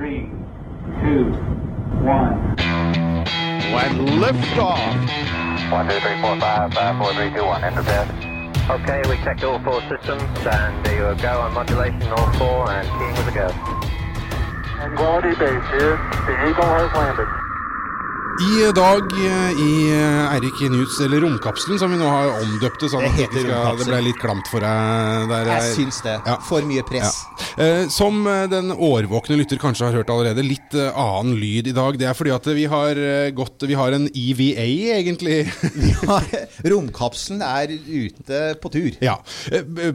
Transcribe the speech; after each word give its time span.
Three, 0.00 0.30
two, 1.04 1.28
one. 2.00 2.56
When 3.68 3.92
liftoff. 4.16 4.80
One, 5.70 5.88
two, 5.90 6.00
three, 6.00 6.18
four, 6.22 6.40
five, 6.40 6.72
five, 6.72 6.96
four, 6.96 7.12
three, 7.12 7.28
two, 7.28 7.44
one. 7.44 7.62
Enter 7.62 7.82
bed. 7.82 8.08
Okay, 8.70 9.02
we 9.10 9.22
checked 9.22 9.44
all 9.44 9.58
four 9.58 9.82
systems, 9.90 10.22
and 10.46 10.86
there 10.86 11.12
you 11.12 11.20
go 11.20 11.40
on 11.42 11.52
modulation, 11.52 12.02
all 12.12 12.32
four, 12.38 12.70
and 12.70 12.88
keying 12.88 13.12
with 13.12 13.28
a 13.28 13.34
go. 13.34 13.48
Tranquility 14.72 15.38
Base 15.38 15.68
here. 15.68 15.98
The 16.24 16.48
Eagle 16.48 16.64
has 16.64 16.90
landed. 16.94 17.49
I 18.40 18.70
dag 18.72 19.10
eh, 19.12 19.50
i 19.60 19.72
eh, 19.92 20.32
Eirik 20.34 20.60
Newts, 20.72 20.96
eller 21.04 21.20
Romkapselen, 21.20 21.76
som 21.80 21.90
vi 21.92 21.98
nå 22.00 22.06
har 22.08 22.30
omdøpt 22.40 22.80
det 22.80 22.88
sånn 22.92 23.02
Det 23.04 23.10
heter 23.18 23.42
det, 23.44 23.50
skal, 23.52 23.76
det 23.80 23.86
ble 23.90 23.98
litt 24.06 24.20
klamt 24.22 24.48
for 24.48 24.64
deg 24.64 25.26
der. 25.28 25.50
Jeg 25.50 25.74
syns 25.76 25.98
det. 26.06 26.14
Ja. 26.24 26.36
For 26.46 26.64
mye 26.64 26.84
press. 26.88 27.18
Eh, 27.60 27.82
som 27.92 28.22
den 28.48 28.72
årvåkne 28.72 29.36
lytter 29.42 29.60
kanskje 29.60 29.90
har 29.90 29.98
hørt 29.98 30.12
allerede, 30.14 30.44
litt 30.46 30.72
annen 30.78 31.34
lyd 31.40 31.68
i 31.68 31.74
dag. 31.76 31.98
Det 32.00 32.08
er 32.08 32.16
fordi 32.16 32.32
at 32.32 32.48
vi 32.56 32.64
har 32.72 33.00
gått 33.36 33.66
Vi 33.68 33.76
har 33.76 33.96
en 33.98 34.08
EVA, 34.08 34.68
egentlig. 34.96 35.42
Ja, 36.00 36.16
romkapselen 36.72 37.42
er 37.44 37.70
ute 37.76 38.38
på 38.62 38.70
tur. 38.72 38.94
ja. 39.04 39.18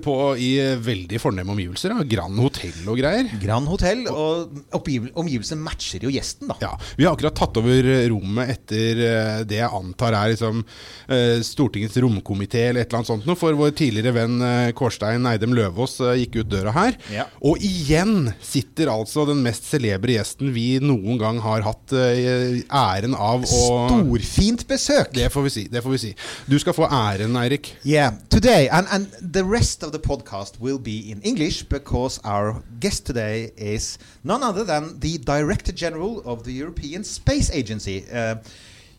På, 0.05 0.13
I 0.37 0.51
veldig 0.85 1.17
fornemme 1.21 1.55
omgivelser. 1.55 1.95
Ja. 1.97 2.05
Grand 2.15 2.37
hotell 2.43 2.77
og 2.91 2.99
greier. 3.01 3.29
Grand 3.41 3.67
hotell, 3.71 4.05
og 4.11 4.53
omgiv- 4.77 5.09
omgivelsene 5.17 5.65
matcher 5.65 6.05
jo 6.05 6.13
gjesten, 6.13 6.51
da. 6.53 6.59
Ja, 6.61 6.73
Vi 6.99 7.07
har 7.07 7.15
akkurat 7.17 7.35
tatt 7.41 7.57
over 7.59 7.89
eh, 7.95 8.05
rommet 8.35 8.51
etter 8.51 9.01
eh, 9.05 9.39
det 9.47 9.59
jeg 9.59 9.71
antar 9.71 10.15
er 10.15 10.33
liksom, 10.33 10.63
eh, 11.07 11.41
Stortingets 11.45 11.97
romkomité 12.03 12.69
eller 12.69 12.83
et 12.83 12.89
eller 12.89 13.01
annet 13.01 13.11
sånt 13.11 13.27
noe, 13.27 13.37
for 13.39 13.55
vår 13.55 13.73
tidligere 13.77 14.13
venn 14.15 14.41
eh, 14.41 14.71
Kårstein 14.75 15.25
Eidem 15.29 15.55
Løvaas 15.55 15.97
gikk 16.19 16.41
ut 16.41 16.51
døra 16.51 16.73
her. 16.75 16.97
Ja. 17.13 17.27
Og 17.45 17.61
igjen 17.63 18.33
sitter 18.43 18.91
altså 18.91 19.25
den 19.29 19.43
mest 19.45 19.67
celebre 19.69 20.17
gjesten 20.17 20.51
vi 20.55 20.79
noen 20.83 21.19
gang 21.21 21.39
har 21.43 21.63
hatt 21.65 21.93
æren 21.95 23.15
av 23.15 23.45
å 23.45 23.63
Storfint 23.87 24.65
besøk! 24.67 25.13
Det 25.15 25.29
får 25.31 25.47
vi 25.47 25.53
si. 25.53 25.65
det 25.71 25.81
får 25.83 25.95
vi 25.95 26.01
si 26.01 26.11
Du 26.49 26.57
skal 26.59 26.75
få 26.75 26.87
æren, 26.89 27.35
Eirik. 27.39 27.71
Yeah, 27.83 28.17
today, 28.29 28.67
and, 28.69 28.87
and 28.91 29.11
the 29.21 29.43
rest 29.43 29.83
of 29.83 29.91
the 29.91 29.99
podcast 29.99 30.59
will 30.59 30.79
be 30.79 31.11
in 31.11 31.21
English 31.23 31.63
because 31.69 32.19
our 32.25 32.61
guest 32.79 33.05
today 33.05 33.51
is 33.57 33.97
none 34.23 34.43
other 34.43 34.63
than 34.63 34.99
the 34.99 35.17
Director 35.17 35.71
General 35.71 36.21
of 36.25 36.43
the 36.43 36.51
European 36.51 37.03
Space 37.03 37.49
Agency, 37.51 38.05
uh, 38.15 38.35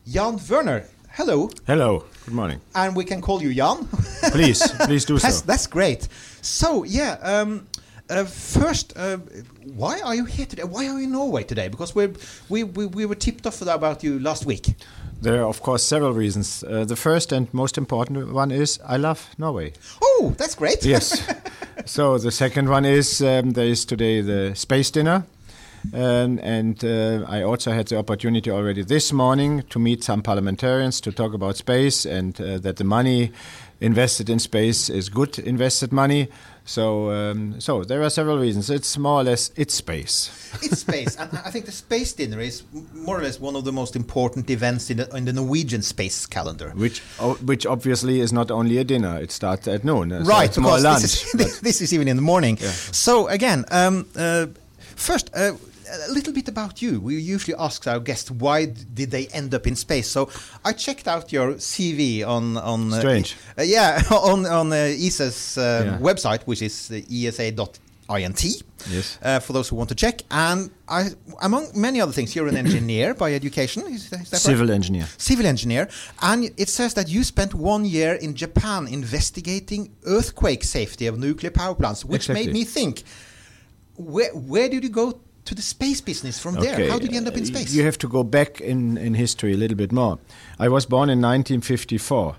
Jan 0.07 0.39
Wörner. 0.39 0.85
Hello, 1.11 1.49
Hello, 1.67 2.05
good 2.27 2.35
morning. 2.35 2.61
and 2.75 2.95
we 2.95 3.05
can 3.05 3.23
call 3.23 3.43
you 3.43 3.55
Jan. 3.55 3.89
Please, 4.33 4.61
please 4.85 5.07
do 5.07 5.19
that's, 5.19 5.39
so. 5.39 5.47
that's 5.47 5.67
great. 5.67 6.09
So, 6.43 6.85
yeah, 6.85 7.17
um, 7.23 7.67
uh, 8.11 8.25
first, 8.25 8.93
uh, 8.97 9.17
why 9.75 10.01
are 10.01 10.15
you 10.15 10.27
here 10.27 10.47
today? 10.47 10.65
Why 10.65 10.87
are 10.87 10.99
you 10.99 11.05
in 11.05 11.13
Norway 11.13 11.43
today? 11.43 11.69
Because 11.69 11.95
we're, 11.95 12.13
we, 12.51 12.65
we, 12.65 12.87
we 12.87 13.07
were 13.07 13.15
tipped 13.15 13.47
off 13.47 13.63
about 13.63 14.05
you 14.05 14.19
last 14.21 14.45
week. 14.45 14.75
There 15.23 15.41
are, 15.43 15.49
of 15.49 15.63
course, 15.63 15.83
several 15.83 16.13
reasons. 16.13 16.63
Uh, 16.63 16.85
the 16.85 16.97
first 16.97 17.33
and 17.33 17.53
most 17.55 17.79
important 17.79 18.33
one 18.35 18.51
is 18.51 18.79
I 18.87 18.99
love 18.99 19.31
Norway. 19.39 19.73
Oh, 20.03 20.35
that's 20.37 20.55
great. 20.55 20.85
Yes. 20.85 21.27
so 21.87 22.19
the 22.19 22.31
second 22.31 22.69
one 22.69 22.85
is 22.85 23.23
um, 23.23 23.53
there 23.53 23.67
is 23.67 23.87
today 23.87 24.21
the 24.21 24.55
space 24.55 24.91
dinner. 24.91 25.25
Um, 25.95 26.39
and 26.43 26.85
uh, 26.85 27.25
I 27.29 27.43
also 27.43 27.73
had 27.73 27.89
the 27.89 27.99
opportunity 27.99 28.51
already 28.51 28.83
this 28.83 29.13
morning 29.13 29.63
to 29.71 29.79
meet 29.79 30.05
some 30.05 30.23
parliamentarians 30.23 31.01
to 31.03 31.13
talk 31.13 31.35
about 31.35 31.57
space 31.57 32.05
and 32.05 32.41
uh, 32.41 32.59
that 32.59 32.77
the 32.77 32.85
money 32.85 33.33
invested 33.81 34.31
in 34.31 34.39
space 34.39 34.89
is 34.89 35.09
good 35.09 35.39
invested 35.39 35.93
money. 35.93 36.29
So, 36.69 37.13
um, 37.13 37.61
so 37.61 37.85
there 37.85 38.03
are 38.03 38.11
several 38.11 38.39
reasons. 38.39 38.71
It's 38.71 38.99
more 38.99 39.21
or 39.21 39.25
less 39.25 39.53
it's 39.55 39.75
space. 39.75 40.53
it's 40.63 40.81
space, 40.81 41.15
and 41.17 41.31
I 41.45 41.51
think 41.51 41.67
the 41.67 41.73
space 41.73 42.13
dinner 42.13 42.41
is 42.41 42.65
more 42.93 43.21
or 43.21 43.23
less 43.23 43.39
one 43.39 43.55
of 43.55 43.65
the 43.65 43.73
most 43.73 43.95
important 43.95 44.51
events 44.51 44.91
in 44.91 44.97
the, 44.97 45.09
in 45.17 45.27
the 45.27 45.33
Norwegian 45.33 45.83
space 45.83 46.27
calendar. 46.27 46.71
Which, 46.71 46.99
which 47.45 47.67
obviously 47.67 48.19
is 48.19 48.33
not 48.33 48.51
only 48.51 48.79
a 48.79 48.85
dinner; 48.85 49.17
it 49.17 49.31
starts 49.31 49.69
at 49.69 49.85
noon. 49.85 50.11
so 50.11 50.19
right, 50.23 50.49
it's 50.49 50.59
more 50.59 50.81
lunch. 50.81 51.03
this 51.35 51.35
is, 51.35 51.61
this 51.61 51.81
is 51.81 51.93
even 51.93 52.09
in 52.09 52.17
the 52.17 52.23
morning. 52.23 52.57
So 52.57 53.29
again, 53.29 53.65
um, 53.71 54.07
uh, 54.17 54.47
first. 54.97 55.31
Uh, 55.35 55.53
a 56.09 56.13
little 56.13 56.33
bit 56.33 56.49
about 56.49 56.83
you. 56.83 57.01
We 57.01 57.17
usually 57.35 57.57
ask 57.59 57.87
our 57.87 58.01
guests 58.01 58.31
why 58.31 58.67
did 58.95 59.11
they 59.11 59.27
end 59.29 59.55
up 59.55 59.67
in 59.67 59.77
space. 59.77 60.09
So 60.11 60.29
I 60.65 60.73
checked 60.73 61.07
out 61.09 61.33
your 61.33 61.55
CV 61.59 62.25
on 62.27 62.57
on 62.57 62.93
uh, 62.93 62.99
Strange. 62.99 63.37
uh, 63.59 63.63
yeah, 63.63 64.03
on 64.11 64.47
on 64.47 64.73
uh, 64.73 64.77
ESA's 65.07 65.57
uh, 65.59 65.63
Yeah. 65.87 65.99
website, 65.99 66.43
which 66.47 66.63
is 66.63 66.91
uh, 66.91 67.01
esa.int. 67.11 68.63
Yes. 68.89 69.19
Uh, 69.23 69.41
for 69.41 69.53
those 69.53 69.69
who 69.71 69.77
want 69.77 69.89
to 69.89 69.95
check, 69.95 70.23
and 70.31 70.71
I, 70.89 71.09
among 71.43 71.67
many 71.75 72.01
other 72.01 72.13
things, 72.13 72.35
you're 72.37 72.47
an 72.49 72.57
engineer 72.57 73.15
by 73.15 73.35
education. 73.35 73.83
Is 73.87 74.05
is 74.05 74.11
that 74.11 74.19
right? 74.19 74.27
Civil 74.53 74.71
engineer. 74.71 75.07
civil 75.19 75.47
engineer, 75.47 75.89
and 76.23 76.45
it 76.57 76.69
says 76.69 76.95
that 76.95 77.09
you 77.09 77.25
spent 77.25 77.53
one 77.55 77.85
year 77.85 78.15
in 78.15 78.35
Japan 78.35 78.87
investigating 78.87 79.91
earthquake 80.05 80.63
safety 80.65 81.07
of 81.09 81.19
nuclear 81.19 81.51
power 81.51 81.75
plants, 81.75 82.05
which 82.05 82.29
Exactly. 82.31 82.47
made 82.47 82.53
me 82.53 82.65
think: 82.65 83.03
where 83.97 84.31
where 84.35 84.69
did 84.69 84.83
you 84.85 84.91
go 84.91 85.21
to 85.47 85.55
the 85.55 85.63
space 85.63 86.01
business 86.01 86.39
from 86.39 86.57
there? 86.57 86.91
How 86.91 86.99
did 86.99 87.11
you 87.11 87.17
end 87.17 87.29
up 87.29 87.37
in 87.37 87.43
uh, 87.43 87.47
space? 87.47 87.73
You 87.73 87.85
have 87.85 87.99
to 87.99 88.09
go 88.09 88.23
back 88.23 88.61
in, 88.61 88.99
in 88.99 89.15
history 89.15 89.55
a 89.55 89.57
little 89.57 89.77
bit 89.77 89.93
more. 89.93 90.19
I 90.59 90.69
was 90.69 90.87
born 90.87 91.09
in 91.09 91.21
1954, 91.21 92.29
uh, 92.29 92.35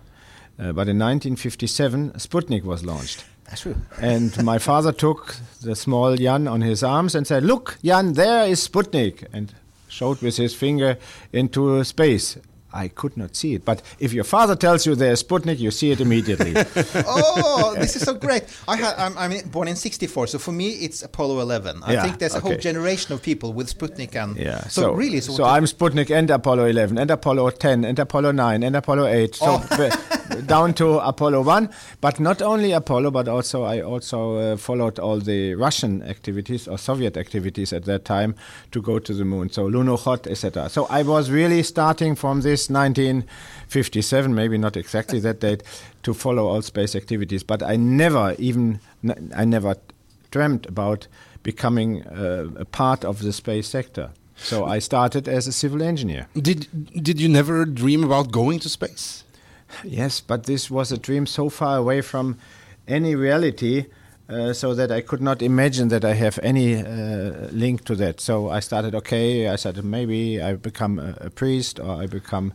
but 0.57 0.87
in 0.87 0.99
1957, 0.99 2.11
Sputnik 2.11 2.63
was 2.63 2.85
launched. 2.85 3.25
That's 3.45 3.61
true. 3.61 3.75
And 4.01 4.43
my 4.43 4.57
father 4.57 4.91
took 4.91 5.37
the 5.61 5.75
small 5.75 6.15
Jan 6.17 6.47
on 6.47 6.61
his 6.61 6.83
arms 6.83 7.15
and 7.15 7.25
said, 7.25 7.43
Look, 7.43 7.77
Jan, 7.81 8.13
there 8.13 8.45
is 8.45 8.67
Sputnik, 8.67 9.25
and 9.31 9.53
showed 9.87 10.21
with 10.21 10.35
his 10.35 10.53
finger 10.53 10.97
into 11.31 11.83
space. 11.85 12.37
I 12.77 12.87
could 12.89 13.17
not 13.17 13.35
see 13.35 13.55
it. 13.55 13.65
But 13.65 13.81
if 13.99 14.13
your 14.13 14.23
father 14.23 14.55
tells 14.55 14.85
you 14.85 14.93
there's 14.95 15.23
Sputnik, 15.23 15.57
you 15.59 15.71
see 15.71 15.91
it 15.91 15.99
immediately. 15.99 16.53
oh, 17.07 17.75
this 17.79 17.95
is 17.95 18.03
so 18.03 18.13
great! 18.13 18.43
I 18.67 18.75
had, 18.77 18.95
I'm, 18.97 19.17
I'm 19.17 19.49
born 19.49 19.67
in 19.67 19.75
'64, 19.75 20.27
so 20.27 20.37
for 20.39 20.51
me 20.51 20.69
it's 20.85 21.01
Apollo 21.01 21.39
11. 21.39 21.81
I 21.83 21.93
Yeah, 21.93 22.03
think 22.03 22.19
there's 22.19 22.35
a 22.35 22.39
whole 22.39 22.55
generation 22.57 23.13
of 23.13 23.21
people 23.21 23.53
with 23.53 23.67
Sputnik 23.75 24.15
and 24.15 24.37
Yeah. 24.37 24.67
So, 24.67 24.93
really, 24.93 25.21
so, 25.21 25.33
so 25.33 25.43
I'm 25.45 25.65
Sputnik 25.65 26.11
and 26.15 26.29
Apollo 26.29 26.65
11 26.65 26.97
and 26.97 27.09
Apollo 27.11 27.49
10 27.51 27.83
and 27.83 27.97
Apollo 27.99 28.31
9 28.31 28.63
and 28.63 28.75
Apollo 28.75 29.07
8. 29.07 29.35
So 29.35 29.45
Oh. 29.47 30.41
down 30.45 30.73
to 30.73 30.99
Apollo 30.99 31.41
1, 31.43 31.69
but 32.01 32.19
not 32.19 32.41
only 32.41 32.71
Apollo, 32.73 33.11
but 33.11 33.27
also 33.27 33.63
I 33.63 33.81
also 33.81 34.35
uh, 34.37 34.57
followed 34.57 34.99
all 34.99 35.19
the 35.19 35.55
Russian 35.55 36.03
activities 36.03 36.67
or 36.67 36.77
Soviet 36.77 37.17
activities 37.17 37.73
at 37.73 37.85
that 37.85 38.05
time 38.05 38.35
to 38.71 38.81
go 38.81 38.99
to 38.99 39.13
the 39.13 39.25
moon. 39.25 39.49
So 39.49 39.67
Lunokhod, 39.69 40.27
etc. 40.27 40.69
So 40.69 40.85
I 40.89 41.03
was 41.03 41.31
really 41.31 41.63
starting 41.63 42.15
from 42.15 42.41
this 42.41 42.66
1957, 42.69 44.33
maybe 44.33 44.57
not 44.57 44.77
exactly 44.77 45.19
that 45.19 45.39
date, 45.39 45.63
to 46.03 46.13
follow 46.13 46.47
all 46.47 46.61
space 46.61 46.95
activities. 46.95 47.43
But 47.43 47.63
I 47.63 47.75
never 47.75 48.35
even 48.37 48.79
I 49.35 49.45
never 49.45 49.75
dreamt 50.31 50.65
about 50.65 51.07
becoming 51.43 52.03
uh, 52.03 52.49
a 52.57 52.65
part 52.65 53.05
of 53.05 53.21
the 53.21 53.31
space 53.31 53.67
sector. 53.67 54.09
So 54.35 54.65
I 54.65 54.79
started 54.79 55.27
as 55.27 55.47
a 55.47 55.51
civil 55.51 55.81
engineer. 55.81 56.27
Did 56.35 56.67
did 57.03 57.19
you 57.19 57.29
never 57.29 57.65
dream 57.65 58.03
about 58.03 58.31
going 58.31 58.59
to 58.59 58.69
space? 58.69 59.23
Yes, 59.83 60.21
but 60.21 60.43
this 60.43 60.71
was 60.71 60.91
a 60.91 60.97
dream 60.97 61.25
so 61.25 61.49
far 61.49 61.77
away 61.77 62.01
from 62.01 62.37
any 62.87 63.15
reality, 63.15 63.85
uh, 64.29 64.53
so 64.53 64.73
that 64.73 64.91
I 64.91 65.01
could 65.01 65.21
not 65.21 65.41
imagine 65.41 65.87
that 65.89 66.03
I 66.03 66.13
have 66.13 66.39
any 66.43 66.75
uh, 66.75 67.47
link 67.51 67.85
to 67.85 67.95
that. 67.95 68.19
So 68.19 68.49
I 68.49 68.59
started. 68.59 68.93
Okay, 68.95 69.47
I 69.47 69.55
said 69.55 69.83
maybe 69.83 70.41
I 70.41 70.55
become 70.55 70.99
a, 70.99 71.15
a 71.21 71.29
priest 71.29 71.79
or 71.79 72.01
I 72.03 72.07
become 72.07 72.53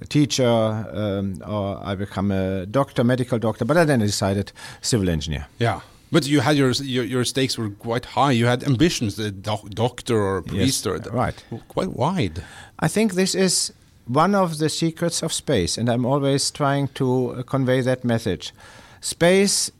a 0.00 0.06
teacher 0.06 0.44
um, 0.44 1.42
or 1.46 1.78
I 1.82 1.94
become 1.94 2.30
a 2.30 2.66
doctor, 2.66 3.04
medical 3.04 3.38
doctor. 3.38 3.64
But 3.64 3.76
I 3.76 3.84
then 3.84 4.00
decided 4.00 4.52
civil 4.80 5.08
engineer. 5.08 5.46
Yeah. 5.58 5.80
But 6.12 6.26
you 6.26 6.40
had 6.40 6.56
your 6.56 6.72
your, 6.72 7.04
your 7.04 7.24
stakes 7.24 7.56
were 7.56 7.70
quite 7.70 8.04
high. 8.04 8.32
You 8.32 8.46
had 8.46 8.64
ambitions, 8.64 9.16
the 9.16 9.30
doc, 9.30 9.68
doctor 9.70 10.20
or 10.20 10.42
priest 10.42 10.86
or 10.86 10.98
right. 11.12 11.44
quite 11.68 11.92
wide. 11.92 12.42
I 12.80 12.88
think 12.88 13.12
this 13.12 13.34
is 13.34 13.72
one 14.06 14.34
of 14.34 14.58
the 14.58 14.68
secrets 14.68 15.22
of 15.22 15.32
space, 15.32 15.78
and 15.78 15.88
I'm 15.88 16.04
always 16.04 16.50
trying 16.50 16.88
to 16.94 17.30
uh, 17.30 17.42
convey 17.44 17.80
that 17.82 18.04
message. 18.04 18.52
Space 19.00 19.70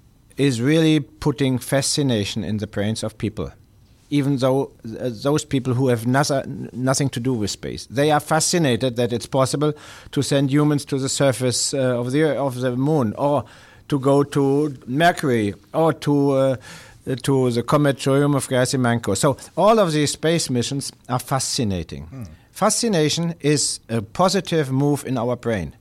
is 0.47 0.61
really 0.61 1.01
putting 1.01 1.61
fascination 1.61 2.45
in 2.45 2.59
the 2.59 2.67
brains 2.67 3.03
of 3.05 3.13
people. 3.19 3.49
even 4.13 4.39
though 4.39 4.61
uh, 4.63 5.09
those 5.23 5.45
people 5.47 5.73
who 5.79 5.89
have 5.89 6.03
noth- 6.07 6.47
nothing 6.73 7.09
to 7.11 7.21
do 7.21 7.33
with 7.41 7.51
space. 7.51 7.87
They 7.87 8.11
are 8.11 8.21
fascinated 8.21 8.97
that 8.97 9.13
it's 9.13 9.29
possible 9.29 9.73
to 10.11 10.23
send 10.23 10.51
humans 10.51 10.85
to 10.87 10.99
the 10.99 11.09
surface 11.09 11.61
uh, 11.75 12.01
of 12.01 12.11
the 12.11 12.23
of 12.47 12.55
the 12.61 12.73
moon, 12.77 13.15
or 13.17 13.45
to 13.89 13.99
go 13.99 14.25
to 14.25 14.43
Mercury, 14.87 15.55
or 15.73 15.93
to 16.07 16.15
uh, 16.33 16.57
to 17.23 17.51
the 17.57 17.63
comet 17.63 17.97
Churyumov-Gerasimenko. 17.99 19.15
So 19.17 19.37
all 19.57 19.79
of 19.79 19.93
these 19.93 20.11
space 20.13 20.51
missions 20.51 20.93
are 21.09 21.21
fascinating. 21.21 22.09
Fascination 22.53 23.35
is 23.41 23.81
a 23.89 24.03
positive 24.03 24.67
move 24.73 25.07
in 25.07 25.17
our 25.19 25.37
brain. 25.37 25.75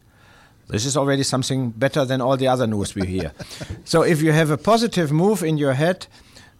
This 0.69 0.85
is 0.85 0.95
already 0.95 1.23
something 1.23 1.71
better 1.71 2.05
than 2.05 2.21
all 2.21 2.37
the 2.37 2.47
other 2.47 2.67
news 2.67 2.93
we 2.95 3.05
hear. 3.05 3.31
so 3.83 4.03
if 4.03 4.21
you 4.21 4.31
have 4.31 4.51
a 4.51 4.57
positive 4.57 5.11
move 5.11 5.43
in 5.43 5.57
your 5.57 5.73
head, 5.73 6.07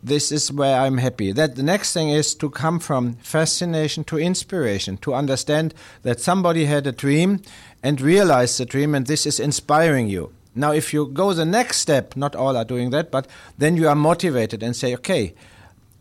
this 0.01 0.31
is 0.31 0.51
where 0.51 0.79
I'm 0.79 0.97
happy. 0.97 1.31
That 1.31 1.55
the 1.55 1.63
next 1.63 1.93
thing 1.93 2.09
is 2.09 2.33
to 2.35 2.49
come 2.49 2.79
from 2.79 3.15
fascination 3.15 4.03
to 4.05 4.17
inspiration, 4.17 4.97
to 4.97 5.13
understand 5.13 5.73
that 6.03 6.19
somebody 6.19 6.65
had 6.65 6.87
a 6.87 6.91
dream 6.91 7.41
and 7.83 8.01
realize 8.01 8.57
the 8.57 8.65
dream, 8.65 8.95
and 8.95 9.05
this 9.05 9.25
is 9.25 9.39
inspiring 9.39 10.07
you. 10.07 10.31
Now, 10.55 10.71
if 10.71 10.93
you 10.93 11.07
go 11.07 11.33
the 11.33 11.45
next 11.45 11.77
step, 11.77 12.15
not 12.15 12.35
all 12.35 12.57
are 12.57 12.65
doing 12.65 12.89
that, 12.89 13.11
but 13.11 13.27
then 13.57 13.77
you 13.77 13.87
are 13.87 13.95
motivated 13.95 14.63
and 14.63 14.75
say, 14.75 14.93
okay, 14.95 15.35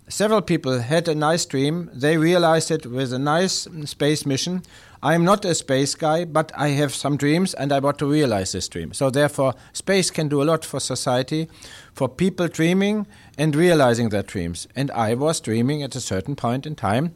several 0.09 0.41
people 0.41 0.81
had 0.81 1.09
a 1.09 1.15
nice 1.15 1.45
dream. 1.45 1.91
They 1.93 2.17
realized 2.17 2.71
it 2.71 2.87
with 2.87 3.13
a 3.13 3.19
nice 3.19 3.69
space 3.85 4.25
mission. 4.25 4.63
I 5.01 5.15
am 5.15 5.25
not 5.25 5.45
a 5.45 5.55
space 5.55 5.95
guy, 5.95 6.25
but 6.25 6.51
I 6.57 6.69
have 6.69 6.93
some 6.93 7.17
dreams 7.17 7.55
and 7.55 7.73
I 7.73 7.79
want 7.79 7.99
to 7.99 8.07
realize 8.07 8.51
this 8.51 8.69
dream. 8.69 8.93
So, 8.93 9.11
therefore, 9.11 9.55
space 9.73 10.11
can 10.11 10.29
do 10.29 10.43
a 10.43 10.45
lot 10.45 10.65
for 10.65 10.81
society, 10.81 11.49
for 11.93 12.09
people 12.09 12.49
dreaming 12.49 13.07
and 13.37 13.55
realizing 13.55 14.09
their 14.09 14.25
dreams. 14.25 14.67
And 14.75 14.91
I 14.91 15.15
was 15.15 15.41
dreaming 15.41 15.85
at 15.85 15.95
a 15.95 16.01
certain 16.01 16.35
point 16.35 16.67
in 16.67 16.75
time 16.75 17.13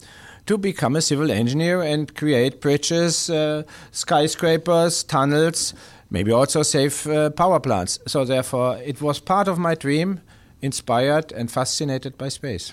to 0.47 0.57
become 0.57 0.95
a 0.95 1.03
civil 1.03 1.31
engineer 1.31 1.83
and 1.83 2.15
create 2.15 2.61
bridges, 2.61 3.29
uh, 3.29 3.65
skyscrapers, 3.91 5.03
tunnels, 5.03 5.75
maybe 6.09 6.31
also 6.31 6.63
safe 6.63 7.07
uh, 7.09 7.31
power 7.31 7.59
plants. 7.59 7.99
So, 8.07 8.25
therefore, 8.25 8.79
it 8.79 9.03
was 9.03 9.19
part 9.19 9.49
of 9.49 9.59
my 9.59 9.75
dream 9.75 10.21
inspired 10.61 11.33
and 11.33 11.51
fascinated 11.51 12.17
by 12.17 12.29
space. 12.29 12.73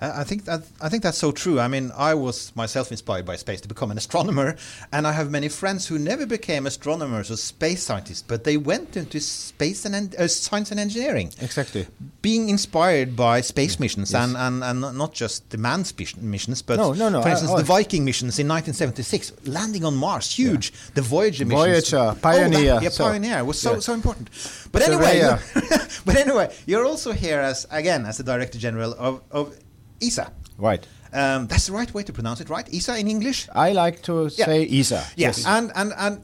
I 0.00 0.24
think 0.24 0.44
that 0.46 0.62
I 0.80 0.88
think 0.88 1.02
that's 1.02 1.18
so 1.18 1.30
true. 1.32 1.60
I 1.60 1.68
mean, 1.68 1.92
I 1.96 2.14
was 2.14 2.52
myself 2.56 2.90
inspired 2.90 3.26
by 3.26 3.36
space 3.36 3.60
to 3.60 3.68
become 3.68 3.90
an 3.90 3.98
astronomer, 4.02 4.56
and 4.92 5.06
I 5.06 5.12
have 5.12 5.30
many 5.30 5.48
friends 5.48 5.86
who 5.88 5.98
never 5.98 6.24
became 6.26 6.66
astronomers 6.66 7.30
or 7.30 7.36
space 7.36 7.82
scientists, 7.82 8.22
but 8.26 8.44
they 8.44 8.56
went 8.56 8.96
into 8.96 9.20
space 9.20 9.84
and 9.84 10.14
uh, 10.16 10.26
science 10.28 10.70
and 10.70 10.80
engineering. 10.80 11.32
Exactly. 11.40 11.86
Being 12.22 12.48
inspired 12.48 13.14
by 13.14 13.40
space 13.42 13.78
missions 13.78 14.14
and, 14.14 14.36
and, 14.36 14.62
and 14.64 14.80
not 14.80 15.12
just 15.12 15.48
the 15.50 15.58
manned 15.58 15.92
missions, 16.20 16.62
but 16.62 16.76
No, 16.76 16.92
no, 16.92 17.08
no, 17.08 17.22
for 17.22 17.28
instance, 17.28 17.50
I- 17.52 17.58
the 17.58 17.64
Viking 17.64 18.04
missions 18.04 18.38
in 18.38 18.48
1976, 18.48 19.46
landing 19.46 19.84
on 19.84 19.94
Mars, 19.96 20.30
huge. 20.34 20.72
The 20.94 21.02
Voyager 21.02 21.44
missions. 21.44 21.90
Voyager, 21.90 21.96
Oh, 21.98 22.12
that- 22.12 22.22
Pioneer, 22.22 22.78
yeah, 22.82 22.88
so- 22.88 23.04
Pioneer 23.04 23.44
was 23.44 23.60
so 23.60 23.74
yeah. 23.74 23.80
so 23.80 23.92
important. 23.94 24.30
But 24.72 24.82
anyway, 24.82 25.18
you're- 25.18 25.38
but 26.06 26.16
anyway, 26.16 26.54
you're 26.66 26.84
also 26.86 27.12
here 27.12 27.40
as 27.40 27.66
again 27.70 28.06
as 28.06 28.16
the 28.16 28.24
Director 28.24 28.58
General 28.58 28.94
of, 28.98 29.22
of 29.30 29.56
ESA. 30.02 30.32
Right. 30.58 30.86
Um, 31.12 31.46
that's 31.48 31.66
the 31.66 31.72
right 31.72 31.92
way 31.92 32.02
to 32.04 32.12
pronounce 32.12 32.40
it, 32.40 32.48
right? 32.48 32.68
Isa 32.72 32.96
in 32.98 33.08
English. 33.08 33.48
I 33.54 33.72
like 33.72 34.02
to 34.02 34.30
Yeah. 34.36 34.46
say 34.46 34.62
Isa. 34.62 35.04
Yes, 35.16 35.44
and 35.46 35.72
and 35.74 35.92
and 35.96 36.22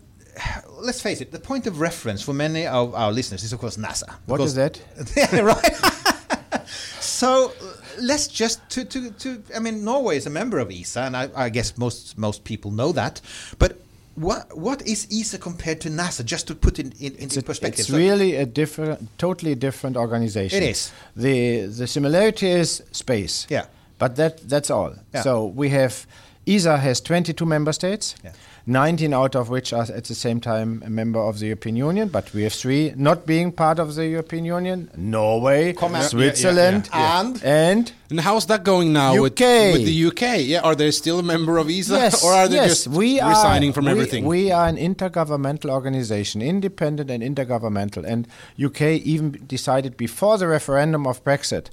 let's 0.80 1.00
face 1.00 1.20
it, 1.20 1.32
the 1.32 1.40
point 1.40 1.66
of 1.66 1.80
reference 1.80 2.22
for 2.22 2.34
many 2.34 2.66
of 2.66 2.94
our 2.94 3.10
listeners 3.12 3.42
is 3.42 3.52
of 3.52 3.58
course 3.58 3.76
NASA. 3.76 4.08
What 4.26 4.36
Because- 4.38 4.54
that? 4.54 4.80
yeah, 5.16 5.40
right. 5.40 5.74
so 7.00 7.52
let's 8.00 8.26
just 8.28 8.60
to, 8.70 8.84
to 8.84 9.10
to 9.10 9.42
I 9.54 9.58
mean 9.58 9.84
Norway 9.84 10.16
is 10.16 10.26
a 10.26 10.30
member 10.30 10.58
of 10.58 10.70
ESA, 10.70 11.00
and 11.00 11.16
I, 11.16 11.28
I 11.34 11.48
guess 11.48 11.76
most 11.76 12.16
most 12.18 12.44
people 12.44 12.70
know 12.70 12.92
that. 12.92 13.20
But 13.58 13.78
what 14.16 14.56
what 14.56 14.82
is 14.82 15.06
ESA 15.12 15.38
compared 15.38 15.80
to 15.82 15.90
NASA? 15.90 16.24
Just 16.24 16.46
to 16.48 16.54
put 16.54 16.78
it 16.78 17.00
in, 17.00 17.14
in, 17.14 17.28
in 17.30 17.42
perspective. 17.42 17.80
it's 17.80 17.88
So- 17.88 17.96
really 17.96 18.36
a 18.36 18.46
different, 18.46 19.08
totally 19.18 19.54
different 19.54 19.96
organization. 19.96 20.62
It 20.62 20.70
is. 20.70 20.92
The 21.14 21.66
the 21.66 21.86
similarity 21.86 22.48
is 22.48 22.82
space. 22.92 23.46
Yeah. 23.50 23.66
But 23.98 24.16
that 24.16 24.48
that's 24.48 24.70
all. 24.70 24.94
Yeah. 25.14 25.22
So 25.22 25.46
we 25.46 25.68
have 25.70 26.06
ESA 26.46 26.78
has 26.78 27.00
22 27.00 27.44
member 27.46 27.72
states. 27.72 28.14
Yeah. 28.24 28.32
19 28.68 29.12
out 29.14 29.36
of 29.36 29.48
which 29.48 29.72
are 29.72 29.82
at 29.94 30.04
the 30.06 30.14
same 30.14 30.40
time 30.40 30.82
a 30.84 30.90
member 30.90 31.20
of 31.20 31.38
the 31.38 31.46
European 31.46 31.76
Union, 31.76 32.08
but 32.08 32.32
we 32.34 32.42
have 32.42 32.52
three 32.52 32.92
not 32.96 33.24
being 33.24 33.52
part 33.52 33.78
of 33.78 33.94
the 33.94 34.06
European 34.08 34.44
Union: 34.44 34.90
Norway, 34.96 35.72
Come. 35.72 35.94
Switzerland, 36.02 36.88
Yeah, 36.92 36.98
yeah, 36.98 37.06
yeah. 37.14 37.20
And? 37.20 37.42
and 37.44 37.92
And 38.10 38.20
how's 38.20 38.46
that 38.46 38.64
going 38.64 38.92
now 38.92 39.12
with, 39.20 39.32
UK. 39.40 39.72
with 39.74 39.84
the 39.84 40.06
UK? 40.06 40.22
Yeah, 40.44 40.60
are 40.62 40.74
they 40.74 40.90
still 40.90 41.18
a 41.20 41.22
member 41.22 41.58
of 41.58 41.68
ESA, 41.70 41.94
Yes, 41.94 42.24
or 42.24 42.32
are 42.32 42.48
they 42.48 42.56
yes, 42.56 42.68
just 42.84 42.88
we 42.88 43.20
are- 43.20 43.72
from 43.72 43.84
we- 43.84 43.90
everything? 43.92 44.24
We 44.24 44.50
are 44.50 44.66
an 44.66 44.76
intergovernmental 44.76 45.70
organization, 45.70 46.42
independent 46.42 47.08
and 47.10 47.22
intergovernmental. 47.22 48.04
And 48.04 48.26
UK 48.58 48.96
even 49.04 49.44
decided 49.46 49.96
before 49.96 50.38
the 50.38 50.46
referendum 50.48 51.06
of 51.06 51.22
Brexit. 51.24 51.66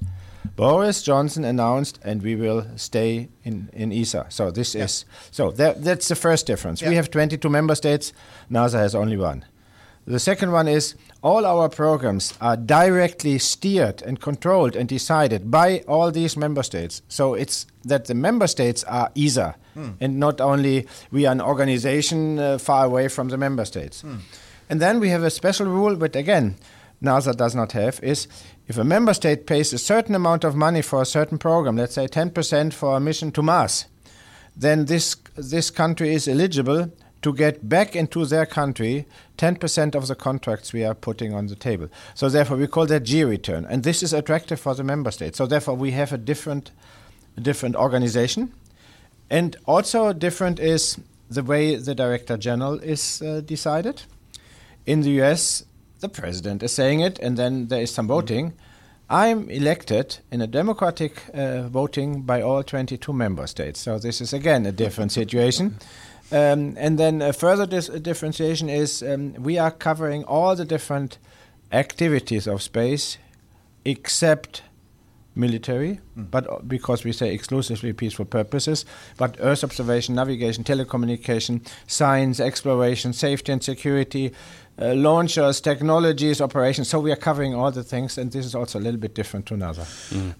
Boris 0.56 1.02
Johnson 1.02 1.44
announced, 1.44 1.98
and 2.02 2.22
we 2.22 2.36
will 2.36 2.66
stay 2.76 3.28
in, 3.42 3.70
in 3.72 3.92
ESA. 3.92 4.26
So 4.28 4.50
this 4.50 4.74
is 4.74 5.04
so 5.30 5.50
that, 5.52 5.82
that's 5.82 6.08
the 6.08 6.14
first 6.14 6.46
difference. 6.46 6.82
We 6.82 6.94
have 6.96 7.10
22 7.10 7.48
member 7.48 7.74
states. 7.74 8.12
NASA 8.50 8.74
has 8.78 8.94
only 8.94 9.16
one. 9.16 9.44
The 10.06 10.18
second 10.18 10.52
one 10.52 10.68
is 10.68 10.94
all 11.22 11.46
our 11.46 11.70
programs 11.70 12.34
are 12.38 12.58
directly 12.58 13.38
steered 13.38 14.02
and 14.02 14.20
controlled 14.20 14.76
and 14.76 14.86
decided 14.86 15.50
by 15.50 15.78
all 15.88 16.10
these 16.10 16.36
member 16.36 16.62
states. 16.62 17.00
So 17.08 17.32
it's 17.32 17.66
that 17.84 18.04
the 18.04 18.14
member 18.14 18.46
states 18.46 18.84
are 18.84 19.10
ESA 19.16 19.56
and 20.00 20.20
not 20.20 20.40
only 20.40 20.86
we 21.10 21.26
are 21.26 21.32
an 21.32 21.40
organization 21.40 22.38
uh, 22.38 22.58
far 22.58 22.84
away 22.84 23.08
from 23.08 23.28
the 23.28 23.36
member 23.38 23.64
states. 23.64 24.04
And 24.68 24.80
then 24.80 25.00
we 25.00 25.08
have 25.08 25.22
a 25.22 25.30
special 25.30 25.66
rule, 25.66 25.96
but 25.96 26.14
again, 26.16 26.56
NASA 27.02 27.34
does 27.36 27.54
not 27.54 27.72
have, 27.72 28.00
is 28.02 28.28
if 28.66 28.78
a 28.78 28.84
member 28.84 29.12
state 29.12 29.46
pays 29.46 29.72
a 29.72 29.78
certain 29.78 30.14
amount 30.14 30.44
of 30.44 30.56
money 30.56 30.82
for 30.82 31.02
a 31.02 31.06
certain 31.06 31.38
program, 31.38 31.76
let's 31.76 31.94
say 31.94 32.06
10% 32.06 32.72
for 32.72 32.96
a 32.96 33.00
mission 33.00 33.30
to 33.32 33.42
Mars, 33.42 33.86
then 34.56 34.86
this 34.86 35.16
this 35.36 35.70
country 35.70 36.14
is 36.14 36.28
eligible 36.28 36.92
to 37.22 37.32
get 37.32 37.68
back 37.68 37.96
into 37.96 38.24
their 38.26 38.46
country 38.46 39.06
10% 39.38 39.94
of 39.94 40.06
the 40.06 40.14
contracts 40.14 40.72
we 40.72 40.84
are 40.84 40.94
putting 40.94 41.34
on 41.34 41.46
the 41.46 41.56
table. 41.56 41.88
So 42.14 42.28
therefore 42.28 42.58
we 42.58 42.66
call 42.66 42.86
that 42.86 43.02
geo 43.02 43.28
return 43.28 43.64
and 43.64 43.82
this 43.82 44.02
is 44.02 44.12
attractive 44.12 44.60
for 44.60 44.74
the 44.74 44.84
member 44.84 45.10
states. 45.10 45.38
So 45.38 45.46
therefore 45.46 45.74
we 45.74 45.92
have 45.92 46.12
a 46.12 46.18
different 46.18 46.70
different 47.40 47.74
organization 47.76 48.52
and 49.30 49.56
also 49.66 50.12
different 50.12 50.60
is 50.60 50.98
the 51.28 51.42
way 51.42 51.76
the 51.76 51.94
director 51.94 52.36
general 52.36 52.78
is 52.78 53.22
uh, 53.22 53.40
decided. 53.40 54.02
In 54.86 55.00
the 55.00 55.22
US 55.22 55.64
the 56.04 56.20
president 56.22 56.62
is 56.62 56.72
saying 56.72 57.00
it 57.00 57.18
and 57.18 57.36
then 57.36 57.68
there 57.68 57.80
is 57.80 57.90
some 57.90 58.06
voting. 58.06 58.52
I'm 59.08 59.48
elected 59.50 60.18
in 60.30 60.42
a 60.42 60.46
democratic 60.46 61.22
uh, 61.32 61.68
voting 61.68 62.22
by 62.22 62.42
all 62.42 62.62
22 62.62 63.12
member 63.12 63.46
states. 63.46 63.80
So 63.80 63.98
this 63.98 64.20
is 64.20 64.32
again 64.32 64.66
a 64.66 64.72
different 64.72 65.12
situation. 65.12 65.78
Um, 66.30 66.76
and 66.78 66.98
then 66.98 67.22
a 67.22 67.32
further 67.32 67.66
dis- 67.66 67.88
differentiation 67.88 68.68
is 68.68 69.02
um, 69.02 69.34
we 69.34 69.58
are 69.58 69.70
covering 69.70 70.24
all 70.24 70.56
the 70.56 70.64
different 70.64 71.18
activities 71.72 72.46
of 72.46 72.62
space 72.62 73.18
except 73.84 74.62
military, 75.34 76.00
but 76.16 76.50
uh, 76.50 76.58
because 76.66 77.04
we 77.04 77.12
say 77.12 77.34
exclusively 77.34 77.92
peaceful 77.92 78.24
purposes, 78.24 78.84
but 79.16 79.36
Earth 79.40 79.64
observation, 79.64 80.14
navigation, 80.14 80.64
telecommunication, 80.64 81.66
science, 81.86 82.40
exploration, 82.40 83.12
safety 83.12 83.52
and 83.52 83.62
security, 83.62 84.32
uh, 84.80 84.94
launchers, 84.94 85.60
technologies, 85.60 86.40
operations. 86.40 86.88
So 86.88 87.00
we 87.00 87.12
are 87.12 87.16
covering 87.16 87.54
all 87.54 87.70
the 87.70 87.82
things, 87.84 88.18
and 88.18 88.30
this 88.32 88.44
is 88.46 88.54
also 88.54 88.78
a 88.78 88.82
little 88.82 89.00
bit 89.00 89.14
different 89.14 89.46
to 89.46 89.54
NASA. 89.54 89.86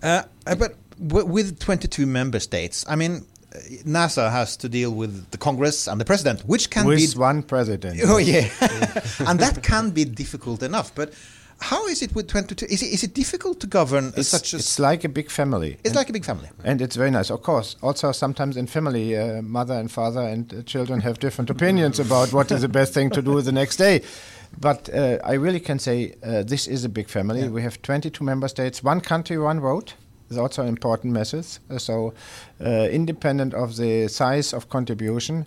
Uh, 0.03 0.23
uh, 0.47 0.55
but 0.57 0.75
w- 1.07 1.27
with 1.27 1.59
22 1.61 2.07
member 2.07 2.41
states, 2.41 2.85
I 2.89 2.97
mean, 2.97 3.25
uh, 3.55 3.59
NASA 3.87 4.31
has 4.31 4.57
to 4.59 4.69
deal 4.69 4.91
with 4.91 5.31
the 5.31 5.39
Congress 5.39 5.87
and 5.87 6.01
the 6.01 6.05
president, 6.05 6.41
which 6.49 6.71
can 6.71 6.87
With 6.87 7.15
be. 7.15 7.19
one 7.19 7.43
president. 7.43 8.01
Oh 8.05 8.19
yeah, 8.19 8.49
and 9.21 9.39
that 9.39 9.61
can 9.63 9.91
be 9.91 10.05
difficult 10.05 10.63
enough. 10.63 10.93
But 10.95 11.13
how 11.61 11.87
is 11.87 12.03
it 12.03 12.15
with 12.15 12.29
22? 12.29 12.67
Is 12.67 12.83
it, 12.83 12.87
is 12.87 13.03
it 13.03 13.15
difficult 13.15 13.61
to 13.61 13.67
govern 13.67 14.13
It's, 14.17 14.29
such 14.29 14.53
a? 14.53 14.57
it's 14.57 14.79
like 14.79 15.05
a 15.05 15.09
big 15.09 15.31
family. 15.31 15.79
it's 15.85 15.95
like 15.95 16.11
a 16.11 16.13
big 16.13 16.25
family. 16.25 16.49
And 16.63 16.81
it's 16.83 16.97
very 16.97 17.11
nice, 17.11 17.31
of 17.31 17.43
course. 17.43 17.77
Also, 17.83 18.13
sometimes 18.13 18.57
in 18.57 18.67
family, 18.67 19.17
uh, 19.17 19.41
mother 19.43 19.75
and 19.75 19.91
father 19.91 20.21
and 20.21 20.53
uh, 20.53 20.63
children 20.63 21.01
have 21.01 21.19
different 21.21 21.51
opinions 21.51 21.99
about 21.99 22.33
what 22.33 22.51
is 22.51 22.61
the 22.61 22.69
best 22.69 22.93
thing 22.93 23.11
to 23.11 23.23
do 23.23 23.41
the 23.41 23.53
next 23.53 23.77
day. 23.77 24.03
But 24.61 24.89
uh, 24.95 25.19
I 25.25 25.35
really 25.35 25.61
can 25.61 25.79
say 25.79 26.15
uh, 26.23 26.43
this 26.43 26.67
is 26.69 26.85
a 26.85 26.89
big 26.89 27.09
family. 27.09 27.49
We 27.49 27.63
have 27.63 27.81
22 27.83 28.23
member 28.25 28.49
states, 28.49 28.83
one 28.85 29.01
country, 29.01 29.39
one 29.39 29.61
vote. 29.61 29.95
Is 30.31 30.39
also 30.39 30.63
an 30.63 30.69
important 30.69 31.13
message. 31.13 31.59
Uh, 31.71 31.77
so, 31.77 32.15
uh, 32.65 32.89
independent 32.91 33.53
of 33.53 33.77
the 33.77 34.09
size 34.09 34.55
of 34.55 34.71
contribution, 34.71 35.45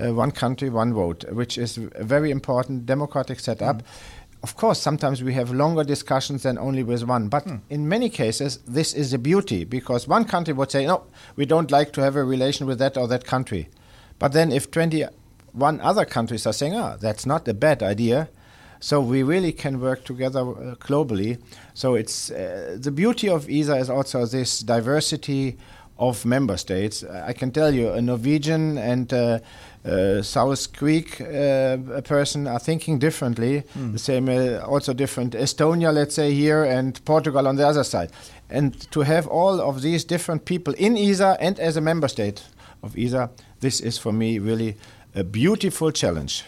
uh, 0.00 0.14
one 0.14 0.30
country, 0.30 0.70
one 0.70 0.94
vote, 0.94 1.24
which 1.32 1.58
is 1.58 1.78
a 1.78 2.04
very 2.04 2.30
important 2.30 2.86
democratic 2.86 3.40
setup. 3.40 3.82
Of 4.42 4.56
course, 4.56 4.80
sometimes 4.80 5.22
we 5.22 5.34
have 5.34 5.50
longer 5.50 5.84
discussions 5.84 6.44
than 6.44 6.56
only 6.56 6.82
with 6.82 7.04
one. 7.04 7.28
But 7.28 7.46
in 7.68 7.88
many 7.88 8.08
cases, 8.08 8.58
this 8.66 8.94
is 8.94 9.10
the 9.10 9.18
beauty 9.18 9.64
because 9.64 10.08
one 10.08 10.24
country 10.24 10.54
would 10.54 10.70
say, 10.70 10.86
no, 10.86 11.04
we 11.36 11.44
don't 11.44 11.70
like 11.70 11.92
to 11.92 12.02
have 12.02 12.16
a 12.16 12.24
relation 12.24 12.66
with 12.66 12.78
that 12.78 12.96
or 12.96 13.06
that 13.08 13.24
country. 13.24 13.68
But 14.18 14.32
then 14.32 14.50
if 14.50 14.70
21 14.70 15.80
other 15.80 16.04
countries 16.06 16.46
are 16.46 16.54
saying, 16.54 16.74
ah, 16.74 16.96
that's 16.96 17.26
not 17.26 17.46
a 17.48 17.54
bad 17.54 17.82
idea, 17.82 18.30
so 18.80 19.00
we 19.00 19.22
really 19.22 19.52
can 19.52 19.78
work 19.78 20.04
together 20.04 20.40
uh, 20.40 20.74
globally. 20.76 21.38
So 21.74 21.94
it's 21.94 22.30
uh, 22.30 22.78
the 22.80 22.90
beauty 22.90 23.28
of 23.28 23.48
ESA 23.48 23.76
is 23.76 23.90
also 23.90 24.24
this 24.24 24.60
diversity 24.60 25.58
of 25.98 26.24
member 26.24 26.56
states. 26.56 27.04
I 27.04 27.34
can 27.34 27.50
tell 27.50 27.74
you, 27.74 27.90
a 27.90 28.00
Norwegian 28.00 28.78
and 28.78 29.12
uh, 29.12 29.40
uh, 29.84 30.22
South 30.22 30.76
Greek 30.76 31.20
uh, 31.20 31.78
person 32.04 32.46
are 32.46 32.58
thinking 32.58 32.98
differently. 32.98 33.64
The 33.92 33.98
same, 33.98 34.28
uh, 34.28 34.58
also 34.66 34.92
different 34.92 35.34
Estonia, 35.34 35.92
let's 35.92 36.14
say 36.14 36.34
here, 36.34 36.64
and 36.64 37.02
Portugal 37.04 37.48
on 37.48 37.56
the 37.56 37.66
other 37.66 37.84
side. 37.84 38.10
And 38.50 38.78
to 38.90 39.00
have 39.00 39.26
all 39.26 39.60
of 39.60 39.80
these 39.82 40.04
different 40.04 40.44
people 40.44 40.74
in 40.74 40.96
ESA 40.96 41.36
and 41.40 41.58
as 41.58 41.76
a 41.76 41.80
member 41.80 42.08
state 42.08 42.42
of 42.82 42.96
ESA, 42.98 43.30
this 43.60 43.80
is 43.80 43.98
for 43.98 44.12
me 44.12 44.38
really 44.38 44.76
a 45.14 45.24
beautiful 45.24 45.90
challenge. 45.90 46.44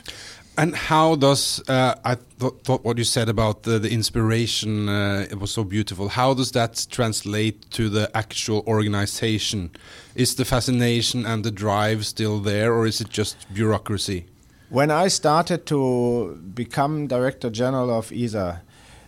And 0.58 0.74
how 0.74 1.16
does 1.16 1.62
uh, 1.66 1.94
I 2.04 2.16
th- 2.16 2.52
thought 2.64 2.84
what 2.84 2.98
you 2.98 3.04
said 3.04 3.30
about 3.30 3.62
the, 3.62 3.78
the 3.78 3.90
inspiration? 3.90 4.88
Uh, 4.88 5.26
it 5.30 5.40
was 5.40 5.50
so 5.50 5.64
beautiful. 5.64 6.08
How 6.08 6.34
does 6.34 6.52
that 6.52 6.86
translate 6.90 7.70
to 7.70 7.88
the 7.88 8.14
actual 8.14 8.62
organization? 8.66 9.70
Is 10.14 10.34
the 10.34 10.44
fascination 10.44 11.24
and 11.24 11.42
the 11.42 11.50
drive 11.50 12.04
still 12.04 12.38
there, 12.38 12.74
or 12.74 12.86
is 12.86 13.00
it 13.00 13.08
just 13.08 13.52
bureaucracy? 13.54 14.26
When 14.68 14.90
I 14.90 15.08
started 15.08 15.64
to 15.66 16.38
become 16.54 17.06
Director 17.06 17.48
General 17.48 17.90
of 17.90 18.12
ESA, 18.12 18.60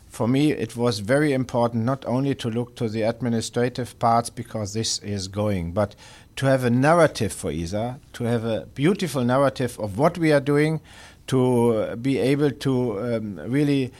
for 0.08 0.28
me 0.28 0.52
it 0.52 0.76
was 0.76 1.00
very 1.00 1.32
important 1.32 1.84
not 1.84 2.04
only 2.06 2.34
to 2.36 2.48
look 2.48 2.76
to 2.76 2.88
the 2.88 3.02
administrative 3.02 3.98
parts 3.98 4.30
because 4.30 4.72
this 4.72 4.98
is 5.00 5.28
going, 5.28 5.72
but 5.72 5.94
to 6.36 6.46
have 6.46 6.64
a 6.64 6.70
narrative 6.70 7.32
for 7.32 7.50
ESA, 7.50 7.98
to 8.12 8.24
have 8.24 8.44
a 8.44 8.66
beautiful 8.74 9.24
narrative 9.24 9.78
of 9.78 9.98
what 9.98 10.18
we 10.18 10.32
are 10.32 10.40
doing, 10.40 10.80
to 11.26 11.96
be 11.96 12.18
able 12.18 12.50
to 12.50 13.00
um, 13.00 13.36
really 13.46 13.92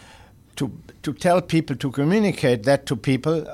to 0.56 0.70
to 1.02 1.12
tell 1.12 1.40
people 1.40 1.76
to 1.76 1.90
communicate 1.90 2.64
that 2.64 2.86
to 2.86 2.96
people 2.96 3.46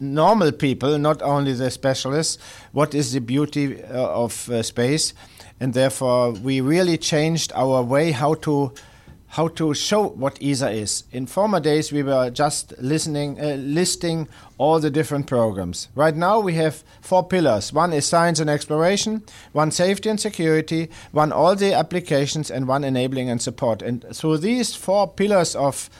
normal 0.00 0.52
people 0.52 0.98
not 0.98 1.20
only 1.22 1.52
the 1.52 1.70
specialists 1.70 2.38
what 2.72 2.94
is 2.94 3.12
the 3.12 3.20
beauty 3.20 3.82
uh, 3.84 4.24
of 4.24 4.48
uh, 4.50 4.62
space. 4.62 5.12
And 5.60 5.74
therefore 5.74 6.30
we 6.30 6.60
really 6.60 6.96
changed 6.98 7.52
our 7.54 7.82
way 7.82 8.12
how 8.12 8.34
to 8.34 8.72
how 9.28 9.48
to 9.48 9.74
show 9.74 10.08
what 10.08 10.42
ESA 10.42 10.70
is. 10.70 11.04
In 11.12 11.26
former 11.26 11.60
days, 11.60 11.92
we 11.92 12.02
were 12.02 12.30
just 12.30 12.72
listening, 12.78 13.38
uh, 13.40 13.56
listing 13.56 14.26
all 14.56 14.80
the 14.80 14.90
different 14.90 15.26
programs. 15.26 15.88
Right 15.94 16.16
now, 16.16 16.40
we 16.40 16.54
have 16.54 16.82
four 17.02 17.26
pillars. 17.26 17.72
One 17.72 17.92
is 17.92 18.06
science 18.06 18.40
and 18.40 18.48
exploration, 18.48 19.22
one 19.52 19.70
safety 19.70 20.08
and 20.08 20.18
security, 20.18 20.90
one 21.12 21.30
all 21.30 21.54
the 21.54 21.74
applications, 21.74 22.50
and 22.50 22.66
one 22.66 22.84
enabling 22.84 23.28
and 23.28 23.40
support. 23.40 23.82
And 23.82 24.04
through 24.14 24.38
these 24.38 24.74
four 24.74 25.06
pillars 25.06 25.54
of 25.54 25.90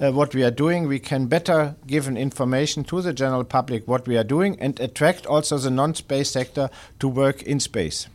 uh, 0.00 0.10
what 0.12 0.34
we 0.34 0.42
are 0.42 0.50
doing, 0.50 0.88
we 0.88 0.98
can 0.98 1.26
better 1.26 1.76
give 1.86 2.08
an 2.08 2.16
information 2.16 2.84
to 2.84 3.02
the 3.02 3.12
general 3.12 3.44
public 3.44 3.86
what 3.86 4.06
we 4.06 4.16
are 4.16 4.24
doing 4.24 4.58
and 4.60 4.78
attract 4.80 5.26
also 5.26 5.58
the 5.58 5.70
non-space 5.70 6.30
sector 6.30 6.70
to 7.00 7.08
work 7.08 7.42
in 7.42 7.60
space. 7.60 8.08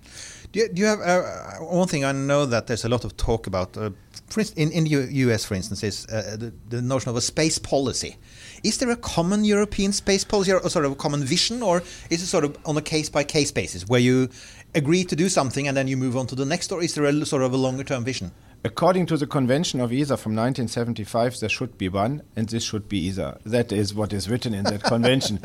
Do 0.52 0.60
you, 0.60 0.70
do 0.70 0.82
you 0.82 0.88
have 0.88 1.00
uh, 1.02 1.64
one 1.66 1.88
thing 1.88 2.06
I 2.06 2.12
know 2.12 2.46
that 2.46 2.68
there's 2.68 2.86
a 2.86 2.90
lot 2.90 3.04
of 3.04 3.18
talk 3.18 3.48
about 3.48 3.76
uh, 3.76 3.90
for 4.34 4.44
in 4.56 4.72
in 4.72 4.84
the 4.84 5.08
U.S. 5.26 5.46
for 5.46 5.56
instance 5.56 5.84
is 5.84 6.06
uh, 6.08 6.36
the, 6.38 6.54
the 6.70 6.82
notion 6.82 7.10
of 7.10 7.16
a 7.16 7.22
space 7.22 7.60
policy. 7.60 8.18
Is 8.64 8.78
there 8.78 8.90
a 8.90 8.96
common 8.96 9.44
European 9.46 9.94
space 9.94 10.24
policy 10.24 10.52
or 10.52 10.70
sort 10.70 10.86
of 10.86 10.92
a 10.92 10.96
common 10.96 11.24
vision, 11.24 11.62
or 11.62 11.84
is 12.10 12.22
it 12.22 12.28
sort 12.28 12.44
of 12.44 12.58
on 12.66 12.78
a 12.78 12.82
case 12.82 13.10
by 13.10 13.24
case 13.24 13.52
basis 13.52 13.88
where 13.88 14.00
you 14.00 14.30
agree 14.76 15.04
to 15.04 15.16
do 15.16 15.30
something 15.30 15.68
and 15.68 15.78
then 15.78 15.88
you 15.88 15.98
move 15.98 16.18
on 16.18 16.28
to 16.28 16.36
the 16.36 16.46
next, 16.46 16.72
or 16.72 16.82
is 16.82 16.96
there 16.96 17.06
a 17.06 17.26
sort 17.26 17.44
of 17.44 17.54
a 17.54 17.58
longer 17.58 17.84
term 17.84 18.04
vision? 18.04 18.32
According 18.66 19.08
to 19.08 19.18
the 19.18 19.28
Convention 19.28 19.82
of 19.82 19.92
ESA 19.92 20.16
from 20.16 20.36
1975, 20.38 21.42
there 21.42 21.50
should 21.50 21.78
be 21.78 21.90
one, 21.90 22.22
and 22.38 22.48
this 22.48 22.64
should 22.64 22.88
be 22.88 23.10
ESA. 23.10 23.40
That 23.46 23.74
is 23.74 23.94
what 23.94 24.14
is 24.14 24.30
written 24.30 24.54
in 24.54 24.64
that 24.64 24.84
convention. 24.94 25.42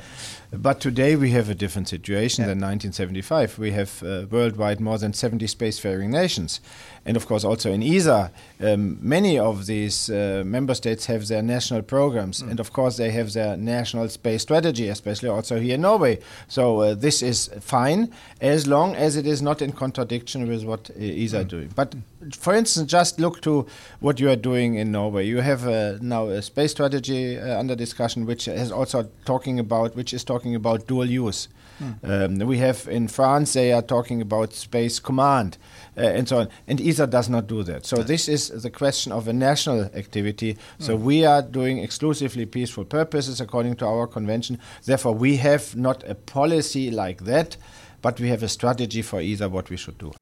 But 0.51 0.81
today 0.81 1.15
we 1.15 1.31
have 1.33 1.51
a 1.51 1.55
different 1.55 1.89
situation 1.89 2.43
than 2.43 2.59
1975. 2.59 3.59
We 3.59 3.73
have 3.73 4.03
uh, 4.03 4.25
worldwide 4.31 4.81
more 4.81 4.97
than 4.97 5.13
70 5.13 5.45
spacefaring 5.47 6.09
nations. 6.09 6.61
And 7.05 7.17
of 7.19 7.27
course, 7.27 7.45
also 7.45 7.71
in 7.71 7.83
ESA, 7.83 8.33
um, 8.61 8.99
many 9.01 9.39
of 9.39 9.67
these 9.67 10.09
uh, 10.09 10.43
member 10.47 10.75
states 10.75 11.07
have 11.07 11.29
their 11.29 11.43
national 11.43 11.83
programs. 11.83 12.41
And 12.41 12.61
of 12.61 12.73
course, 12.73 12.97
they 12.97 13.11
have 13.11 13.33
their 13.35 13.57
national 13.57 14.09
space 14.09 14.43
strategy, 14.43 14.89
especially 14.89 15.29
also 15.29 15.59
here 15.61 15.75
in 15.75 15.83
Norway. 15.83 16.19
So 16.49 16.81
uh, 16.81 16.95
this 16.95 17.23
is 17.23 17.51
fine 17.61 18.13
as 18.41 18.67
long 18.67 18.95
as 18.95 19.17
it 19.17 19.27
is 19.27 19.43
not 19.43 19.61
in 19.61 19.73
contradiction 19.73 20.49
with 20.49 20.65
what 20.65 20.91
uh, 20.91 20.95
ESA 20.99 21.41
are 21.41 21.45
doing. 21.45 21.71
But 21.75 21.95
for 22.33 22.55
instance, 22.55 22.91
just 22.91 23.19
look 23.21 23.41
to 23.43 23.67
what 24.01 24.19
you 24.21 24.29
are 24.31 24.37
doing 24.37 24.75
in 24.75 24.93
Norway. 24.93 25.27
You 25.27 25.39
have 25.39 25.67
uh, 25.67 25.99
now 26.01 26.27
a 26.29 26.43
space 26.43 26.73
strategy 26.73 27.39
uh, 27.39 27.59
under 27.59 27.75
discussion, 27.75 28.27
which 28.27 28.49
is 28.49 28.73
also 28.73 29.09
talking 29.25 29.59
about, 29.59 29.95
which 29.95 30.13
is 30.13 30.25
talking 30.25 30.38
about 30.55 30.87
dual 30.87 31.07
use. 31.07 31.49
Um, 32.03 32.39
we 32.39 32.59
have 32.59 32.89
in 32.89 33.09
France, 33.09 33.53
they 33.53 33.73
are 33.73 33.83
talking 33.83 34.21
about 34.21 34.53
space 34.53 34.99
command 34.99 35.59
uh, 35.97 36.01
and 36.01 36.29
so 36.29 36.39
on. 36.39 36.49
And 36.67 36.81
ESA 36.81 37.07
does 37.07 37.29
not 37.29 37.47
do 37.47 37.63
that. 37.63 37.87
So 37.87 38.03
this 38.03 38.29
is 38.29 38.49
the 38.49 38.71
question 38.71 39.13
of 39.13 39.29
a 39.29 39.33
national 39.33 39.85
activity. 39.95 40.57
So 40.79 40.97
we 40.97 41.25
are 41.25 41.43
doing 41.43 41.79
exclusively 41.79 42.47
peaceful 42.47 42.85
purposes 42.85 43.41
according 43.41 43.77
to 43.77 43.87
our 43.87 44.07
convention. 44.07 44.59
Therefore, 44.85 45.15
we 45.15 45.37
have 45.37 45.77
not 45.77 46.03
a 46.09 46.15
policy 46.15 46.91
like 46.91 47.25
that, 47.25 47.57
but 48.03 48.19
we 48.21 48.29
have 48.29 48.43
a 48.43 48.49
strategy 48.49 49.03
for 49.03 49.21
ESA 49.21 49.49
what 49.49 49.71
we 49.71 49.77
should 49.77 49.99
do. 49.99 50.13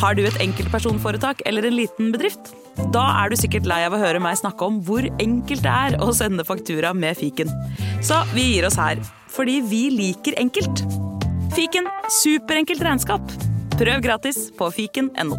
Har 0.00 0.16
du 0.16 0.22
et 0.24 0.38
enkeltpersonforetak 0.40 1.42
eller 1.46 1.66
en 1.68 1.76
liten 1.76 2.12
bedrift? 2.14 2.54
Da 2.94 3.02
er 3.20 3.30
du 3.30 3.36
sikkert 3.36 3.66
lei 3.68 3.82
av 3.84 3.92
å 3.92 4.00
høre 4.00 4.22
meg 4.22 4.38
snakke 4.40 4.64
om 4.64 4.78
hvor 4.86 5.04
enkelt 5.20 5.64
det 5.64 5.72
er 5.72 5.98
å 6.00 6.12
sende 6.16 6.46
faktura 6.48 6.94
med 6.96 7.18
fiken. 7.18 7.50
Så 8.04 8.22
vi 8.32 8.46
gir 8.54 8.66
oss 8.68 8.78
her, 8.80 9.02
fordi 9.32 9.60
vi 9.68 9.82
liker 9.92 10.38
enkelt. 10.40 10.84
Fiken 11.52 11.90
superenkelt 12.22 12.80
regnskap. 12.84 13.34
Prøv 13.76 14.00
gratis 14.04 14.46
på 14.56 14.70
fiken.no. 14.72 15.36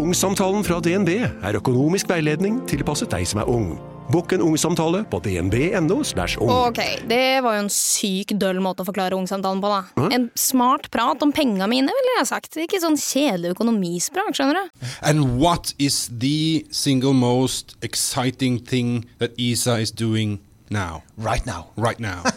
Ungsamtalen 0.00 0.64
fra 0.64 0.80
DNB 0.80 1.12
er 1.18 1.60
økonomisk 1.60 2.08
veiledning 2.12 2.62
tilpasset 2.70 3.12
deg 3.12 3.28
som 3.28 3.42
er 3.42 3.52
ung. 3.52 3.74
Bokk 4.12 4.32
en 4.36 4.42
ungsamtale 4.46 5.02
på 5.10 5.18
dnb.no. 5.24 5.96
ung. 6.40 6.50
Ok, 6.50 6.80
det 7.10 7.40
var 7.42 7.56
jo 7.56 7.64
en 7.64 7.70
syk 7.72 8.36
døll 8.38 8.60
måte 8.62 8.84
å 8.84 8.88
forklare 8.88 9.18
ungsamtalen 9.18 9.62
på, 9.62 9.72
da. 9.72 10.08
En 10.14 10.28
smart 10.38 10.90
prat 10.94 11.22
om 11.26 11.32
penga 11.34 11.66
mine, 11.70 11.90
ville 11.90 12.14
jeg 12.14 12.22
ha 12.22 12.28
sagt. 12.28 12.58
Ikke 12.62 12.80
sånn 12.82 12.98
kjedelig 13.00 13.56
økonomisprat, 13.56 14.30
skjønner 14.38 14.60
du. 14.60 14.86
And 15.02 15.40
what 15.42 15.74
is 15.78 16.06
the 16.12 16.64
single 16.70 17.14
most 17.14 17.76
exciting 17.82 18.60
thing 18.62 19.06
that 19.18 19.34
ESA 19.38 19.80
is 19.82 19.90
doing 19.90 20.38
now? 20.70 21.02
Right 21.16 21.46
now. 21.46 21.66
Right 21.76 21.98
now. 21.98 22.22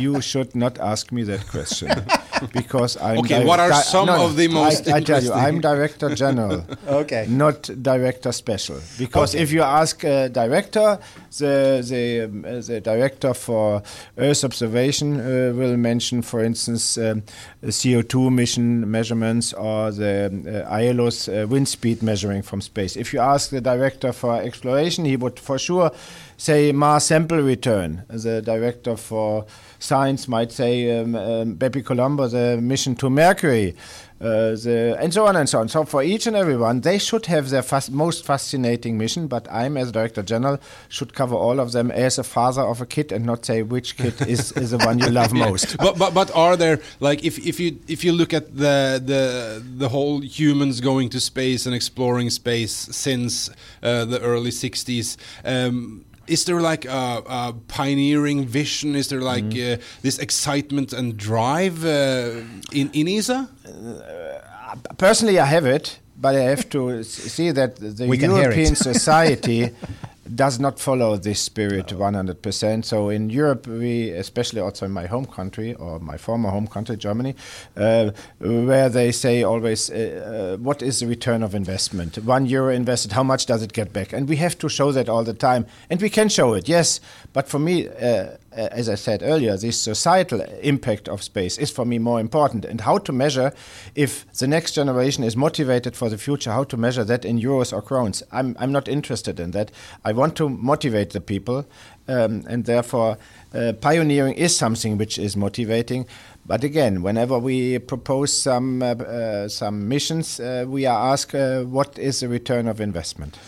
You 0.00 0.22
should 0.22 0.56
not 0.56 0.78
ask 0.78 1.12
me 1.12 1.22
that 1.24 1.46
question 1.48 1.90
because 2.52 2.96
I'm. 2.96 3.18
Okay, 3.18 3.44
what 3.44 3.60
are 3.60 3.72
some 3.72 4.06
no, 4.06 4.24
of 4.24 4.36
the 4.36 4.48
most 4.48 4.88
I, 4.88 4.96
I 4.96 5.00
tell 5.00 5.22
you, 5.22 5.32
I'm 5.32 5.60
director 5.60 6.14
general. 6.14 6.64
Okay. 6.86 7.26
Not 7.28 7.62
director 7.82 8.32
special. 8.32 8.80
Because 8.98 9.34
if 9.34 9.52
you 9.52 9.62
ask 9.62 10.04
a 10.04 10.28
director, 10.28 10.98
the 11.38 11.84
the, 11.88 12.24
um, 12.24 12.44
uh, 12.44 12.60
the 12.60 12.80
director 12.80 13.34
for 13.34 13.82
Earth 14.18 14.44
observation 14.44 15.20
uh, 15.20 15.52
will 15.54 15.76
mention, 15.76 16.22
for 16.22 16.42
instance, 16.42 16.98
um, 16.98 17.22
CO2 17.64 18.28
emission 18.28 18.90
measurements 18.90 19.52
or 19.52 19.90
the 19.90 20.64
uh, 20.68 20.76
Aeolus 20.76 21.28
uh, 21.28 21.46
wind 21.46 21.68
speed 21.68 22.02
measuring 22.02 22.42
from 22.42 22.60
space. 22.60 22.96
If 22.96 23.12
you 23.12 23.20
ask 23.20 23.50
the 23.50 23.60
director 23.60 24.12
for 24.12 24.40
exploration, 24.40 25.04
he 25.04 25.16
would 25.16 25.38
for 25.38 25.58
sure 25.58 25.90
say 26.42 26.72
Mars 26.72 27.04
sample 27.04 27.40
return. 27.40 28.02
The 28.08 28.42
director 28.42 28.96
for 28.96 29.46
science 29.78 30.26
might 30.26 30.50
say 30.50 30.98
um, 30.98 31.14
um, 31.14 31.54
Bepi 31.54 31.82
Colombo, 31.84 32.26
the 32.26 32.60
mission 32.60 32.96
to 32.96 33.08
Mercury, 33.08 33.76
uh, 34.20 34.50
the, 34.64 34.96
and 34.98 35.14
so 35.14 35.24
on 35.26 35.36
and 35.36 35.48
so 35.48 35.60
on. 35.60 35.68
So 35.68 35.84
for 35.84 36.02
each 36.02 36.26
and 36.26 36.34
every 36.34 36.56
one, 36.56 36.80
they 36.80 36.98
should 36.98 37.26
have 37.26 37.50
their 37.50 37.62
fas- 37.62 37.90
most 37.90 38.24
fascinating 38.24 38.98
mission. 38.98 39.28
But 39.28 39.46
I'm, 39.52 39.76
as 39.76 39.92
director 39.92 40.24
general, 40.24 40.58
should 40.88 41.14
cover 41.14 41.36
all 41.36 41.60
of 41.60 41.70
them 41.70 41.92
as 41.92 42.18
a 42.18 42.24
father 42.24 42.62
of 42.62 42.80
a 42.80 42.86
kid 42.86 43.12
and 43.12 43.24
not 43.24 43.44
say 43.44 43.62
which 43.62 43.96
kid 43.96 44.20
is, 44.26 44.50
is 44.52 44.72
the 44.72 44.78
one 44.78 44.98
you 44.98 45.10
love 45.10 45.32
most. 45.32 45.76
but 45.76 45.96
but 45.96 46.12
but 46.12 46.34
are 46.34 46.56
there 46.56 46.80
like 46.98 47.24
if 47.24 47.38
if 47.46 47.60
you 47.60 47.78
if 47.86 48.02
you 48.02 48.10
look 48.10 48.34
at 48.34 48.56
the 48.56 49.00
the 49.04 49.62
the 49.76 49.88
whole 49.88 50.20
humans 50.20 50.80
going 50.80 51.08
to 51.10 51.20
space 51.20 51.66
and 51.66 51.74
exploring 51.74 52.30
space 52.30 52.72
since 52.72 53.48
uh, 53.82 54.04
the 54.04 54.20
early 54.20 54.50
60s 54.50 55.16
um 55.44 56.04
is 56.26 56.44
there 56.44 56.60
like 56.60 56.84
a, 56.84 57.22
a 57.26 57.54
pioneering 57.68 58.46
vision? 58.46 58.94
Is 58.94 59.08
there 59.08 59.20
like 59.20 59.44
uh, 59.44 59.76
this 60.02 60.18
excitement 60.18 60.92
and 60.92 61.16
drive 61.16 61.84
uh, 61.84 62.42
in 62.72 62.90
in 62.92 63.08
ESA? 63.08 63.48
Personally, 64.96 65.38
I 65.38 65.44
have 65.46 65.66
it, 65.66 65.98
but 66.16 66.34
I 66.34 66.40
have 66.40 66.68
to 66.70 67.02
see 67.04 67.52
that 67.52 67.76
the 67.76 68.06
We 68.06 68.18
can 68.18 68.30
hear 68.30 68.50
it. 68.50 68.56
European 68.56 68.74
society 68.90 69.70
does 70.34 70.58
not 70.58 70.78
follow 70.78 71.16
this 71.16 71.40
spirit 71.40 71.86
100%. 71.86 72.84
So 72.84 73.08
in 73.08 73.30
Europe, 73.30 73.66
we, 73.66 74.10
especially 74.10 74.60
also 74.60 74.86
in 74.86 74.92
my 74.92 75.06
home 75.06 75.26
country 75.26 75.74
or 75.74 75.98
my 75.98 76.16
former 76.16 76.50
home 76.50 76.66
country, 76.66 76.96
Germany, 76.96 77.34
uh, 77.76 78.10
where 78.38 78.88
they 78.88 79.12
say 79.12 79.42
always, 79.42 79.90
uh, 79.90 80.54
uh, 80.54 80.62
what 80.62 80.82
is 80.82 81.00
the 81.00 81.06
return 81.06 81.42
of 81.42 81.54
investment? 81.54 82.16
One 82.18 82.46
euro 82.46 82.72
invested, 82.72 83.12
how 83.12 83.22
much 83.22 83.46
does 83.46 83.62
it 83.62 83.72
get 83.72 83.92
back? 83.92 84.12
And 84.12 84.28
we 84.28 84.36
have 84.36 84.58
to 84.58 84.68
show 84.68 84.92
that 84.92 85.08
all 85.08 85.24
the 85.24 85.34
time. 85.34 85.66
And 85.90 86.00
we 86.00 86.10
can 86.10 86.28
show 86.28 86.54
it, 86.54 86.68
yes. 86.68 87.00
But 87.32 87.48
for 87.48 87.58
me, 87.58 87.88
uh, 87.88 88.36
as 88.54 88.88
I 88.88 88.94
said 88.94 89.22
earlier, 89.22 89.56
this 89.56 89.80
societal 89.80 90.40
impact 90.62 91.08
of 91.08 91.22
space 91.22 91.58
is 91.58 91.70
for 91.70 91.84
me 91.84 91.98
more 91.98 92.20
important. 92.20 92.64
And 92.64 92.80
how 92.80 92.98
to 92.98 93.12
measure 93.12 93.52
if 93.94 94.30
the 94.32 94.46
next 94.46 94.72
generation 94.72 95.24
is 95.24 95.36
motivated 95.36 95.96
for 95.96 96.08
the 96.08 96.18
future, 96.18 96.50
how 96.52 96.64
to 96.64 96.76
measure 96.76 97.04
that 97.04 97.24
in 97.24 97.40
euros 97.40 97.72
or 97.72 97.82
crowns. 97.82 98.22
I'm, 98.32 98.56
I'm 98.58 98.72
not 98.72 98.88
interested 98.88 99.40
in 99.40 99.52
that. 99.52 99.70
I 100.04 100.12
want 100.12 100.36
to 100.36 100.48
motivate 100.48 101.10
the 101.10 101.20
people, 101.20 101.66
um, 102.08 102.44
and 102.48 102.64
therefore, 102.64 103.18
uh, 103.54 103.72
pioneering 103.80 104.34
is 104.34 104.56
something 104.56 104.98
which 104.98 105.18
is 105.18 105.36
motivating. 105.36 106.06
But 106.44 106.64
again, 106.64 107.02
whenever 107.02 107.38
we 107.38 107.78
propose 107.78 108.32
some 108.32 108.82
uh, 108.82 108.94
uh, 108.94 109.48
some 109.48 109.88
missions, 109.88 110.40
uh, 110.40 110.64
we 110.66 110.86
are 110.86 111.12
asked 111.12 111.34
uh, 111.34 111.62
what 111.62 111.98
is 111.98 112.20
the 112.20 112.28
return 112.28 112.66
of 112.68 112.80
investment. 112.80 113.38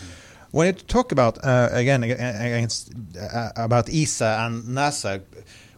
When 0.55 0.67
you 0.67 0.71
talk 0.71 1.11
about 1.11 1.43
uh, 1.43 1.67
again 1.73 2.01
against 2.03 2.93
uh, 3.19 3.49
about 3.57 3.89
ESA 3.89 4.37
and 4.39 4.63
NASA, 4.63 5.21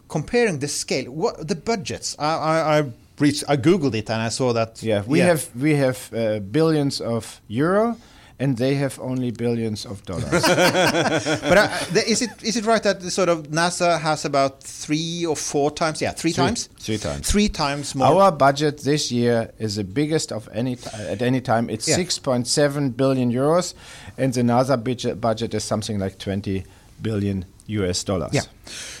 comparing 0.06 0.60
the 0.60 0.68
scale, 0.68 1.10
what 1.10 1.48
the 1.48 1.56
budgets? 1.56 2.14
I, 2.16 2.36
I, 2.36 2.78
I 2.78 2.92
reached, 3.18 3.42
I 3.48 3.56
googled 3.56 3.96
it 3.96 4.08
and 4.08 4.22
I 4.22 4.28
saw 4.28 4.52
that. 4.52 4.80
Yeah, 4.80 5.02
we 5.04 5.18
have 5.18 5.50
we 5.56 5.74
have 5.74 5.98
uh, 6.14 6.38
billions 6.38 7.00
of 7.00 7.40
euro, 7.48 7.96
and 8.40 8.56
they 8.56 8.74
have 8.76 8.98
only 9.00 9.30
billions 9.32 9.84
of 9.84 10.04
dollars. 10.04 10.30
but 10.30 11.58
uh, 11.58 11.68
is 12.06 12.22
it 12.22 12.30
is 12.42 12.56
it 12.56 12.64
right 12.64 12.82
that 12.82 13.00
the 13.00 13.10
sort 13.10 13.28
of 13.28 13.48
NASA 13.50 13.98
has 14.00 14.24
about 14.24 14.62
three 14.62 15.26
or 15.26 15.36
four 15.36 15.70
times? 15.70 16.00
Yeah, 16.00 16.12
three, 16.12 16.32
Three. 16.32 16.44
times. 16.44 16.68
Three 16.78 16.98
times. 16.98 17.30
Three 17.30 17.48
times 17.48 17.94
more. 17.94 18.06
Our 18.22 18.32
budget 18.32 18.78
this 18.84 19.10
year 19.10 19.50
is 19.58 19.74
the 19.76 19.84
biggest 19.84 20.32
of 20.32 20.48
any 20.52 20.76
t- 20.76 20.88
at 20.92 21.22
any 21.22 21.40
time. 21.40 21.68
It's 21.70 21.88
Yeah. 21.88 21.96
6.7 21.98 22.96
billion 22.96 23.32
euros, 23.32 23.74
and 24.16 24.32
the 24.32 24.42
NASA 24.42 24.76
budget 24.82 25.20
budget 25.20 25.54
is 25.54 25.64
something 25.64 25.98
like 25.98 26.18
20 26.18 26.64
billion 27.02 27.44
US 27.66 28.04
dollars. 28.04 28.32
Yeah. 28.32 28.42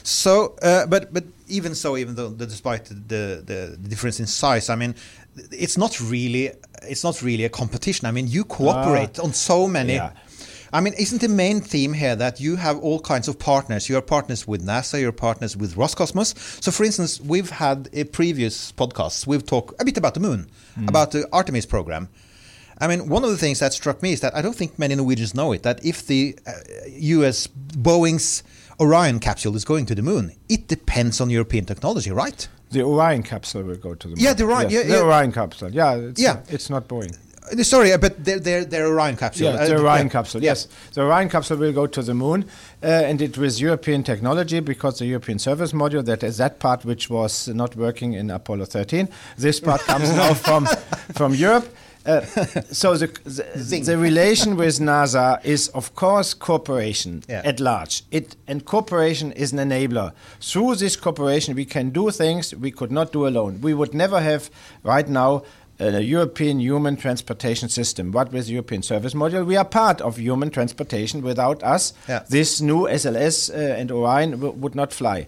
So, 0.02 0.56
uh, 0.62 0.86
but 0.86 1.12
but 1.12 1.24
even 1.48 1.74
so, 1.74 1.96
even 1.96 2.14
though 2.16 2.28
the, 2.28 2.46
despite 2.46 2.84
the, 2.86 2.94
the 3.44 3.76
the 3.80 3.88
difference 3.88 4.20
in 4.20 4.26
size, 4.26 4.68
I 4.68 4.76
mean, 4.76 4.94
it's 5.52 5.76
not 5.78 6.00
really 6.00 6.50
it's 6.82 7.02
not 7.04 7.22
really 7.22 7.44
a 7.44 7.48
competition. 7.48 8.06
I 8.06 8.12
mean, 8.12 8.28
you 8.28 8.44
cooperate 8.44 9.18
Ah, 9.18 9.24
on 9.24 9.32
so 9.32 9.66
many. 9.68 9.94
yeah. 9.94 10.10
I 10.70 10.80
mean, 10.82 10.92
isn't 10.98 11.20
the 11.22 11.28
main 11.28 11.60
theme 11.62 11.94
here 11.94 12.14
that 12.16 12.40
you 12.40 12.56
have 12.56 12.78
all 12.78 13.00
kinds 13.00 13.26
of 13.26 13.38
partners? 13.38 13.88
You 13.88 13.96
are 13.96 14.02
partners 14.02 14.46
with 14.46 14.62
NASA, 14.66 15.00
you're 15.00 15.12
partners 15.12 15.56
with 15.56 15.76
Roscosmos. 15.76 16.34
So, 16.62 16.70
for 16.70 16.84
instance, 16.84 17.20
we've 17.22 17.48
had 17.50 17.88
a 17.94 18.04
previous 18.04 18.70
podcasts, 18.72 19.26
we've 19.26 19.46
talked 19.46 19.80
a 19.80 19.84
bit 19.84 19.96
about 19.96 20.12
the 20.14 20.20
moon, 20.20 20.46
Mm. 20.78 20.88
about 20.88 21.10
the 21.12 21.26
Artemis 21.32 21.64
program. 21.66 22.08
I 22.80 22.86
mean, 22.86 23.08
one 23.08 23.24
of 23.24 23.30
the 23.30 23.38
things 23.38 23.58
that 23.60 23.72
struck 23.72 24.02
me 24.02 24.12
is 24.12 24.20
that 24.20 24.36
I 24.36 24.42
don't 24.42 24.54
think 24.54 24.78
many 24.78 24.94
Norwegians 24.94 25.34
know 25.34 25.52
it 25.52 25.62
that 25.62 25.84
if 25.84 26.06
the 26.06 26.38
uh, 26.46 26.52
US 27.16 27.48
Boeing's 27.48 28.42
Orion 28.78 29.18
capsule 29.20 29.56
is 29.56 29.64
going 29.64 29.86
to 29.86 29.94
the 29.94 30.02
moon, 30.02 30.32
it 30.48 30.68
depends 30.68 31.20
on 31.20 31.30
European 31.30 31.64
technology, 31.64 32.10
right? 32.12 32.46
The 32.70 32.82
Orion 32.82 33.22
capsule 33.22 33.62
will 33.62 33.76
go 33.76 33.94
to 33.94 34.08
the 34.08 34.14
moon. 34.14 34.24
Yeah, 34.24 34.34
the 34.34 34.44
Orion- 34.44 34.70
Yes, 34.70 34.84
yeah, 34.84 34.90
the 34.92 34.98
yeah. 34.98 35.04
Orion 35.04 35.32
capsule. 35.32 35.70
Yeah, 35.70 35.94
it's, 35.94 36.20
Yeah. 36.20 36.40
it's 36.48 36.68
not 36.70 36.86
Boeing. 36.88 37.16
Uh, 37.50 37.62
Sorry, 37.62 37.92
uh, 37.92 37.98
but 37.98 38.22
their 38.24 38.38
their, 38.38 38.64
their 38.64 38.86
Orion 38.88 39.16
capsule. 39.16 39.46
Yeah, 39.54 39.60
uh, 39.60 39.66
the 39.66 39.78
Orion 39.78 40.06
yeah. 40.06 40.12
capsule. 40.12 40.42
Yes, 40.42 40.68
the 40.92 41.00
Orion 41.02 41.28
capsule 41.30 41.56
will 41.56 41.72
go 41.72 41.86
to 41.86 42.02
the 42.02 42.12
moon, 42.14 42.44
uh, 42.82 42.86
and 42.86 43.22
it 43.22 43.38
was 43.38 43.58
European 43.60 44.02
technology 44.02 44.60
because 44.60 44.98
the 44.98 45.06
European 45.06 45.38
Service 45.38 45.72
Module, 45.72 46.04
that 46.04 46.22
is 46.22 46.36
that 46.36 46.58
part 46.58 46.84
which 46.84 47.08
was 47.08 47.48
not 47.48 47.74
working 47.76 48.12
in 48.12 48.30
Apollo 48.30 48.66
13. 48.66 49.08
This 49.38 49.60
part 49.60 49.80
comes 49.82 50.10
now 50.22 50.34
from 50.34 50.66
from 51.14 51.34
Europe. 51.34 51.66
Uh, 52.06 52.20
so 52.70 52.96
the, 52.96 53.06
the, 53.24 53.80
the 53.80 53.98
relation 53.98 54.56
with 54.56 54.78
NASA 54.78 55.44
is, 55.44 55.68
of 55.68 55.94
course, 55.94 56.34
cooperation 56.34 57.22
Yeah. 57.28 57.42
at 57.44 57.60
large. 57.60 58.02
It 58.10 58.36
and 58.46 58.64
cooperation 58.64 59.32
is 59.32 59.52
an 59.52 59.58
enabler. 59.58 60.12
Through 60.40 60.76
this 60.76 60.96
cooperation, 60.96 61.54
we 61.54 61.64
can 61.64 61.90
do 61.90 62.10
things 62.10 62.54
we 62.54 62.70
could 62.70 62.90
not 62.90 63.12
do 63.12 63.26
alone. 63.26 63.60
We 63.60 63.74
would 63.74 63.94
never 63.94 64.20
have 64.20 64.50
right 64.84 65.08
now 65.08 65.42
a 65.80 66.00
European 66.00 66.58
human 66.60 66.96
transportation 66.96 67.68
system. 67.68 68.10
What 68.12 68.32
with 68.32 68.46
the 68.46 68.52
European 68.52 68.82
Service 68.82 69.14
Module, 69.14 69.46
we 69.46 69.56
are 69.56 69.64
part 69.64 70.00
of 70.00 70.16
human 70.18 70.50
transportation. 70.50 71.22
Without 71.22 71.62
us, 71.62 71.92
Yeah. 72.08 72.24
this 72.28 72.60
new 72.60 72.88
SLS 72.88 73.50
uh, 73.50 73.54
and 73.80 73.90
Orion 73.92 74.30
w- 74.32 74.52
would 74.54 74.74
not 74.74 74.92
fly. 74.92 75.26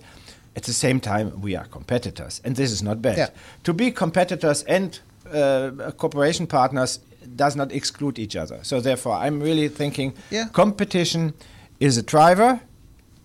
At 0.57 0.65
the 0.65 0.73
same 0.73 0.99
time, 0.99 1.41
we 1.41 1.55
are 1.57 1.67
competitors, 1.67 2.41
and 2.45 2.57
this 2.57 2.73
is 2.73 2.83
not 2.83 3.01
bad. 3.01 3.17
Yeah. 3.19 3.29
To 3.65 3.73
be 3.73 3.93
competitors 3.93 4.65
and 4.65 4.99
uh, 5.33 5.91
cooperation 5.97 6.47
partners 6.47 7.01
does 7.37 7.57
not 7.57 7.73
exclude 7.73 8.19
each 8.19 8.37
other. 8.37 8.59
So 8.63 8.81
therefore, 8.81 9.15
I'm 9.15 9.41
really 9.41 9.69
thinking 9.69 10.15
Yeah. 10.31 10.49
competition 10.53 11.33
is 11.79 11.97
a 11.99 12.03
driver 12.03 12.61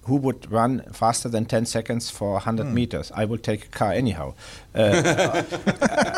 who 0.07 0.15
would 0.17 0.51
run 0.51 0.81
faster 0.93 1.27
than 1.29 1.45
10 1.45 1.65
seconds 1.65 2.11
for 2.11 2.35
100 2.37 2.67
Hmm. 2.67 2.73
meters. 2.75 3.11
I 3.15 3.25
would 3.25 3.41
take 3.43 3.65
a 3.65 3.69
car 3.69 3.91
anyhow. 3.91 4.33
Uh, 4.75 4.79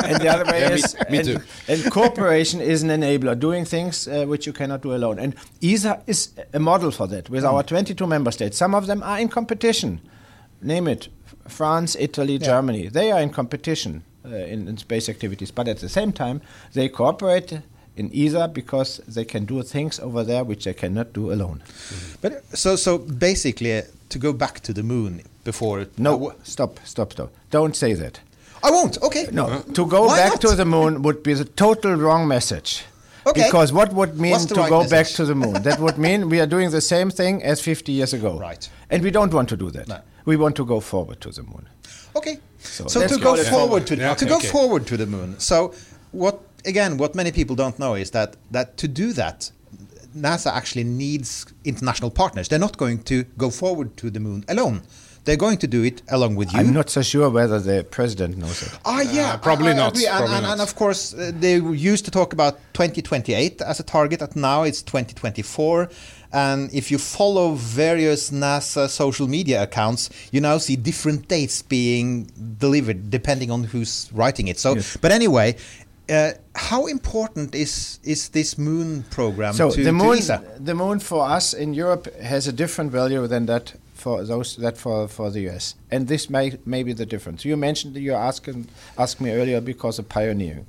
and 0.05 0.21
the 0.21 0.27
other 0.29 0.43
way 0.51 0.59
Yeah, 0.61 0.71
is, 0.75 0.95
me 1.09 1.17
and, 1.19 1.27
too. 1.27 1.37
and 1.69 1.91
cooperation 1.91 2.61
is 2.61 2.83
an 2.83 2.89
enabler, 2.89 3.39
doing 3.39 3.65
things 3.65 4.07
uh, 4.07 4.25
which 4.25 4.45
you 4.45 4.53
cannot 4.53 4.81
do 4.81 4.93
alone. 4.93 5.19
And 5.19 5.35
ESA 5.61 6.01
is 6.05 6.29
a 6.53 6.59
model 6.59 6.91
for 6.91 7.07
that. 7.07 7.29
With 7.29 7.45
our 7.45 7.63
22 7.63 8.05
member 8.07 8.31
states, 8.31 8.57
some 8.57 8.75
of 8.75 8.87
them 8.87 9.01
are 9.03 9.19
in 9.19 9.29
competition. 9.29 9.99
Name 10.61 10.87
it: 10.91 11.07
France, 11.47 11.95
Italy, 11.99 12.37
Germany. 12.39 12.89
They 12.89 13.11
are 13.11 13.21
in 13.21 13.29
competition 13.29 14.03
Uh, 14.27 14.35
in, 14.35 14.67
in 14.67 14.77
space 14.77 15.07
activities, 15.07 15.51
but 15.51 15.67
at 15.67 15.77
the 15.77 15.87
same 15.87 16.11
time, 16.11 16.41
they 16.73 16.89
cooperate 16.89 17.61
in 17.95 18.11
ESA 18.13 18.49
because 18.49 18.97
they 19.07 19.23
can 19.23 19.45
do 19.45 19.63
things 19.63 19.99
over 19.99 20.23
there 20.23 20.43
which 20.43 20.65
they 20.65 20.73
cannot 20.73 21.13
do 21.13 21.31
alone. 21.31 21.63
Mm-hmm. 21.65 22.15
But 22.21 22.31
uh, 22.33 22.55
so 22.55 22.75
so 22.75 22.97
basically, 22.97 23.77
uh, 23.77 23.83
to 24.09 24.19
go 24.19 24.33
back 24.33 24.59
to 24.61 24.73
the 24.73 24.83
moon 24.83 25.21
before. 25.43 25.85
No, 25.97 26.33
stop, 26.43 26.79
stop, 26.83 27.13
stop! 27.13 27.31
Don't 27.51 27.75
say 27.75 27.93
that. 27.93 28.19
I 28.63 28.71
won't. 28.71 29.01
Okay. 29.01 29.27
No, 29.31 29.45
uh, 29.47 29.61
to 29.73 29.85
go 29.85 30.07
Why 30.07 30.17
back 30.17 30.31
not? 30.31 30.41
to 30.41 30.55
the 30.55 30.65
moon 30.65 31.01
would 31.03 31.23
be 31.23 31.33
the 31.33 31.45
total 31.45 31.95
wrong 31.95 32.27
message. 32.27 32.83
Okay. 33.25 33.45
Because 33.45 33.73
what 33.73 33.93
would 33.93 34.19
mean 34.19 34.39
to 34.47 34.55
right 34.55 34.69
go 34.69 34.87
back 34.89 35.07
to 35.07 35.25
the 35.25 35.35
moon? 35.35 35.61
that 35.67 35.79
would 35.79 35.97
mean 35.97 36.29
we 36.29 36.39
are 36.39 36.47
doing 36.47 36.69
the 36.71 36.81
same 36.81 37.09
thing 37.11 37.43
as 37.43 37.61
50 37.61 37.91
years 37.91 38.13
ago. 38.13 38.39
Right. 38.39 38.69
And 38.89 39.03
we 39.03 39.11
don't 39.11 39.33
want 39.33 39.49
to 39.49 39.57
do 39.57 39.69
that. 39.71 39.87
No. 39.87 39.99
We 40.25 40.37
want 40.37 40.55
to 40.57 40.65
go 40.65 40.79
forward 40.79 41.19
to 41.21 41.31
the 41.31 41.43
moon. 41.43 41.67
Okay. 42.15 42.39
So 42.67 42.87
So, 42.87 43.07
to 43.07 43.17
go 43.17 43.35
go 43.35 43.43
forward 43.43 43.87
to 43.87 43.95
Yeah, 43.95 44.13
to 44.15 44.25
okay, 44.25 44.29
go 44.29 44.37
okay. 44.37 44.47
forward 44.47 44.85
to 44.87 44.97
the 44.97 45.05
moon. 45.05 45.35
So 45.39 45.73
what 46.11 46.35
again? 46.65 46.97
What 46.97 47.15
many 47.15 47.31
people 47.31 47.55
don't 47.55 47.77
know 47.79 47.95
is 47.95 48.11
that 48.11 48.35
that 48.51 48.77
to 48.77 48.87
do 48.87 49.13
that, 49.13 49.51
NASA 50.15 50.51
actually 50.51 50.83
needs 50.83 51.45
international 51.63 52.11
partners. 52.11 52.47
They're 52.47 52.59
not 52.67 52.77
going 52.77 53.03
to 53.03 53.15
go 53.37 53.49
forward 53.49 53.89
to 53.97 54.09
the 54.09 54.19
moon 54.19 54.43
alone. 54.47 54.81
They're 55.25 55.35
going 55.47 55.57
to 55.59 55.67
do 55.67 55.83
it 55.83 56.01
along 56.07 56.37
with 56.37 56.53
you. 56.53 56.59
I'm 56.59 56.71
not 56.71 56.89
so 56.89 57.01
sure 57.01 57.29
whether 57.29 57.59
the 57.59 57.83
president 57.83 58.37
knows 58.37 58.61
it. 58.61 58.71
Ah, 58.85 59.01
yeah, 59.01 59.33
Uh, 59.33 59.37
probably 59.37 59.71
I- 59.71 59.73
I 59.73 59.75
not. 59.75 59.95
And, 59.97 60.05
probably 60.05 60.35
and, 60.37 60.45
and 60.45 60.57
not. 60.57 60.67
of 60.69 60.75
course, 60.75 61.13
uh, 61.13 61.31
they 61.37 61.55
used 61.91 62.05
to 62.05 62.11
talk 62.11 62.31
about 62.31 62.53
2028 62.73 63.61
as 63.61 63.79
a 63.79 63.83
target, 63.83 64.21
and 64.21 64.33
now 64.37 64.63
it's 64.63 64.81
2024. 64.81 65.89
And 66.33 66.73
if 66.73 66.91
you 66.91 66.97
follow 66.97 67.53
various 67.53 68.31
NASA 68.31 68.89
social 68.89 69.27
media 69.27 69.63
accounts, 69.63 70.09
you 70.31 70.41
now 70.41 70.57
see 70.57 70.75
different 70.75 71.27
dates 71.27 71.61
being 71.61 72.31
delivered 72.59 73.09
depending 73.09 73.51
on 73.51 73.63
who's 73.63 74.09
writing 74.13 74.47
it. 74.47 74.59
So, 74.59 74.75
Yes. 74.75 74.97
but 74.97 75.11
anyway. 75.11 75.55
Uh, 76.09 76.31
how 76.55 76.85
important 76.85 77.53
is 77.53 77.99
is 78.01 78.29
this 78.29 78.57
moon 78.57 79.03
program 79.09 79.53
So 79.53 79.71
to, 79.71 79.83
the 79.83 79.91
moon, 79.91 80.19
the 80.57 80.73
moon 80.73 80.99
for 80.99 81.27
us 81.27 81.53
in 81.53 81.73
Europe 81.73 82.07
has 82.21 82.47
a 82.47 82.53
different 82.53 82.93
value 82.93 83.27
than 83.27 83.45
that 83.47 83.73
for 83.93 84.23
those 84.23 84.55
that 84.57 84.77
for, 84.77 85.07
for 85.09 85.29
the 85.31 85.49
US, 85.49 85.75
and 85.91 86.07
this 86.07 86.29
may 86.29 86.57
may 86.65 86.83
be 86.83 86.93
the 86.93 87.05
difference. 87.05 87.43
You 87.43 87.57
mentioned 87.57 87.93
that 87.95 87.99
you 87.99 88.13
asking 88.13 88.67
asked 88.97 89.19
me 89.19 89.31
earlier 89.31 89.59
because 89.59 89.99
of 89.99 90.07
pioneering. 90.07 90.65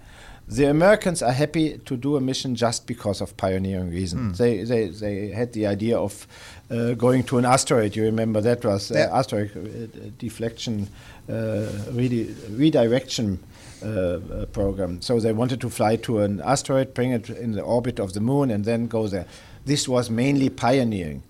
The 0.50 0.64
Americans 0.64 1.22
are 1.22 1.32
happy 1.32 1.78
to 1.84 1.96
do 1.96 2.16
a 2.16 2.20
mission 2.20 2.54
just 2.54 2.86
because 2.86 3.20
of 3.20 3.36
pioneering 3.36 3.90
reason. 3.90 4.18
Hmm. 4.18 4.32
They, 4.32 4.64
they 4.64 4.88
they 4.88 5.28
had 5.28 5.52
the 5.52 5.66
idea 5.66 5.98
of 5.98 6.26
uh, 6.70 6.94
going 6.94 7.24
to 7.24 7.36
an 7.38 7.44
asteroid. 7.44 7.94
You 7.94 8.04
remember 8.04 8.40
that 8.40 8.64
was 8.64 8.90
uh, 8.90 8.94
Yeah. 8.94 9.18
asteroid 9.18 9.50
uh, 9.54 10.10
deflection, 10.18 10.88
uh, 11.28 11.66
redi- 11.92 12.34
redirection 12.50 13.38
uh, 13.82 13.88
uh, 13.88 14.46
program. 14.52 15.02
So 15.02 15.20
they 15.20 15.32
wanted 15.34 15.60
to 15.60 15.68
fly 15.70 15.96
to 15.96 16.20
an 16.20 16.40
asteroid, 16.40 16.94
bring 16.94 17.12
it 17.12 17.28
in 17.28 17.52
the 17.52 17.62
orbit 17.62 18.00
of 18.00 18.12
the 18.12 18.20
moon, 18.20 18.50
and 18.50 18.64
then 18.64 18.86
go 18.88 19.06
there. 19.06 19.26
This 19.66 19.86
was 19.86 20.08
mainly 20.10 20.48
pioneering. 20.48 21.22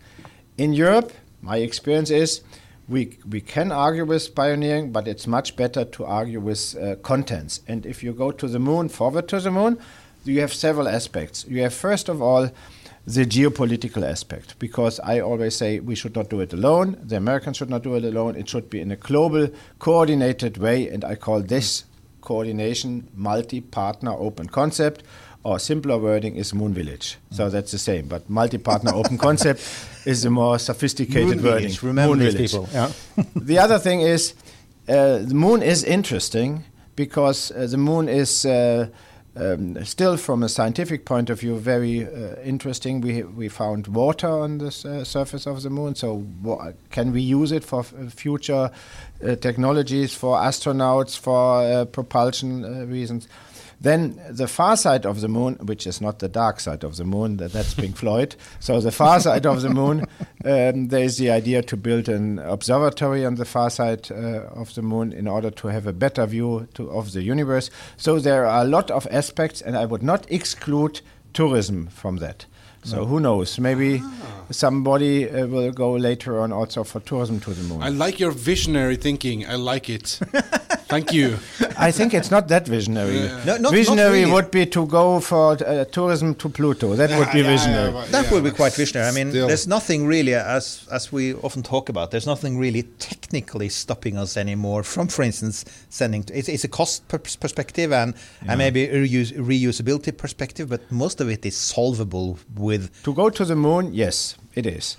In 0.57 0.73
Europe, 0.75 1.13
my 1.43 1.57
experience 1.59 2.11
is 2.11 2.41
we, 2.89 3.19
we 3.29 3.41
can 3.41 3.71
argue 3.71 4.05
with 4.05 4.35
pioneering, 4.35 4.93
but 4.93 5.07
it's 5.07 5.27
much 5.27 5.57
better 5.57 5.85
to 5.85 6.05
argue 6.05 6.41
with 6.41 6.77
uh, 6.77 6.97
contents. 6.97 7.61
And 7.69 7.85
if 7.85 8.03
you 8.03 8.13
go 8.13 8.31
to 8.31 8.49
the 8.49 8.59
moon, 8.59 8.89
forward 8.89 9.29
to 9.29 9.41
the 9.41 9.51
moon, 9.51 9.79
you 10.25 10.41
have 10.41 10.53
several 10.53 10.89
aspects. 10.89 11.45
You 11.49 11.63
have 11.63 11.75
first 11.75 12.09
of 12.09 12.23
all 12.23 12.51
the 13.07 13.25
geopolitical 13.25 14.03
aspect, 14.03 14.59
because 14.59 15.01
I 15.01 15.21
always 15.21 15.57
say 15.57 15.81
we 15.81 15.95
should 15.95 16.15
not 16.15 16.29
do 16.29 16.41
it 16.41 16.53
alone. 16.53 16.99
The 17.03 17.17
Americans 17.17 17.57
should 17.57 17.71
not 17.71 17.83
do 17.83 17.95
it 17.95 18.05
alone. 18.05 18.37
It 18.37 18.49
should 18.49 18.69
be 18.69 18.81
in 18.81 18.91
a 18.91 18.97
global, 18.97 19.49
coordinated 19.79 20.59
way, 20.59 20.89
and 20.89 21.05
I 21.05 21.15
call 21.15 21.41
this 21.41 21.85
coordination 22.21 23.09
multi-partner 23.15 24.13
open 24.13 24.49
concept. 24.49 25.03
Or 25.45 25.59
simpler 25.59 25.99
wording 25.99 26.37
is 26.37 26.53
Moon 26.53 26.75
Village. 26.75 27.17
So 27.31 27.49
that's 27.49 27.71
the 27.71 27.79
same. 27.79 28.09
But 28.09 28.29
multi-partner 28.29 28.93
open 28.95 29.17
concept 29.29 29.61
is 30.05 30.25
a 30.25 30.31
more 30.31 30.59
sophisticated 30.59 31.37
Moon 31.37 31.43
wording. 31.45 31.69
Village, 31.69 31.83
remember 31.83 32.17
Moon 32.17 32.25
these 32.25 32.35
Village. 32.35 32.53
people, 32.53 32.69
yeah. 32.73 32.91
the 33.37 33.59
other 33.59 33.79
thing 33.79 34.01
is 34.01 34.35
uh, 34.89 35.19
the 35.19 35.35
moon 35.35 35.63
is 35.63 35.85
interesting 35.85 36.65
because 36.97 37.51
uh, 37.53 37.67
the 37.67 37.77
moon 37.77 38.09
is 38.09 38.45
uh, 38.45 38.89
um, 39.37 39.85
still, 39.85 40.17
from 40.17 40.43
a 40.43 40.49
scientific 40.49 41.05
point 41.05 41.31
of 41.31 41.39
view, 41.41 41.57
very 41.59 42.05
uh, 42.05 42.35
interesting. 42.43 43.01
We 43.01 43.23
we 43.23 43.49
found 43.49 43.87
water 43.87 44.29
on 44.29 44.59
the 44.59 44.67
uh, 44.67 45.05
surface 45.05 45.47
of 45.47 45.63
the 45.63 45.71
moon, 45.71 45.95
so 45.95 46.25
wha- 46.43 46.73
can 46.91 47.13
we 47.13 47.21
use 47.21 47.53
it 47.53 47.65
for 47.65 47.81
f- 47.81 47.95
future 48.13 48.71
uh, 49.25 49.37
technologies, 49.37 50.13
for 50.15 50.37
astronauts, 50.39 51.17
for 51.17 51.63
uh, 51.63 51.85
propulsion 51.85 52.65
uh, 52.65 52.85
reasons? 52.87 53.29
Then 53.81 54.21
the 54.29 54.49
far 54.49 54.77
side 54.77 55.07
of 55.07 55.21
the 55.21 55.29
moon, 55.29 55.55
which 55.63 55.87
is 55.87 56.01
not 56.01 56.19
the 56.19 56.29
dark 56.29 56.59
side 56.59 56.83
of 56.83 56.97
the 56.97 57.05
moon, 57.05 57.37
that, 57.37 57.53
that's 57.53 57.75
Pink 57.75 57.97
Floyd. 58.03 58.35
So 58.59 58.81
the 58.81 58.91
far 58.91 59.21
side 59.21 59.47
of 59.47 59.63
the 59.63 59.71
moon, 59.71 60.05
um, 60.45 60.89
there 60.89 61.05
is 61.05 61.19
the 61.19 61.31
idea 61.31 61.63
to 61.63 61.77
build 61.77 62.09
an 62.09 62.41
observatory 62.41 63.25
on 63.25 63.37
the 63.37 63.45
far 63.45 63.71
side 63.71 64.11
uh, 64.11 64.49
of 64.51 64.75
the 64.75 64.83
moon 64.83 65.13
in 65.13 65.29
order 65.29 65.51
to 65.51 65.69
have 65.69 65.87
a 65.87 65.93
better 65.93 66.27
view 66.27 66.67
to, 66.75 66.91
of 66.91 67.13
the 67.13 67.23
universe. 67.23 67.71
So 67.97 68.19
there 68.19 68.47
are 68.47 68.63
a 68.63 68.69
lot 68.69 68.91
of 68.91 69.07
aspects, 69.11 69.61
and 69.61 69.77
I 69.77 69.85
would 69.85 70.03
not 70.03 70.31
exclude 70.31 71.01
tourism 71.33 71.87
from 71.87 72.17
that. 72.17 72.47
So 72.85 73.05
who 73.05 73.21
knows? 73.21 73.59
Maybe 73.59 74.03
somebody 74.51 75.29
uh, 75.29 75.47
will 75.47 75.73
go 75.73 75.93
later 75.93 76.41
on 76.41 76.53
also 76.53 76.85
for 76.85 77.01
tourism 77.01 77.41
to 77.41 77.51
the 77.55 77.63
moon. 77.63 77.83
I 77.83 77.89
like 77.91 78.19
your 78.19 78.31
visionary 78.31 78.97
thinking. 78.97 79.47
I 79.47 79.57
like 79.57 79.91
it. 79.91 80.19
Thank 80.89 81.13
you. 81.13 81.37
I 81.77 81.91
think 81.93 82.15
it's 82.15 82.31
not 82.31 82.49
that 82.49 82.67
visionary. 82.67 83.19
Yeah. 83.19 83.45
No, 83.45 83.57
not- 83.59 83.73
visionary 83.73 84.21
not 84.23 84.29
really. 84.29 84.33
would 84.33 84.51
be 84.51 84.65
to 84.67 84.87
go 84.87 85.21
for 85.21 85.53
uh, 85.53 85.85
tourism 85.87 86.35
to 86.37 86.49
Pluto. 86.49 86.95
That 86.95 87.11
would 87.19 87.31
be 87.31 87.43
visionary. 87.43 87.93
That 88.11 88.31
would 88.33 88.43
be 88.43 88.51
quite 88.51 88.73
visionary. 88.73 89.07
I 89.07 89.13
mean, 89.13 89.31
Still. 89.31 89.49
there's 89.49 89.67
nothing 89.67 90.07
really, 90.07 90.35
as 90.35 90.89
as 90.91 91.13
we 91.13 91.35
often 91.35 91.63
talk 91.63 91.91
about, 91.91 92.11
there's 92.11 92.27
nothing 92.27 92.59
really 92.59 92.85
technically 92.99 93.69
stopping 93.69 94.17
us 94.17 94.39
anymore 94.39 94.83
from, 94.83 95.09
for 95.09 95.23
instance, 95.25 95.67
sending. 95.91 96.23
To, 96.25 96.39
it's, 96.39 96.49
it's 96.49 96.65
a 96.65 96.69
cost 96.69 97.07
perspective 97.09 97.93
and 97.93 98.15
Yeah. 98.43 98.53
and 98.53 98.59
maybe 98.59 98.85
a 98.85 98.95
reuse, 98.95 99.33
reusability 99.37 100.17
perspective, 100.17 100.71
but 100.71 100.91
most 100.91 101.21
of 101.21 101.29
it 101.29 101.45
is 101.45 101.55
solvable 101.57 102.39
with. 102.69 102.87
To 103.09 103.15
go 103.21 103.29
to 103.41 103.45
the 103.51 103.57
moon, 103.57 103.91
yes, 104.05 104.37
it 104.55 104.67
is. 104.77 104.97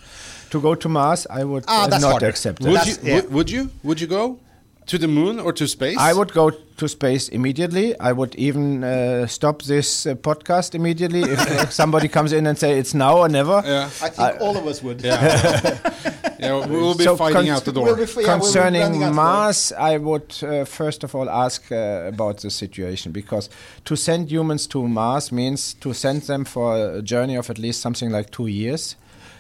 To 0.52 0.60
go 0.68 0.76
to 0.84 0.90
Mars, 0.90 1.26
I 1.40 1.44
would 1.54 1.64
Ah, 1.68 1.84
uh, 1.84 1.88
not 1.88 2.02
harder. 2.12 2.28
accept 2.36 2.62
Would 2.62 2.74
that. 2.76 2.88
you, 2.92 3.14
would, 3.16 3.32
would 3.40 3.50
you? 3.58 3.70
Would 3.84 4.02
you 4.02 4.08
go 4.08 4.24
to 4.90 4.98
the 4.98 5.08
moon 5.08 5.40
or 5.40 5.54
to 5.54 5.68
space? 5.68 5.98
I 5.98 6.14
would 6.14 6.34
go 6.34 6.50
to 6.50 6.88
space 6.88 7.30
immediately. 7.30 7.98
I 8.00 8.12
would 8.12 8.36
even 8.36 8.84
uh, 8.84 9.28
stop 9.28 9.62
this 9.62 10.06
uh, 10.06 10.16
podcast 10.16 10.74
immediately 10.74 11.22
if 11.22 11.40
uh, 11.52 11.70
somebody 11.70 12.08
comes 12.08 12.34
in 12.34 12.48
and 12.48 12.58
say 12.58 12.80
it's 12.80 12.94
now 12.94 13.18
or 13.20 13.30
never. 13.30 13.62
Yeah. 13.66 13.86
I 14.02 14.10
think 14.10 14.42
all 14.42 14.58
of 14.58 14.66
us 14.66 14.82
would. 14.82 15.02
Yeah, 15.02 15.20
we'll 16.68 16.96
be 16.96 17.04
So 17.04 17.16
fighting 17.18 17.50
out 17.50 17.66
the 17.66 17.72
door. 17.72 17.86
We'll 17.86 17.96
be 17.96 18.04
f- 18.04 18.16
yeah, 18.16 18.22
we'll 18.24 18.38
be 18.40 18.42
Concerning 18.42 19.00
the. 19.00 19.12
Mars, 19.12 19.72
I 19.78 19.98
would 19.98 20.36
uh, 20.42 20.66
first 20.66 21.04
of 21.04 21.14
all 21.14 21.30
ask 21.30 21.72
uh, 21.72 22.06
about 22.08 22.38
the 22.40 22.50
situation 22.50 23.12
because 23.12 23.50
to 23.86 23.96
send 23.96 24.32
humans 24.32 24.66
to 24.68 24.88
Mars 24.88 25.32
means 25.32 25.76
to 25.76 25.94
send 25.94 26.24
them 26.24 26.46
for 26.46 26.98
a 26.98 27.02
journey 27.02 27.36
of 27.36 27.50
at 27.50 27.60
least 27.60 27.82
something 27.82 28.10
like 28.10 28.32
two 28.32 28.48
years 28.48 28.96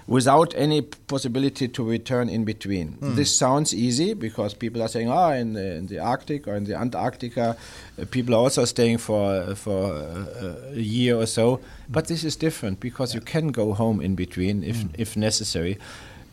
without 0.09 0.55
any 0.55 0.81
possibility 0.81 1.67
to 1.67 1.83
return 1.83 2.29
in 2.29 2.43
between. 2.43 2.93
Hmm. 2.93 3.15
This 3.15 3.37
sounds 3.37 3.75
easy 3.75 4.15
because 4.15 4.55
people 4.55 4.81
are 4.81 4.87
saying, 4.87 5.07
ah, 5.07 5.33
in 5.33 5.53
the, 5.53 5.75
in 5.75 5.85
the 5.85 5.99
Arctic 5.99 6.47
or 6.47 6.55
in 6.55 6.63
the 6.63 6.75
Antarctica, 6.75 7.55
uh, 8.01 8.05
people 8.09 8.33
are 8.33 8.39
also 8.39 8.65
staying 8.65 8.97
for, 8.97 9.53
for 9.53 9.93
uh, 9.93 10.71
a 10.73 10.79
year 10.79 11.15
or 11.15 11.27
so. 11.27 11.61
But 11.87 12.07
this 12.07 12.23
is 12.23 12.35
different 12.35 12.79
because 12.79 13.13
you 13.13 13.21
can 13.21 13.49
go 13.49 13.73
home 13.73 14.01
in 14.01 14.15
between 14.15 14.63
if, 14.63 14.83
if 14.97 15.15
necessary. 15.15 15.77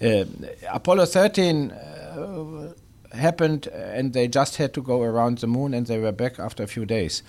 Uh, 0.03 0.25
Apollo 0.73 1.05
13 1.05 1.71
uh, 1.71 2.73
happened 3.12 3.67
and 3.67 4.15
they 4.15 4.27
just 4.27 4.57
had 4.57 4.73
to 4.73 4.81
go 4.81 5.03
around 5.03 5.39
the 5.39 5.47
moon 5.47 5.75
and 5.75 5.87
they 5.87 5.99
were 5.99 6.12
back 6.12 6.39
after 6.39 6.62
a 6.62 6.67
few 6.67 6.87
days. 6.87 7.23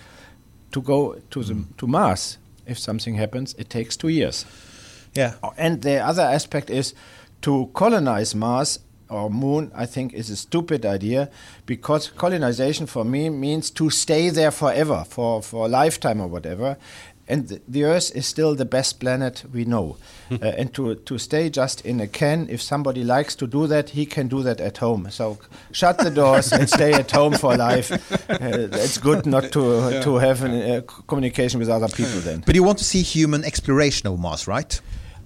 To 0.72 0.80
go 0.80 1.20
to, 1.28 1.42
the, 1.42 1.64
to 1.76 1.86
Mars, 1.86 2.38
if 2.66 2.78
something 2.78 3.16
happens, 3.16 3.54
it 3.58 3.68
takes 3.68 3.98
two 3.98 4.08
years. 4.08 4.46
Yeah. 5.14 5.34
And 5.56 5.82
the 5.82 5.98
other 5.98 6.22
aspect 6.22 6.70
is 6.70 6.94
to 7.42 7.70
colonize 7.74 8.34
Mars 8.34 8.78
or 9.10 9.30
Moon, 9.30 9.70
I 9.74 9.86
think, 9.86 10.12
is 10.12 10.28
a 10.30 10.36
stupid 10.36 10.84
idea 10.84 11.30
because 11.66 12.08
colonization 12.08 12.86
for 12.86 13.04
me 13.04 13.30
means 13.30 13.70
to 13.70 13.90
stay 13.90 14.28
there 14.30 14.50
forever, 14.50 15.04
for, 15.08 15.42
for 15.42 15.66
a 15.66 15.68
lifetime 15.68 16.20
or 16.20 16.26
whatever. 16.28 16.76
And 17.30 17.46
the, 17.48 17.60
the 17.68 17.84
Earth 17.84 18.10
is 18.16 18.26
still 18.26 18.54
the 18.54 18.64
best 18.64 19.00
planet 19.00 19.44
we 19.52 19.64
know. 19.66 19.96
uh, 20.30 20.36
and 20.44 20.72
to, 20.74 20.94
to 20.94 21.18
stay 21.18 21.50
just 21.50 21.84
in 21.84 22.00
a 22.00 22.06
can, 22.06 22.48
if 22.50 22.60
somebody 22.62 23.04
likes 23.04 23.36
to 23.36 23.46
do 23.46 23.66
that, 23.66 23.90
he 23.90 24.06
can 24.06 24.28
do 24.28 24.42
that 24.42 24.60
at 24.60 24.78
home. 24.78 25.08
So 25.10 25.38
shut 25.72 25.98
the 25.98 26.10
doors 26.10 26.52
and 26.52 26.68
stay 26.68 26.92
at 26.94 27.10
home 27.10 27.34
for 27.34 27.56
life. 27.56 27.90
Uh, 28.30 28.68
it's 28.72 28.98
good 28.98 29.26
not 29.26 29.50
to, 29.52 29.90
Yeah. 29.90 30.02
to 30.02 30.16
have 30.16 30.42
an, 30.42 30.52
uh, 30.52 30.80
communication 31.06 31.58
with 31.60 31.68
other 31.70 31.88
people 31.88 32.20
then. 32.20 32.42
But 32.46 32.54
you 32.54 32.62
want 32.62 32.78
to 32.78 32.84
see 32.84 33.02
human 33.02 33.42
exploration 33.44 34.06
of 34.06 34.18
Mars, 34.18 34.46
right? 34.46 34.80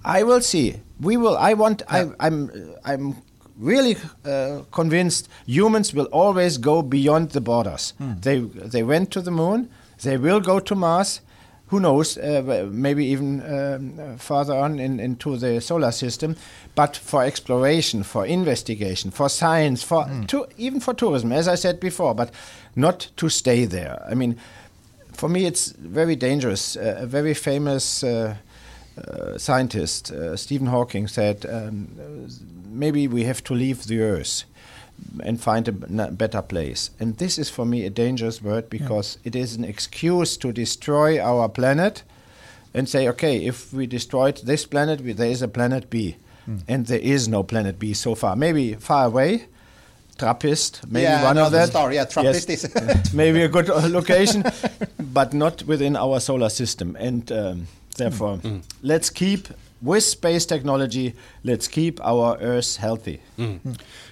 I 0.05 0.23
will 0.23 0.41
see. 0.41 0.75
We 0.99 1.17
will. 1.17 1.37
I 1.37 1.53
want. 1.53 1.81
I, 1.89 2.09
I'm. 2.19 2.51
I'm 2.85 3.15
really 3.57 3.97
uh, 4.25 4.61
convinced 4.71 5.29
humans 5.45 5.93
will 5.93 6.07
always 6.11 6.57
go 6.57 6.81
beyond 6.81 7.31
the 7.31 7.41
borders. 7.41 7.93
Hmm. 7.97 8.13
They 8.21 8.39
they 8.39 8.83
went 8.83 9.11
to 9.11 9.21
the 9.21 9.31
moon. 9.31 9.69
They 10.01 10.17
will 10.17 10.39
go 10.39 10.59
to 10.59 10.75
Mars. 10.75 11.21
Who 11.67 11.79
knows? 11.79 12.17
Uh, 12.17 12.67
maybe 12.71 13.05
even 13.05 13.41
um, 13.41 13.99
uh, 13.99 14.17
farther 14.17 14.53
on 14.53 14.79
in, 14.79 14.99
into 14.99 15.37
the 15.37 15.59
solar 15.61 15.91
system. 15.91 16.35
But 16.75 16.97
for 16.97 17.23
exploration, 17.23 18.03
for 18.03 18.25
investigation, 18.27 19.11
for 19.11 19.29
science, 19.29 19.81
for 19.81 20.05
to, 20.27 20.45
even 20.57 20.79
for 20.79 20.93
tourism, 20.93 21.31
as 21.31 21.47
I 21.47 21.55
said 21.55 21.79
before, 21.79 22.13
but 22.13 22.31
not 22.75 23.07
to 23.17 23.29
stay 23.29 23.65
there. 23.65 24.05
I 24.11 24.13
mean, 24.13 24.37
for 25.13 25.29
me, 25.29 25.45
it's 25.45 25.71
very 25.71 26.15
dangerous. 26.15 26.75
Uh, 26.75 26.97
a 26.99 27.05
very 27.07 27.33
famous 27.33 28.03
uh, 28.97 29.37
scientist, 29.37 30.11
uh, 30.11 30.35
Stephen 30.37 30.67
Hawking, 30.67 31.07
said 31.07 31.45
um, 31.49 31.87
maybe 32.69 33.07
we 33.07 33.23
have 33.23 33.43
to 33.45 33.53
leave 33.53 33.85
the 33.87 34.01
Earth 34.01 34.43
and 35.23 35.41
find 35.41 35.67
a 35.67 35.71
better 35.71 36.41
place. 36.41 36.91
And 36.99 37.17
this 37.17 37.37
is 37.37 37.49
for 37.49 37.65
me 37.65 37.85
a 37.85 37.89
dangerous 37.89 38.41
word 38.41 38.69
because 38.69 39.17
it 39.23 39.35
is 39.35 39.55
an 39.55 39.63
excuse 39.63 40.37
to 40.37 40.51
destroy 40.51 41.19
our 41.19 41.49
planet 41.49 42.03
and 42.73 42.87
say, 42.87 43.07
okay, 43.09 43.37
if 43.45 43.73
we 43.73 43.87
destroyed 43.87 44.37
this 44.45 44.65
planet, 44.65 45.01
we, 45.01 45.13
there 45.13 45.29
is 45.29 45.41
a 45.41 45.47
planet 45.47 45.89
B. 45.89 46.15
Hmm. 46.45 46.57
And 46.67 46.85
there 46.87 46.99
is 46.99 47.27
no 47.27 47.43
planet 47.43 47.79
B 47.79 47.93
so 47.93 48.15
far. 48.15 48.35
Maybe 48.35 48.73
far 48.75 49.05
away. 49.07 49.45
Trappist, 50.17 50.81
maybe 50.87 51.03
Yeah, 51.03 51.23
one 51.23 51.37
of 51.39 51.51
that. 51.51 51.69
star, 51.69 51.91
yeah, 51.91 52.05
Trappist 52.05 52.49
is- 52.49 53.13
maybe 53.13 53.41
a 53.41 53.47
good 53.47 53.69
uh, 53.69 53.87
location, 53.89 54.43
but 54.99 55.33
not 55.33 55.63
within 55.63 55.95
our 55.95 56.19
solar 56.19 56.49
system. 56.49 56.95
And 56.99 57.31
um, 57.31 57.67
therefore, 57.97 58.37
Mm. 58.43 58.61
let's 58.81 59.09
keep 59.09 59.47
with 59.81 60.03
space 60.03 60.45
technology. 60.45 61.13
Let's 61.43 61.67
keep 61.67 61.99
our 62.03 62.37
Earth 62.41 62.77
healthy. 62.77 63.19
Mm. 63.37 63.59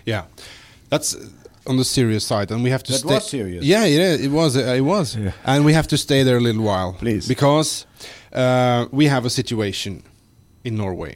Yeah, 0.06 0.24
that's 0.90 1.16
uh, 1.16 1.20
on 1.70 1.78
the 1.78 1.84
serious 1.86 2.26
side, 2.26 2.52
and 2.54 2.64
we 2.64 2.70
have 2.72 2.84
to 2.84 2.92
That 2.92 3.00
stay. 3.00 3.14
was 3.16 3.30
serious. 3.30 3.64
Yeah, 3.66 3.86
yeah, 3.86 4.14
it 4.26 4.32
was. 4.32 4.56
Uh, 4.56 4.76
it 4.78 4.82
was, 4.86 5.18
and 5.46 5.66
we 5.66 5.74
have 5.74 5.88
to 5.88 5.98
stay 5.98 6.24
there 6.24 6.38
a 6.38 6.42
little 6.42 6.64
while, 6.64 6.94
Please. 6.94 7.28
because 7.28 7.86
uh, 8.34 8.86
we 8.92 9.06
have 9.10 9.26
a 9.26 9.30
situation 9.30 10.02
in 10.64 10.76
Norway 10.76 11.16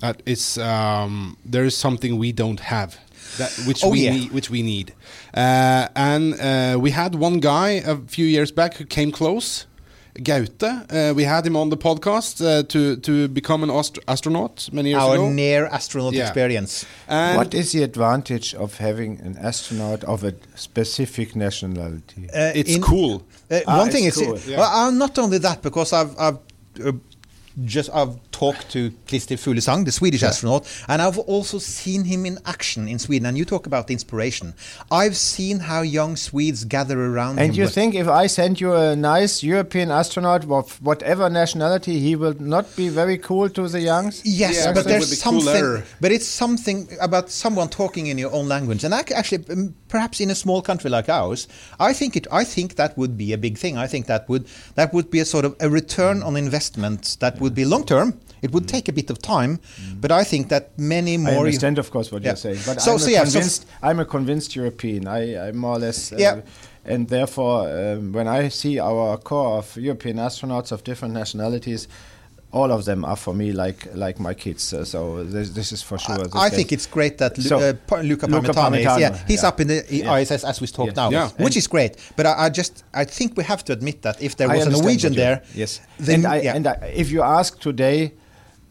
that 0.00 0.22
is 0.26 0.58
um, 0.58 1.36
there 1.52 1.64
is 1.66 1.76
something 1.76 2.18
we 2.18 2.32
don't 2.32 2.60
have. 2.60 2.96
That, 3.38 3.50
which 3.66 3.82
Oh, 3.84 3.90
we 3.90 4.00
yeah. 4.00 4.12
need, 4.14 4.30
which 4.32 4.50
we 4.50 4.62
need, 4.62 4.92
uh, 5.34 5.86
and 5.96 6.34
uh, 6.34 6.76
we 6.82 6.90
had 6.90 7.14
one 7.14 7.40
guy 7.40 7.80
a 7.86 7.96
few 8.06 8.26
years 8.26 8.52
back 8.52 8.74
who 8.78 8.84
came 8.84 9.10
close, 9.12 9.66
Gaute. 10.14 10.62
Uh, 10.90 11.14
we 11.14 11.24
had 11.24 11.46
him 11.46 11.56
on 11.56 11.70
the 11.70 11.76
podcast 11.76 12.40
uh, 12.44 12.62
to 12.68 12.96
to 12.96 13.28
become 13.28 13.62
an 13.62 13.70
ast- 13.70 13.98
astronaut 14.06 14.68
many 14.72 14.90
years 14.90 15.02
Our 15.02 15.14
ago. 15.14 15.30
near 15.30 15.66
astronaut 15.66 16.12
Yeah. 16.12 16.26
experience. 16.26 16.84
And 17.08 17.36
what 17.38 17.54
is 17.54 17.72
the 17.72 17.82
advantage 17.82 18.54
of 18.54 18.78
having 18.78 19.20
an 19.24 19.36
astronaut 19.38 20.04
of 20.04 20.22
a 20.24 20.32
specific 20.54 21.34
nationality? 21.34 22.28
Uh, 22.34 22.52
It's 22.54 22.74
in- 22.74 22.82
cool. 22.82 23.22
Uh, 23.50 23.60
Ah, 23.66 23.78
one 23.78 23.90
thing 23.90 24.04
it's 24.04 24.16
is, 24.18 24.26
cool, 24.26 24.34
uh, 24.36 24.40
yeah. 24.46 24.58
well, 24.58 24.88
uh, 24.88 24.90
not 24.90 25.18
only 25.18 25.38
that, 25.38 25.62
because 25.62 25.92
I've, 25.94 26.14
I've 26.18 26.38
uh, 26.84 26.92
just 27.64 27.90
I've 27.92 28.16
talked 28.30 28.70
to 28.72 28.90
Christer 29.06 29.36
Fuglesang, 29.36 29.84
the 29.84 29.92
Swedish 29.92 30.22
astronaut, 30.22 30.66
and 30.88 31.02
I've 31.02 31.18
also 31.18 31.58
seen 31.58 32.04
him 32.04 32.26
in 32.26 32.38
action 32.46 32.88
in 32.88 32.98
Sweden. 32.98 33.26
And 33.26 33.38
you 33.38 33.44
talk 33.44 33.66
about 33.66 33.90
inspiration. 33.90 34.54
I've 34.90 35.16
seen 35.16 35.60
how 35.60 35.82
young 35.82 36.16
Swedes 36.16 36.64
gather 36.64 36.98
around 37.00 37.38
him. 37.38 37.44
And 37.44 37.56
you 37.56 37.68
think 37.68 37.94
if 37.94 38.08
I 38.08 38.26
send 38.26 38.60
you 38.60 38.74
a 38.74 38.96
nice 38.96 39.42
European 39.42 39.90
astronaut 39.90 40.44
of 40.50 40.80
whatever 40.82 41.28
nationality, 41.30 42.00
he 42.00 42.16
will 42.16 42.34
not 42.40 42.74
be 42.76 42.88
very 42.88 43.18
cool 43.18 43.48
to 43.50 43.68
the 43.68 43.80
youngs? 43.80 44.22
Yes, 44.24 44.56
Yeah, 44.56 44.72
but 44.72 44.84
there's 44.84 45.20
something. 45.20 45.44
cooler. 45.44 45.84
But 46.00 46.12
it's 46.12 46.26
something 46.26 46.88
about 47.00 47.30
someone 47.30 47.68
talking 47.68 48.06
in 48.06 48.18
your 48.18 48.32
own 48.32 48.48
language, 48.48 48.84
and 48.84 48.94
I 48.94 49.04
actually, 49.14 49.44
um, 49.50 49.74
perhaps 49.92 50.20
in 50.20 50.30
a 50.30 50.34
small 50.34 50.60
country 50.62 50.88
like 50.96 51.08
ours, 51.20 51.40
I 51.88 51.92
think 51.98 52.16
it. 52.16 52.26
I 52.40 52.44
think 52.54 52.68
that 52.76 52.96
would 52.96 53.14
be 53.24 53.28
a 53.34 53.38
big 53.46 53.58
thing. 53.62 53.74
I 53.84 53.86
think 53.92 54.06
that 54.06 54.22
would 54.30 54.44
that 54.74 54.88
would 54.94 55.08
be 55.10 55.20
a 55.20 55.24
sort 55.34 55.44
of 55.44 55.52
a 55.60 55.68
return 55.80 56.22
on 56.28 56.36
investment 56.36 57.16
that 57.20 57.34
would 57.40 57.54
be 57.54 57.64
long 57.74 57.84
term. 57.84 58.08
It 58.46 58.50
would 58.54 58.66
take 58.66 58.86
a 58.88 58.92
bit 59.00 59.08
of 59.10 59.18
time, 59.36 59.52
but 60.00 60.10
I 60.10 60.24
think 60.24 60.48
that 60.48 60.64
many 60.78 61.16
more. 61.16 61.34
I 61.34 61.36
understand, 61.46 61.78
of 61.78 61.88
course, 61.94 62.08
what 62.12 62.22
Yeah. 62.22 62.30
you're 62.30 62.36
saying, 62.46 62.60
but 62.66 62.80
So- 62.80 62.92
I'm, 62.94 62.98
so 62.98 63.06
a 63.08 63.12
yeah, 63.12 63.24
so 63.24 63.32
convinced, 63.32 63.66
I'm 63.82 64.00
a 64.00 64.04
convinced 64.16 64.56
European. 64.56 65.06
I, 65.06 65.20
I'm 65.48 65.56
more 65.64 65.76
or 65.76 65.78
less, 65.86 66.12
uh, 66.12 66.16
Yeah. 66.18 66.40
and 66.92 67.08
therefore, 67.08 67.58
um, 67.80 68.12
when 68.16 68.26
I 68.26 68.48
see 68.50 68.80
our 68.80 69.16
core 69.18 69.58
of 69.58 69.76
European 69.76 70.16
astronauts 70.16 70.72
of 70.72 70.82
different 70.82 71.14
nationalities, 71.14 71.86
all 72.52 72.70
of 72.70 72.84
them 72.84 73.04
are 73.04 73.16
for 73.16 73.34
me 73.34 73.52
like 73.52 73.88
like 73.94 74.20
my 74.20 74.34
kids. 74.34 74.72
Uh, 74.74 74.84
so 74.84 75.24
this, 75.24 75.50
this 75.50 75.72
is 75.72 75.82
for 75.82 75.98
sure. 75.98 76.16
the 76.18 76.30
I 76.34 76.50
think 76.50 76.70
it's 76.72 76.86
great 76.86 77.16
that 77.18 77.36
Lu- 77.38 77.44
So, 77.44 77.56
uh, 77.58 77.72
Luca 78.02 78.26
Luca 78.26 78.52
Parmitano, 78.52 78.78
is, 78.78 79.00
yeah, 79.00 79.18
he's 79.26 79.42
yeah. 79.42 79.48
up 79.48 79.60
in 79.60 79.68
the 79.68 79.84
Yeah. 79.90 80.18
ISS 80.20 80.44
as 80.44 80.60
we 80.60 80.66
talk 80.66 80.86
Yeah. 80.88 80.92
now, 81.02 81.10
Yeah. 81.10 81.28
which 81.44 81.56
And- 81.56 81.56
is 81.56 81.66
great. 81.66 81.96
But 82.16 82.26
I, 82.26 82.46
I 82.46 82.50
just 82.50 82.84
I 82.94 83.04
think 83.04 83.36
we 83.36 83.44
have 83.44 83.62
to 83.64 83.72
admit 83.72 84.02
that 84.02 84.20
if 84.22 84.36
there 84.36 84.48
was 84.48 84.66
a 84.66 84.70
Norwegian 84.70 85.14
there, 85.14 85.42
Yes, 85.54 85.80
then 85.98 86.24
and, 86.24 86.26
I, 86.26 86.36
and 86.56 86.66
I, 86.66 86.74
if 86.94 87.10
you 87.10 87.22
ask 87.22 87.58
today 87.58 88.12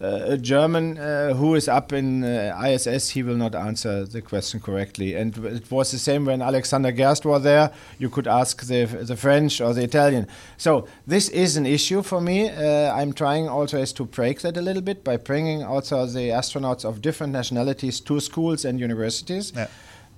a 0.02 0.38
German 0.38 0.98
uh, 0.98 1.34
who 1.34 1.56
is 1.56 1.68
up 1.68 1.94
in 1.94 2.24
uh, 2.24 2.60
ISS, 2.68 3.10
he 3.10 3.24
will 3.24 3.36
not 3.38 3.54
answer 3.56 4.06
the 4.06 4.22
question 4.22 4.60
correctly. 4.60 5.16
And 5.16 5.38
it 5.38 5.70
was 5.72 5.92
the 5.92 6.00
same 6.00 6.26
when 6.26 6.42
Alexander 6.42 6.92
Gerst 6.92 7.26
was 7.26 7.44
there. 7.44 7.72
You 8.00 8.10
could 8.10 8.28
ask 8.28 8.64
the 8.64 8.86
the 8.86 9.16
French 9.16 9.62
or 9.62 9.74
the 9.74 9.84
Italian. 9.84 10.28
So 10.58 10.88
this 11.06 11.30
is 11.30 11.58
an 11.58 11.66
issue 11.66 12.02
for 12.02 12.22
me. 12.22 12.50
Uh, 12.50 12.94
I'm 12.94 13.14
trying 13.14 13.48
also 13.48 13.78
is 13.78 13.94
to 13.94 14.06
break 14.06 14.42
that 14.42 14.58
a 14.58 14.62
little 14.62 14.82
bit 14.82 15.04
by 15.04 15.18
bringing 15.18 15.64
also 15.64 16.06
the 16.06 16.30
astronauts 16.30 16.84
of 16.86 17.02
different 17.02 17.34
nationalities 17.34 18.00
to 18.02 18.20
schools 18.20 18.66
and 18.66 18.80
universities. 18.80 19.54
Yeah. 19.56 19.68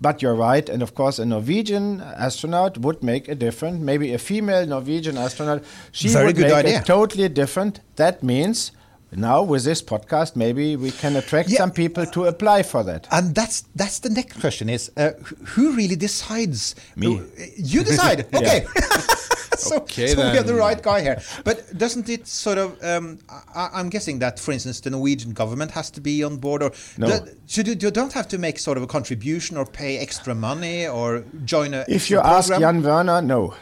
But 0.02 0.22
you're 0.22 0.36
right, 0.36 0.68
and 0.70 0.82
of 0.84 0.96
course, 0.96 1.18
a 1.20 1.26
Norwegian 1.26 2.02
astronaut 2.02 2.78
would 2.78 3.04
make 3.04 3.30
a 3.30 3.36
difference. 3.36 3.80
Maybe 3.80 4.14
a 4.14 4.18
female 4.18 4.66
Norwegian 4.66 5.18
astronaut, 5.18 5.64
she 5.92 6.10
Very 6.10 6.26
would 6.26 6.36
good 6.36 6.48
make 6.48 6.66
idea. 6.66 6.80
it 6.80 6.86
totally 6.86 7.30
different. 7.30 7.80
That 7.96 8.22
means 8.22 8.72
now 9.18 9.44
with 9.44 9.64
this 9.64 9.82
podcast, 9.82 10.36
maybe 10.36 10.76
we 10.76 10.92
can 10.92 11.16
attract 11.16 11.50
Yeah. 11.50 11.58
some 11.60 11.72
people 11.72 12.06
to 12.08 12.26
apply 12.26 12.64
for 12.64 12.84
that. 12.84 13.08
And 13.12 13.34
that's 13.36 13.64
that's 13.76 14.00
the 14.00 14.10
next 14.10 14.40
question: 14.40 14.70
is 14.70 14.92
uh, 14.98 15.12
who 15.56 15.74
really 15.74 15.96
decides? 15.96 16.76
Me. 16.96 17.18
Uh, 17.20 17.24
You 17.58 17.84
decide. 17.84 18.26
okay. 18.34 18.66
so, 19.58 19.78
Okay, 19.78 20.08
so 20.08 20.18
we 20.32 20.36
have 20.38 20.48
the 20.48 20.56
right 20.56 20.82
guy 20.82 21.02
here. 21.02 21.22
But 21.44 21.78
doesn't 21.78 22.10
it 22.10 22.28
sort 22.28 22.58
of? 22.58 22.78
Um, 22.84 23.20
I, 23.56 23.70
I'm 23.74 23.90
guessing 23.90 24.20
that, 24.20 24.40
for 24.40 24.52
instance, 24.52 24.82
the 24.82 24.90
Norwegian 24.90 25.34
government 25.34 25.72
has 25.72 25.90
to 25.92 26.02
be 26.02 26.24
on 26.24 26.38
board, 26.38 26.64
or 26.64 26.72
No. 26.98 27.08
the- 27.08 27.36
should 27.48 27.68
you, 27.68 27.76
you 27.80 27.92
don't 27.92 28.14
have 28.14 28.28
to 28.30 28.38
make 28.38 28.60
sort 28.60 28.78
of 28.78 28.84
a 28.84 28.88
contribution 28.88 29.58
or 29.58 29.66
pay 29.66 29.98
extra 30.00 30.34
money 30.36 30.88
or 30.88 31.24
join 31.46 31.74
a. 31.74 31.82
If 31.88 31.96
extra 31.96 32.18
you 32.18 32.22
ask? 32.24 32.50
Jan 32.60 32.82
Wörner, 32.84 33.24
no. 33.24 33.54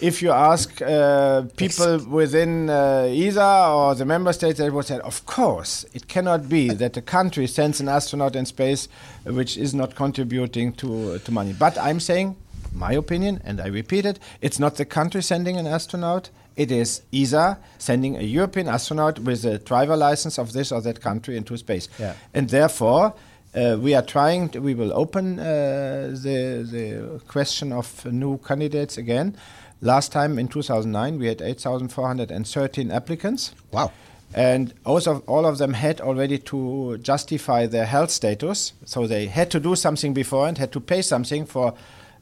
If 0.00 0.20
you 0.20 0.30
ask 0.30 0.82
uh, 0.82 1.42
people 1.56 1.98
within 2.04 2.68
uh, 2.68 3.08
ESA 3.10 3.68
or 3.70 3.94
the 3.94 4.04
member 4.04 4.32
states, 4.34 4.58
they 4.58 4.68
would 4.68 4.84
say, 4.84 4.98
of 4.98 5.24
course, 5.24 5.86
it 5.94 6.06
cannot 6.06 6.50
be 6.50 6.68
that 6.68 6.96
a 6.98 7.02
country 7.02 7.46
sends 7.46 7.80
an 7.80 7.88
astronaut 7.88 8.36
in 8.36 8.44
space 8.44 8.88
uh, 9.26 9.32
which 9.32 9.56
is 9.56 9.74
not 9.74 9.94
contributing 9.94 10.74
to, 10.74 11.18
to 11.20 11.32
money. 11.32 11.54
But 11.58 11.78
I'm 11.78 12.00
saying, 12.00 12.36
my 12.74 12.92
opinion, 12.92 13.40
and 13.42 13.58
I 13.58 13.68
repeat 13.68 14.04
it, 14.04 14.18
it's 14.42 14.58
not 14.58 14.76
the 14.76 14.84
country 14.84 15.22
sending 15.22 15.56
an 15.56 15.66
astronaut. 15.66 16.28
It 16.56 16.70
is 16.70 17.00
ESA 17.12 17.58
sending 17.78 18.16
a 18.16 18.22
European 18.22 18.68
astronaut 18.68 19.18
with 19.20 19.46
a 19.46 19.58
driver 19.58 19.96
license 19.96 20.38
of 20.38 20.52
this 20.52 20.72
or 20.72 20.82
that 20.82 21.00
country 21.00 21.38
into 21.38 21.56
space. 21.56 21.88
Yeah. 21.98 22.14
And 22.34 22.50
therefore, 22.50 23.14
uh, 23.54 23.78
we 23.80 23.94
are 23.94 24.02
trying. 24.02 24.50
To, 24.50 24.60
we 24.60 24.74
will 24.74 24.92
open 24.92 25.38
uh, 25.38 26.10
the 26.12 26.66
the 26.70 27.20
question 27.26 27.72
of 27.72 28.04
new 28.04 28.38
candidates 28.38 28.98
again. 28.98 29.36
Last 29.80 30.10
time 30.10 30.38
in 30.38 30.48
2009, 30.48 31.18
we 31.18 31.26
had 31.26 31.42
8,413 31.42 32.90
applicants. 32.90 33.54
Wow. 33.72 33.92
And 34.34 34.74
also, 34.84 35.20
all 35.26 35.46
of 35.46 35.58
them 35.58 35.74
had 35.74 36.00
already 36.00 36.38
to 36.38 36.98
justify 36.98 37.66
their 37.66 37.86
health 37.86 38.10
status. 38.10 38.72
So 38.84 39.06
they 39.06 39.26
had 39.26 39.50
to 39.52 39.60
do 39.60 39.76
something 39.76 40.14
before 40.14 40.48
and 40.48 40.58
had 40.58 40.72
to 40.72 40.80
pay 40.80 41.02
something 41.02 41.46
for 41.46 41.74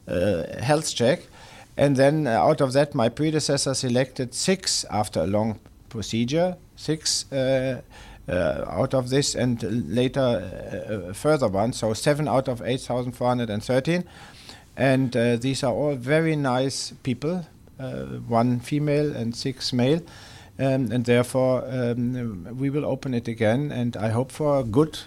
uh, 0.07 0.43
health 0.61 0.93
check. 0.93 1.21
And 1.77 1.95
then 1.95 2.27
uh, 2.27 2.31
out 2.31 2.61
of 2.61 2.73
that, 2.73 2.93
my 2.93 3.09
predecessor 3.09 3.73
selected 3.73 4.33
six 4.33 4.85
after 4.89 5.21
a 5.21 5.27
long 5.27 5.59
procedure, 5.89 6.55
six 6.75 7.31
uh, 7.31 7.81
uh, 8.27 8.65
out 8.67 8.93
of 8.93 9.09
this, 9.09 9.35
and 9.35 9.61
later 9.93 10.19
uh, 10.21 11.09
a 11.09 11.13
further 11.13 11.47
one. 11.47 11.73
So 11.73 11.93
seven 11.93 12.27
out 12.27 12.47
of 12.47 12.61
8,413. 12.61 14.03
And 14.77 15.15
uh, 15.15 15.37
these 15.37 15.63
are 15.63 15.73
all 15.73 15.95
very 15.95 16.35
nice 16.35 16.93
people, 17.03 17.45
uh, 17.79 18.03
one 18.27 18.59
female 18.59 19.15
and 19.15 19.35
six 19.35 19.71
male. 19.73 20.01
Um, 20.57 20.91
and 20.91 21.05
therefore, 21.05 21.63
um, 21.67 22.57
we 22.57 22.69
will 22.69 22.85
open 22.85 23.13
it 23.13 23.27
again. 23.27 23.71
And 23.71 23.97
I 23.97 24.09
hope 24.09 24.31
for 24.31 24.59
a 24.59 24.63
good 24.63 24.99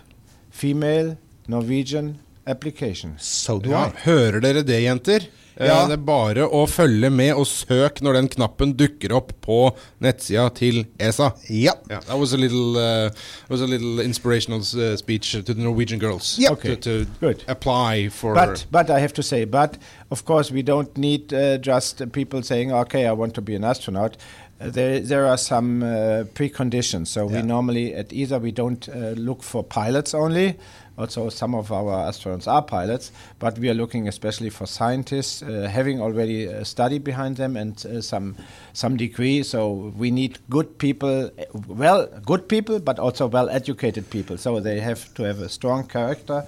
female 0.51 1.17
Norwegian 1.47 2.21
application. 2.49 3.15
So 3.19 3.59
do 3.59 3.71
Ja, 3.71 3.87
I. 3.89 3.93
hører 4.05 4.41
dere 4.41 4.63
det, 4.63 4.83
jenter? 4.83 5.29
Eh, 5.61 5.67
Ja. 5.67 5.87
Det 5.89 5.93
er 5.99 6.03
bare 6.07 6.45
å 6.47 6.67
følge 6.71 7.11
med 7.11 7.33
og 7.35 7.45
søk 7.51 7.99
når 8.01 8.13
den 8.15 8.29
knappen 8.29 8.75
dukker 8.79 9.11
opp 9.17 9.33
på 9.43 9.75
nettsida 10.01 10.45
til 10.55 10.85
ESA. 11.01 11.33
Ja. 11.51 11.73
Yeah, 11.91 12.01
that 12.07 12.17
was 12.17 12.33
a 12.33 12.37
little 12.37 12.77
uh, 12.79 13.11
was 13.49 13.61
a 13.61 13.67
little 13.67 13.99
inspirational 14.01 14.61
uh, 14.61 14.97
speech 14.97 15.33
to 15.33 15.43
the 15.43 15.55
Norwegian 15.55 15.99
girls 15.99 16.37
Yeah. 16.39 16.55
to, 16.55 16.77
to 16.77 17.07
Good. 17.21 17.43
apply 17.49 18.09
for. 18.09 18.35
But 18.35 18.67
but 18.71 18.89
I 18.91 19.01
have 19.01 19.13
to 19.15 19.23
say, 19.23 19.45
but 19.47 19.79
of 20.11 20.25
course 20.25 20.53
we 20.55 20.63
don't 20.63 20.97
need 20.97 21.33
uh, 21.33 21.59
just 21.59 22.03
people 22.13 22.43
saying, 22.43 22.73
okay, 22.73 23.07
I 23.07 23.13
want 23.13 23.35
to 23.35 23.43
be 23.43 23.57
an 23.57 23.65
astronaut. 23.65 24.17
Uh, 24.61 24.71
there 24.71 25.01
there 25.01 25.27
are 25.27 25.37
some 25.39 25.83
uh, 25.83 26.25
preconditions. 26.35 27.09
So 27.09 27.27
we 27.27 27.43
normally 27.43 27.95
at 27.95 28.13
ESA 28.13 28.39
we 28.39 28.53
don't 28.53 28.89
uh, 28.89 29.15
look 29.17 29.43
for 29.43 29.65
pilots 29.65 30.15
only. 30.15 30.55
Also, 30.99 31.29
some 31.29 31.55
of 31.55 31.71
our 31.71 32.11
astronauts 32.11 32.49
are 32.49 32.61
pilots, 32.61 33.13
but 33.39 33.57
we 33.59 33.71
are 33.71 33.75
looking 33.75 34.09
especially 34.09 34.51
for 34.51 34.67
scientists 34.67 35.43
uh, 35.43 35.71
having 35.73 36.01
already 36.01 36.45
a 36.47 36.65
study 36.65 36.99
behind 36.99 37.37
them 37.37 37.57
and 37.57 37.87
uh, 37.87 38.01
some 38.01 38.37
some 38.73 38.97
degree. 38.97 39.45
So 39.45 39.93
we 39.97 40.11
need 40.11 40.39
good 40.51 40.79
people, 40.79 41.31
well, 41.69 42.09
good 42.27 42.49
people, 42.49 42.81
but 42.81 42.99
also 42.99 43.29
well-educated 43.29 44.11
people. 44.11 44.37
So 44.39 44.59
they 44.59 44.81
have 44.81 45.15
to 45.15 45.23
have 45.23 45.39
a 45.39 45.49
strong 45.49 45.87
character. 45.87 46.45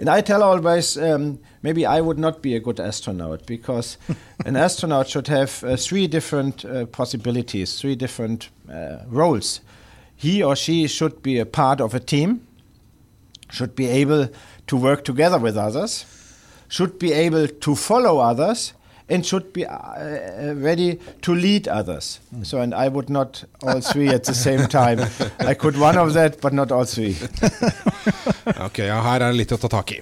And 0.00 0.08
I 0.08 0.22
tell 0.22 0.42
always, 0.42 0.98
um, 0.98 1.38
maybe 1.62 1.86
I 1.86 2.00
would 2.00 2.18
not 2.18 2.42
be 2.42 2.56
a 2.56 2.60
good 2.60 2.80
astronaut 2.80 3.46
because 3.46 3.96
an 4.44 4.56
astronaut 4.56 5.08
should 5.08 5.28
have 5.28 5.62
uh, 5.62 5.76
three 5.76 6.08
different 6.08 6.64
uh, 6.64 6.86
possibilities, 6.86 7.80
three 7.80 7.94
different 7.94 8.48
uh, 8.68 8.98
roles. 9.06 9.60
He 10.16 10.42
or 10.42 10.56
she 10.56 10.88
should 10.88 11.22
be 11.22 11.38
a 11.38 11.46
part 11.46 11.80
of 11.80 11.94
a 11.94 12.00
team, 12.00 12.46
should 13.50 13.74
be 13.74 13.88
able 13.88 14.28
to 14.66 14.76
work 14.76 15.04
together 15.04 15.38
with 15.38 15.56
others, 15.56 16.04
should 16.68 16.98
be 16.98 17.12
able 17.12 17.46
to 17.48 17.74
follow 17.74 18.18
others, 18.18 18.72
and 19.08 19.24
should 19.26 19.52
be 19.52 19.66
uh, 19.66 19.76
uh, 19.76 20.54
ready 20.56 20.98
to 21.22 21.34
lead 21.34 21.68
others. 21.68 22.20
So, 22.42 22.60
and 22.60 22.74
I 22.74 22.88
would 22.88 23.10
not 23.10 23.44
all 23.62 23.80
three 23.80 24.08
at 24.08 24.24
the 24.24 24.34
same 24.34 24.66
time. 24.66 25.00
I 25.40 25.54
could 25.54 25.78
one 25.78 25.98
of 25.98 26.14
that, 26.14 26.40
but 26.40 26.52
not 26.52 26.72
all 26.72 26.84
three. 26.84 27.16
Ok, 28.60 28.78
ja, 28.78 29.00
her 29.00 29.22
er 29.22 29.32
det 29.32 29.36
litt 29.38 29.52
å 29.54 29.56
ta 29.56 29.68
tak 29.72 29.90
i. 29.94 30.00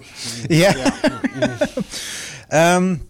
Yeah. 0.51 0.75
um, 2.51 3.01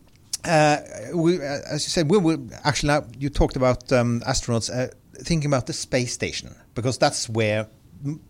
uh, 0.44 0.76
we, 1.14 1.38
uh, 1.38 1.60
as 1.72 1.86
you 1.86 1.90
said, 1.90 2.10
we 2.10 2.18
will 2.18 2.38
actually 2.64 2.88
now 2.92 3.04
you 3.18 3.30
talked 3.30 3.56
about 3.56 3.90
um, 3.92 4.20
astronauts 4.26 4.68
uh, 4.68 4.88
thinking 5.24 5.48
about 5.48 5.66
the 5.66 5.72
space 5.72 6.12
station 6.12 6.54
because 6.74 6.98
that's 6.98 7.30
where 7.30 7.64
mm, 7.64 7.68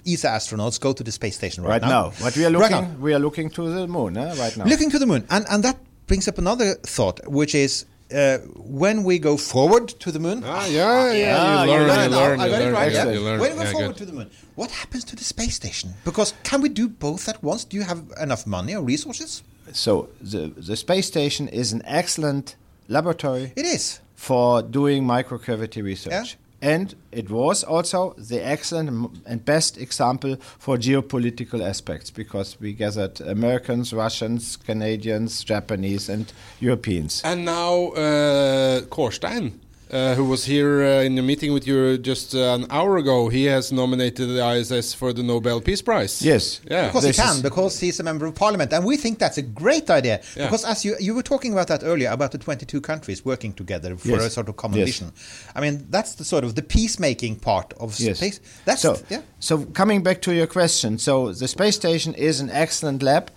ESA 0.06 0.28
astronauts 0.28 0.78
go 0.80 0.92
to 0.92 1.02
the 1.02 1.12
space 1.12 1.36
station 1.36 1.62
right, 1.64 1.82
Right 1.82 1.88
now, 1.88 2.12
but 2.20 2.36
we 2.36 2.44
are 2.44 2.50
Right 2.50 2.70
looking. 2.70 2.88
now. 2.92 3.00
we 3.00 3.14
are 3.14 3.18
looking 3.18 3.48
to 3.50 3.62
the 3.70 3.86
moon. 3.86 4.16
Eh, 4.16 4.34
right 4.38 4.56
now. 4.56 4.64
Looking 4.64 4.90
to 4.90 4.98
the 4.98 5.06
moon, 5.06 5.24
and 5.30 5.44
and 5.50 5.62
that 5.64 5.76
brings 6.06 6.28
up 6.28 6.38
another 6.38 6.74
thought, 6.96 7.20
which 7.26 7.54
is. 7.54 7.86
Uh, 8.14 8.36
when 8.82 9.04
we 9.04 9.18
go 9.18 9.38
forward 9.38 9.88
to 9.88 10.12
the 10.12 10.18
moon, 10.20 10.42
Ah, 10.44 10.66
yeah, 10.66 11.12
yeah, 11.12 11.36
Ah, 11.38 11.64
you 11.64 11.70
learn, 11.70 11.86
got 11.86 11.98
it 11.98 12.10
you 12.10 12.16
learn, 12.18 12.40
I 12.40 12.44
you 12.44 12.50
got 12.52 12.60
it 12.60 12.64
learn, 12.64 12.74
right, 12.74 12.92
yeah, 12.92 13.04
yeah. 13.06 13.12
you 13.12 13.20
learn, 13.20 13.40
When 13.40 13.50
we 13.52 13.56
go 13.56 13.62
yeah, 13.64 13.72
forward 13.72 13.88
good. 13.88 13.96
to 13.96 14.04
the 14.04 14.12
moon, 14.12 14.28
what 14.54 14.70
happens 14.70 15.02
to 15.04 15.16
the 15.16 15.24
space 15.24 15.54
station? 15.54 15.94
Because 16.04 16.34
can 16.42 16.60
we 16.60 16.68
do 16.68 16.88
both 16.90 17.26
at 17.32 17.42
once? 17.42 17.64
Do 17.64 17.74
you 17.78 17.84
have 17.84 18.00
enough 18.20 18.46
money 18.46 18.74
or 18.76 18.82
resources? 18.94 19.42
So 19.72 20.10
the 20.32 20.42
the 20.68 20.76
space 20.76 21.06
station 21.06 21.48
is 21.48 21.72
an 21.72 21.80
excellent 21.86 22.56
laboratory 22.86 23.52
It 23.56 23.64
is. 23.76 24.00
for 24.14 24.60
doing 24.60 25.04
microgravity 25.06 25.82
research. 25.82 26.36
And 26.62 26.94
it 27.10 27.28
was 27.28 27.64
also 27.64 28.14
the 28.16 28.38
excellent 28.38 29.18
and 29.26 29.44
best 29.44 29.76
example 29.78 30.36
for 30.58 30.76
geopolitical 30.76 31.60
aspects 31.60 32.08
because 32.10 32.56
we 32.60 32.72
gathered 32.72 33.20
Americans, 33.20 33.92
Russians, 33.92 34.56
Canadians, 34.56 35.42
Japanese, 35.42 36.08
and 36.08 36.32
Europeans. 36.60 37.20
And 37.24 37.44
now 37.44 37.88
uh, 37.88 38.82
Kårstein, 38.82 39.54
uh, 39.92 40.14
who 40.14 40.24
was 40.24 40.44
here 40.46 40.82
uh, 40.82 41.02
in 41.02 41.18
a 41.18 41.22
meeting 41.22 41.52
with 41.52 41.66
you 41.66 41.98
just 41.98 42.34
uh, 42.34 42.54
an 42.54 42.66
hour 42.70 42.96
ago, 42.96 43.28
he 43.28 43.44
has 43.44 43.70
nominated 43.72 44.28
the 44.28 44.42
ISS 44.56 44.94
for 44.94 45.12
the 45.12 45.22
Nobel 45.22 45.60
Peace 45.60 45.82
Prize. 45.82 46.22
Yes. 46.22 46.60
Yeah. 46.70 46.86
Because 46.86 47.04
he 47.04 47.12
can, 47.12 47.42
because 47.42 47.78
he's 47.78 48.00
a 48.00 48.02
member 48.02 48.24
of 48.26 48.34
parliament, 48.34 48.72
and 48.72 48.84
we 48.84 48.96
think 48.96 49.18
that's 49.18 49.38
a 49.38 49.42
great 49.42 49.90
idea. 49.90 50.20
Yeah. 50.36 50.46
Because 50.46 50.64
as 50.64 50.84
you 50.84 50.96
you 51.00 51.14
were 51.14 51.22
talking 51.22 51.52
about 51.52 51.68
that 51.68 51.82
earlier 51.84 52.10
about 52.10 52.32
the 52.32 52.38
22 52.38 52.80
countries 52.80 53.24
working 53.24 53.52
together 53.52 53.96
for 53.96 54.08
Yes. 54.08 54.24
a 54.24 54.30
sort 54.30 54.48
of 54.48 54.56
common 54.56 54.78
Yes. 54.78 54.88
vision. 54.88 55.12
I 55.54 55.60
mean, 55.60 55.86
that's 55.90 56.14
the 56.14 56.24
sort 56.24 56.44
of 56.44 56.54
the 56.54 56.62
peacemaking 56.62 57.36
part 57.36 57.74
of 57.78 57.98
Yes. 58.00 58.16
space. 58.18 58.40
That's 58.64 58.80
so, 58.82 58.96
yeah. 59.10 59.20
so 59.40 59.64
coming 59.74 60.02
back 60.02 60.22
to 60.22 60.32
your 60.32 60.46
question, 60.46 60.98
so 60.98 61.32
the 61.32 61.48
space 61.48 61.76
station 61.76 62.14
is 62.14 62.40
an 62.40 62.50
excellent 62.50 63.02
lab 63.02 63.30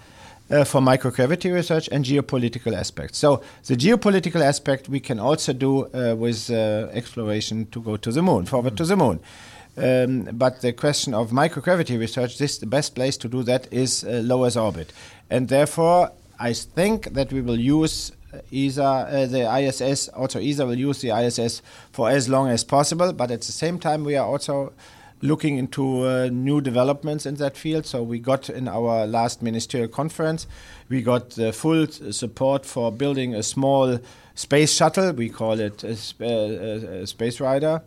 uh, 0.49 0.63
for 0.63 0.81
microgravity 0.81 1.53
research 1.53 1.89
and 1.91 2.05
geopolitical 2.05 2.73
aspects. 2.75 3.17
So 3.17 3.41
the 3.65 3.75
geopolitical 3.75 4.41
aspect 4.41 4.89
we 4.89 4.99
can 4.99 5.19
also 5.19 5.53
do 5.53 5.86
uh, 5.88 6.15
with 6.15 6.49
uh, 6.49 6.89
exploration 6.91 7.67
to 7.71 7.81
go 7.81 7.97
to 7.97 8.12
the 8.12 8.21
moon, 8.21 8.45
forward 8.45 8.77
to 8.77 8.86
the 8.86 8.95
moon. 8.95 9.19
Um, 9.77 10.29
but 10.34 10.62
the 10.62 10.71
question 10.71 11.13
of 11.13 11.31
microgravity 11.31 11.99
research, 11.99 12.38
this 12.38 12.58
the 12.58 12.65
best 12.65 12.95
place 12.95 13.17
to 13.17 13.27
do 13.27 13.43
that 13.43 13.71
is 13.73 14.05
uh, 14.05 14.21
low 14.23 14.45
Earth 14.45 14.55
orbit, 14.55 14.93
and 15.29 15.49
therefore 15.49 16.12
I 16.39 16.53
think 16.53 17.13
that 17.13 17.34
we 17.34 17.41
will 17.41 17.60
use 17.60 18.13
uh, 18.34 18.39
ESA, 18.53 18.84
uh, 18.84 19.25
the 19.25 19.60
ISS, 19.60 20.08
also 20.10 20.39
ESA 20.39 20.65
will 20.65 20.77
use 20.77 21.01
the 21.01 21.12
ISS 21.12 21.62
for 21.91 22.10
as 22.10 22.29
long 22.29 22.47
as 22.47 22.63
possible, 22.63 23.12
but 23.12 23.31
at 23.31 23.41
the 23.41 23.51
same 23.51 23.77
time 23.77 24.05
we 24.05 24.15
are 24.15 24.25
also 24.25 24.71
looking 25.25 25.57
into 25.57 26.05
uh, 26.05 26.29
new 26.31 26.61
developments 26.61 27.25
in 27.25 27.35
that 27.35 27.57
field. 27.57 27.85
So 27.85 28.03
we 28.03 28.19
got 28.19 28.49
in 28.49 28.67
our 28.67 29.05
last 29.07 29.41
ministerial 29.41 29.89
conference, 29.89 30.47
we 30.89 31.01
got 31.01 31.38
uh, 31.39 31.51
full 31.51 31.88
support 31.88 32.65
for 32.65 32.91
building 32.91 33.35
a 33.35 33.43
small 33.43 33.99
space 34.35 34.73
shuttle. 34.73 35.11
We 35.11 35.29
call 35.29 35.59
it 35.59 35.83
a, 35.83 35.95
sp- 35.97 36.21
uh, 36.21 36.25
a, 36.25 37.01
a 37.01 37.07
space 37.07 37.39
rider, 37.39 37.81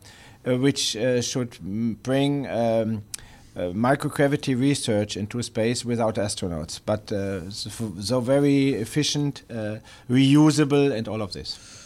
uh, 0.46 0.56
which 0.56 0.96
uh, 0.96 1.22
should 1.22 1.58
bring. 2.02 2.46
Um, 2.46 3.02
uh, 3.56 3.72
microgravity 3.72 4.56
research 4.56 5.16
into 5.16 5.42
space 5.42 5.84
without 5.84 6.14
astronauts, 6.14 6.78
but 6.86 7.10
uh, 7.10 7.50
so, 7.50 7.92
so 8.00 8.20
very 8.20 8.74
efficient, 8.74 9.42
uh, 9.50 9.78
reusable, 10.08 10.92
and 10.92 11.08
all 11.08 11.20
of 11.20 11.32
this. 11.32 11.77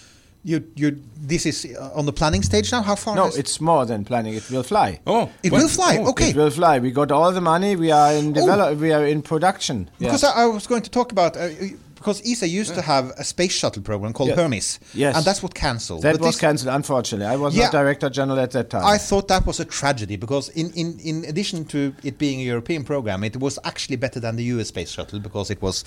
You 0.45 0.65
you 0.75 1.01
this 1.29 1.47
is 1.47 1.65
uh, 1.79 1.91
on 1.95 2.05
the 2.07 2.13
planning 2.13 2.43
stage 2.43 2.73
now. 2.73 2.83
How 2.83 2.97
far? 2.97 3.15
No, 3.15 3.27
is- 3.29 3.37
it's 3.37 3.61
more 3.61 3.87
than 3.87 4.05
planning. 4.05 4.35
It 4.35 4.51
will 4.51 4.65
fly. 4.65 4.99
Oh, 5.07 5.31
It 5.43 5.53
well, 5.53 5.63
will 5.63 5.69
fly. 5.69 5.99
oh, 6.01 6.11
okay. 6.11 6.31
It 6.31 6.37
will 6.37 6.51
fly. 6.51 6.81
We 6.81 6.91
got 6.91 7.13
all 7.13 7.31
the 7.33 7.41
money. 7.41 7.77
We 7.77 7.93
are 7.93 8.13
in 8.13 8.33
develop. 8.33 8.79
We 8.81 8.93
are 8.93 9.07
in 9.07 9.23
production. 9.23 9.89
Because 10.01 10.23
Yeah. 10.25 10.31
I, 10.31 10.43
I 10.43 10.47
was 10.47 10.67
going 10.67 10.83
to 10.83 10.91
talk 10.91 11.13
about 11.13 11.37
uh, 11.37 11.49
because 12.03 12.21
ESA 12.31 12.49
used 12.49 12.75
to 12.75 12.83
have 12.83 13.05
a 13.17 13.25
space 13.25 13.53
shuttle 13.53 13.83
program 13.83 14.13
called 14.13 14.31
Yes. 14.31 14.39
Hermes. 14.39 14.81
Yes. 14.93 15.17
and 15.17 15.25
that's 15.25 15.43
what 15.43 15.55
cancelled. 15.55 16.03
that 16.03 16.19
But 16.19 16.27
was 16.27 16.39
cancelled. 16.39 16.75
Unfortunately, 16.75 17.27
I 17.27 17.37
was 17.37 17.55
Yeah. 17.55 17.65
not 17.65 17.73
director 17.73 18.11
general 18.11 18.39
at 18.41 18.51
that 18.51 18.69
time. 18.71 18.85
I 18.85 18.99
thought 18.99 19.29
that 19.29 19.47
was 19.47 19.61
a 19.61 19.65
tragedy 19.65 20.17
because, 20.17 20.49
in, 20.51 20.71
in, 20.73 20.99
in 21.11 21.25
addition 21.25 21.65
to 21.67 21.95
it 22.03 22.19
being 22.19 22.41
a 22.41 22.45
European 22.45 22.83
program, 22.85 23.23
it 23.25 23.37
was 23.37 23.59
actually 23.65 23.97
better 23.97 24.21
than 24.21 24.37
the 24.37 24.45
US 24.55 24.69
space 24.69 24.91
shuttle 24.91 25.21
because 25.21 25.49
it 25.51 25.63
was 25.63 25.85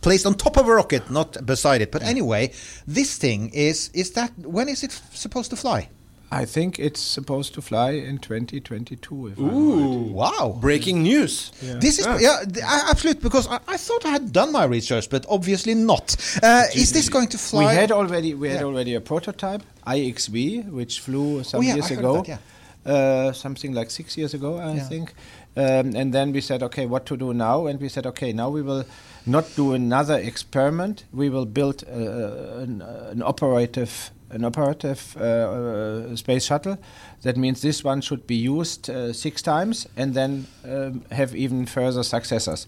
placed 0.00 0.24
on 0.26 0.34
top 0.34 0.56
of 0.56 0.66
a 0.66 0.74
rocket, 0.74 1.10
not 1.10 1.44
beside 1.44 1.80
it. 1.82 1.90
But 1.92 2.02
anyway, 2.02 2.52
this 2.86 3.16
thing 3.18 3.50
is 3.50 3.90
is 3.92 4.12
that 4.12 4.32
when 4.56 4.68
is 4.68 4.82
it 4.82 4.92
supposed 5.12 5.50
to 5.50 5.56
fly? 5.56 5.88
I 6.30 6.44
think 6.44 6.78
it's 6.78 7.00
supposed 7.00 7.54
to 7.54 7.62
fly 7.62 7.92
in 7.92 8.18
2022. 8.18 9.28
If 9.28 9.38
I'm 9.38 9.44
Ooh, 9.44 10.02
wow! 10.12 10.58
Breaking 10.60 11.02
news. 11.02 11.50
This 11.80 11.98
is 11.98 12.06
yeah, 12.06 12.44
th- 12.44 12.64
I- 12.64 12.90
absolute 12.90 13.22
because 13.22 13.46
I, 13.48 13.58
I 13.66 13.76
thought 13.78 14.04
I 14.04 14.10
had 14.10 14.32
done 14.32 14.52
my 14.52 14.64
research, 14.64 15.08
but 15.08 15.24
obviously 15.28 15.74
not. 15.74 16.16
Uh, 16.42 16.64
is 16.74 16.92
this 16.92 17.08
going 17.08 17.28
to 17.28 17.38
fly? 17.38 17.72
We 17.72 17.74
had 17.74 17.90
already 17.92 18.34
we 18.34 18.48
had 18.50 18.60
Yeah. 18.60 18.66
already 18.66 18.94
a 18.94 19.00
prototype 19.00 19.62
IXV, 19.86 20.70
which 20.70 21.00
flew 21.00 21.42
some 21.44 21.60
Oh, 21.60 21.62
yeah, 21.62 21.74
years 21.76 21.86
I 21.86 21.94
heard 21.94 21.98
ago. 22.04 22.22
that, 22.22 22.40
Uh, 22.86 23.32
something 23.32 23.72
like 23.74 23.90
six 23.90 24.16
years 24.16 24.34
ago, 24.34 24.58
I 24.58 24.74
Yeah. 24.74 24.88
think. 24.88 25.14
Um, 25.56 25.96
and 25.96 26.12
then 26.12 26.32
we 26.32 26.40
said, 26.40 26.62
okay, 26.62 26.86
what 26.86 27.04
to 27.06 27.16
do 27.16 27.34
now? 27.34 27.66
And 27.66 27.80
we 27.80 27.88
said, 27.88 28.06
okay, 28.06 28.32
now 28.32 28.48
we 28.50 28.62
will 28.62 28.84
not 29.26 29.44
do 29.56 29.72
another 29.74 30.16
experiment. 30.18 31.04
We 31.12 31.28
will 31.30 31.46
build 31.46 31.82
uh, 31.84 32.62
an, 32.62 32.80
an 33.12 33.22
operative 33.22 34.10
an 34.30 34.44
operative 34.44 35.16
uh, 35.20 35.22
uh, 35.24 36.16
space 36.16 36.44
shuttle. 36.46 36.76
That 37.22 37.36
means 37.36 37.60
this 37.60 37.84
one 37.84 38.00
should 38.00 38.26
be 38.26 38.36
used 38.36 38.90
uh, 38.90 39.12
six 39.12 39.42
times 39.42 39.86
and 39.96 40.14
then 40.14 40.46
um, 40.64 41.02
have 41.10 41.34
even 41.34 41.66
further 41.66 42.02
successors. 42.02 42.66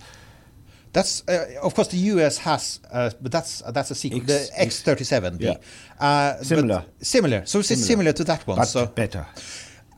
That's 0.93 1.23
uh, 1.29 1.47
of 1.63 1.75
course 1.75 1.89
the 1.89 1.99
US 1.99 2.39
has, 2.39 2.81
uh, 2.93 3.11
but 3.23 3.31
that's 3.31 3.63
uh, 3.63 3.71
that's 3.71 3.91
a 3.91 3.95
secret. 3.95 4.23
X- 4.29 4.51
the 4.51 4.61
X 4.61 4.83
thirty 4.83 5.05
seven. 5.05 5.39
Uh, 6.01 6.43
Similar. 6.43 6.85
Similar. 7.01 7.47
So 7.47 7.61
it's 7.61 7.69
Similar. 7.69 7.87
similar 7.87 8.13
to 8.13 8.25
that 8.25 8.47
one. 8.47 8.59
But 8.59 8.65
so 8.65 8.87
better. 8.87 9.27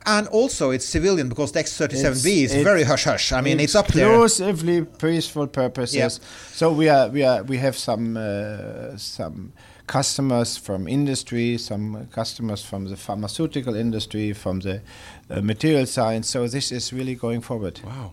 and 0.04 0.28
also 0.28 0.70
it's 0.70 0.84
civilian 0.84 1.28
because 1.28 1.52
the 1.52 1.60
X 1.60 1.76
thirty 1.78 1.96
seven 1.96 2.18
B 2.22 2.44
is 2.44 2.52
very 2.54 2.82
hush 2.82 3.04
hush. 3.04 3.32
I 3.32 3.40
mean 3.40 3.58
it's 3.60 3.74
up 3.74 3.86
there. 3.88 4.12
exclusively 4.12 4.84
peaceful 4.84 5.46
purposes. 5.46 5.96
Yeah. 5.96 6.08
So 6.52 6.72
we 6.72 6.88
are 6.90 7.08
we 7.08 7.22
are 7.24 7.42
we 7.44 7.56
have 7.58 7.76
some 7.76 8.16
uh, 8.16 8.96
some 8.96 9.52
customers 9.86 10.56
from 10.56 10.88
industry, 10.88 11.58
some 11.58 12.08
customers 12.12 12.64
from 12.64 12.86
the 12.86 12.96
pharmaceutical 12.96 13.74
industry, 13.74 14.32
from 14.32 14.60
the 14.60 14.82
uh, 15.30 15.40
material 15.40 15.86
science. 15.86 16.28
So 16.28 16.46
this 16.46 16.72
is 16.72 16.92
really 16.92 17.14
going 17.14 17.40
forward. 17.40 17.80
Wow. 17.84 18.12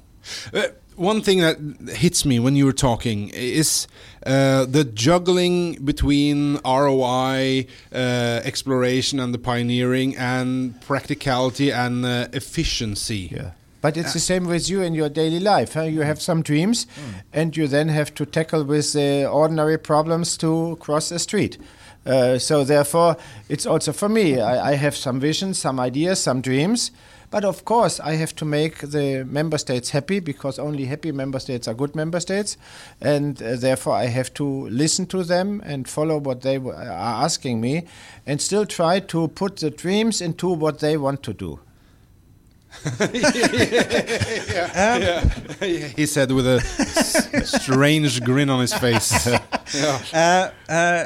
Uh, 0.54 0.68
one 0.96 1.22
thing 1.22 1.40
that 1.40 1.58
hits 1.96 2.26
me 2.26 2.40
when 2.40 2.58
you 2.58 2.66
were 2.66 2.74
talking 2.74 3.30
is 3.30 3.88
uh, 4.26 4.66
the 4.66 4.84
juggling 4.84 5.74
between 5.86 6.60
ROI, 6.66 7.68
uh, 7.94 7.96
exploration, 8.44 9.20
and 9.20 9.34
the 9.34 9.38
pioneering, 9.38 10.18
and 10.18 10.80
practicality 10.82 11.72
and 11.72 12.06
uh, 12.06 12.28
efficiency. 12.34 13.30
Yeah. 13.32 13.52
But 13.82 13.96
it's 13.96 14.14
the 14.14 14.20
same 14.20 14.46
with 14.46 14.70
you 14.70 14.82
in 14.82 14.94
your 14.94 15.10
daily 15.10 15.40
life. 15.40 15.74
Huh? 15.74 15.84
You 15.84 16.02
have 16.02 16.22
some 16.22 16.42
dreams, 16.42 16.86
and 17.32 17.56
you 17.56 17.68
then 17.68 17.88
have 17.90 18.14
to 18.16 18.26
tackle 18.26 18.64
with 18.64 18.94
the 18.94 19.26
ordinary 19.30 19.78
problems 19.78 20.38
to 20.38 20.78
cross 20.80 21.10
the 21.10 21.20
street. 21.20 21.58
Uh, 22.06 22.40
so 22.40 22.64
therefore, 22.64 23.18
it's 23.50 23.66
also 23.66 23.92
for 23.92 24.10
me. 24.10 24.40
I, 24.40 24.72
I 24.72 24.76
have 24.76 24.96
some 24.96 25.20
visions, 25.20 25.60
some 25.60 25.80
ideas, 25.80 26.20
some 26.22 26.42
dreams. 26.42 26.92
But 27.32 27.46
of 27.46 27.64
course, 27.64 28.00
I 28.00 28.14
have 28.14 28.36
to 28.38 28.46
make 28.46 28.80
the 28.80 29.24
member 29.24 29.60
states 29.60 29.92
happy 29.92 30.20
because 30.20 30.58
only 30.58 30.86
happy 30.86 31.12
member 31.12 31.40
states 31.40 31.68
are 31.68 31.76
good 31.76 31.96
member 31.96 32.20
states, 32.20 32.58
and 33.00 33.42
uh, 33.42 33.56
therefore 33.56 33.94
I 33.94 34.06
have 34.06 34.34
to 34.36 34.68
listen 34.70 35.06
to 35.08 35.24
them 35.24 35.62
and 35.64 35.88
follow 35.88 36.18
what 36.18 36.42
they 36.42 36.58
are 36.58 37.24
asking 37.26 37.62
me, 37.62 37.86
and 38.26 38.42
still 38.42 38.66
try 38.66 39.00
to 39.00 39.28
put 39.28 39.58
the 39.58 39.70
dreams 39.70 40.22
into 40.22 40.50
what 40.50 40.80
they 40.80 40.98
want 40.98 41.22
to 41.24 41.34
do. 41.34 41.60
he 45.96 46.06
said 46.06 46.32
with 46.32 46.46
a 46.48 46.58
s- 46.80 47.52
strange 47.62 48.24
grin 48.24 48.50
on 48.50 48.62
his 48.62 48.74
face. 48.74 49.28
Uh, 50.12 50.50
uh, 50.68 51.06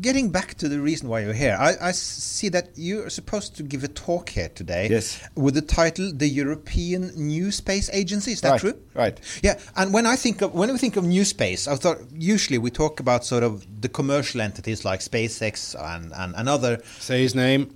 getting 0.00 0.30
back 0.30 0.54
to 0.54 0.68
the 0.68 0.78
reason 0.80 1.08
why 1.08 1.18
you're 1.18 1.32
here, 1.32 1.56
I, 1.58 1.88
I 1.88 1.90
see 1.90 2.48
that 2.50 2.68
you 2.76 3.02
are 3.04 3.10
supposed 3.10 3.56
to 3.56 3.64
give 3.64 3.82
a 3.82 3.88
talk 3.88 4.28
here 4.28 4.48
today. 4.54 4.86
Yes. 4.88 5.20
With 5.34 5.54
the 5.54 5.62
title 5.62 6.12
"The 6.14 6.28
European 6.28 7.10
New 7.16 7.50
Space 7.50 7.90
Agency." 7.92 8.30
Is 8.30 8.40
that 8.42 8.50
Right, 8.52 8.60
true? 8.60 8.78
right. 8.94 9.18
Yeah. 9.42 9.58
And 9.74 9.92
when 9.92 10.06
I 10.06 10.14
think 10.14 10.42
of 10.42 10.54
when 10.54 10.70
we 10.70 10.78
think 10.78 10.94
of 10.96 11.02
new 11.04 11.24
space, 11.24 11.66
I 11.66 11.74
thought 11.74 11.98
usually 12.16 12.58
we 12.58 12.70
talk 12.70 13.00
about 13.00 13.24
sort 13.24 13.42
of 13.42 13.66
the 13.80 13.88
commercial 13.88 14.40
entities 14.40 14.84
like 14.84 15.00
SpaceX 15.00 15.74
and 15.74 16.12
and, 16.14 16.36
and 16.36 16.48
other. 16.48 16.82
Say 17.00 17.22
his 17.22 17.34
name. 17.34 17.74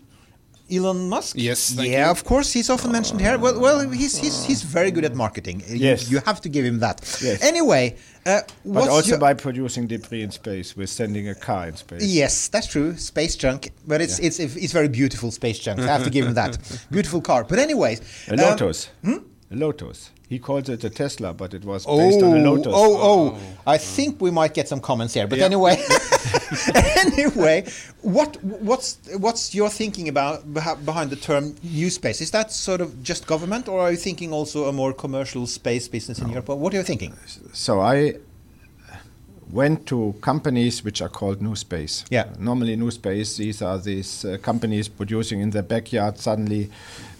Elon 0.71 1.09
Musk. 1.09 1.35
Yes, 1.39 1.73
thank 1.75 1.89
yeah, 1.91 2.05
you. 2.07 2.11
of 2.11 2.25
course, 2.25 2.53
he's 2.53 2.69
often 2.71 2.93
mentioned 2.93 3.21
here. 3.21 3.39
Well, 3.39 3.59
well, 3.59 3.89
he's 3.91 4.17
he's 4.19 4.45
he's 4.45 4.63
very 4.63 4.91
good 4.91 5.05
at 5.05 5.15
marketing. 5.15 5.63
You- 5.67 5.77
Yes. 5.77 6.11
you, 6.11 6.21
have 6.27 6.41
to 6.43 6.49
give 6.49 6.65
him 6.65 6.79
that. 6.81 7.01
Yes. 7.23 7.43
Anyway, 7.43 7.97
uh, 8.27 8.41
But 8.65 8.89
also 8.89 9.11
your- 9.11 9.19
by 9.19 9.35
producing 9.35 9.87
debris 9.87 10.23
in 10.23 10.31
space, 10.31 10.77
we're 10.77 10.87
sending 10.87 11.29
a 11.29 11.35
car 11.35 11.69
in 11.69 11.77
space. 11.77 12.03
Yes, 12.05 12.49
that's 12.49 12.67
true. 12.67 12.97
Space 12.97 13.35
junk, 13.37 13.71
but 13.87 14.01
it's 14.01 14.19
it's 14.19 14.39
it's 14.39 14.73
very 14.73 14.89
beautiful 14.89 15.31
space 15.31 15.59
junk. 15.59 15.81
I 15.81 15.87
have 15.87 16.05
to 16.05 16.11
give 16.11 16.27
him 16.27 16.35
that. 16.35 16.59
Beautiful 16.91 17.21
car. 17.21 17.45
But 17.45 17.59
anyways, 17.59 18.01
A 18.29 18.33
um, 18.33 18.39
Lotus. 18.39 18.89
A 19.05 19.21
Lotus. 19.51 20.11
He 20.29 20.39
calls 20.39 20.69
it 20.69 20.85
a 20.85 20.91
Tesla, 20.91 21.33
but 21.33 21.55
it 21.55 21.65
was 21.65 21.87
based 21.87 22.23
on 22.23 22.37
a 22.37 22.41
Oh, 22.41 22.53
Lotus. 22.53 22.73
oh, 22.77 22.97
oh! 22.97 23.35
oh. 23.35 23.39
I 23.67 23.79
think 23.79 24.21
we 24.21 24.31
might 24.31 24.53
get 24.53 24.69
some 24.69 24.81
comments 24.81 25.15
here. 25.15 25.27
But 25.27 25.39
anyway, 25.39 25.83
anyway, 26.97 27.65
what 28.03 28.43
what's 28.43 28.99
what's 29.17 29.55
your 29.55 29.71
thinking 29.71 30.09
about 30.09 30.53
behind 30.85 31.11
the 31.11 31.17
term 31.17 31.55
new 31.63 31.89
space? 31.89 32.21
Is 32.21 32.31
that 32.33 32.53
sort 32.53 32.83
of 32.83 33.03
just 33.03 33.27
government, 33.27 33.69
or 33.69 33.81
are 33.81 33.91
you 33.91 33.97
thinking 33.97 34.33
also 34.33 34.67
a 34.67 34.73
more 34.73 34.93
commercial 34.93 35.47
space 35.47 35.89
business 35.89 36.19
in 36.19 36.29
Europe? 36.29 36.49
What 36.49 36.75
are 36.75 36.77
you 36.77 36.83
thinking? 36.83 37.15
So 37.55 37.81
I, 37.81 38.15
went 39.51 39.87
to 39.87 40.15
companies 40.21 40.85
which 40.85 41.01
are 41.01 41.09
called 41.09 41.41
New 41.41 41.57
Space. 41.57 42.05
Yeah. 42.11 42.29
Normally, 42.39 42.77
New 42.77 42.91
Space, 42.91 43.37
these 43.37 43.63
are 43.63 43.79
these 43.79 44.25
uh, 44.25 44.37
companies 44.43 44.89
producing 44.89 45.41
in 45.41 45.51
their 45.51 45.63
backyard 45.63 46.19
suddenly 46.19 46.71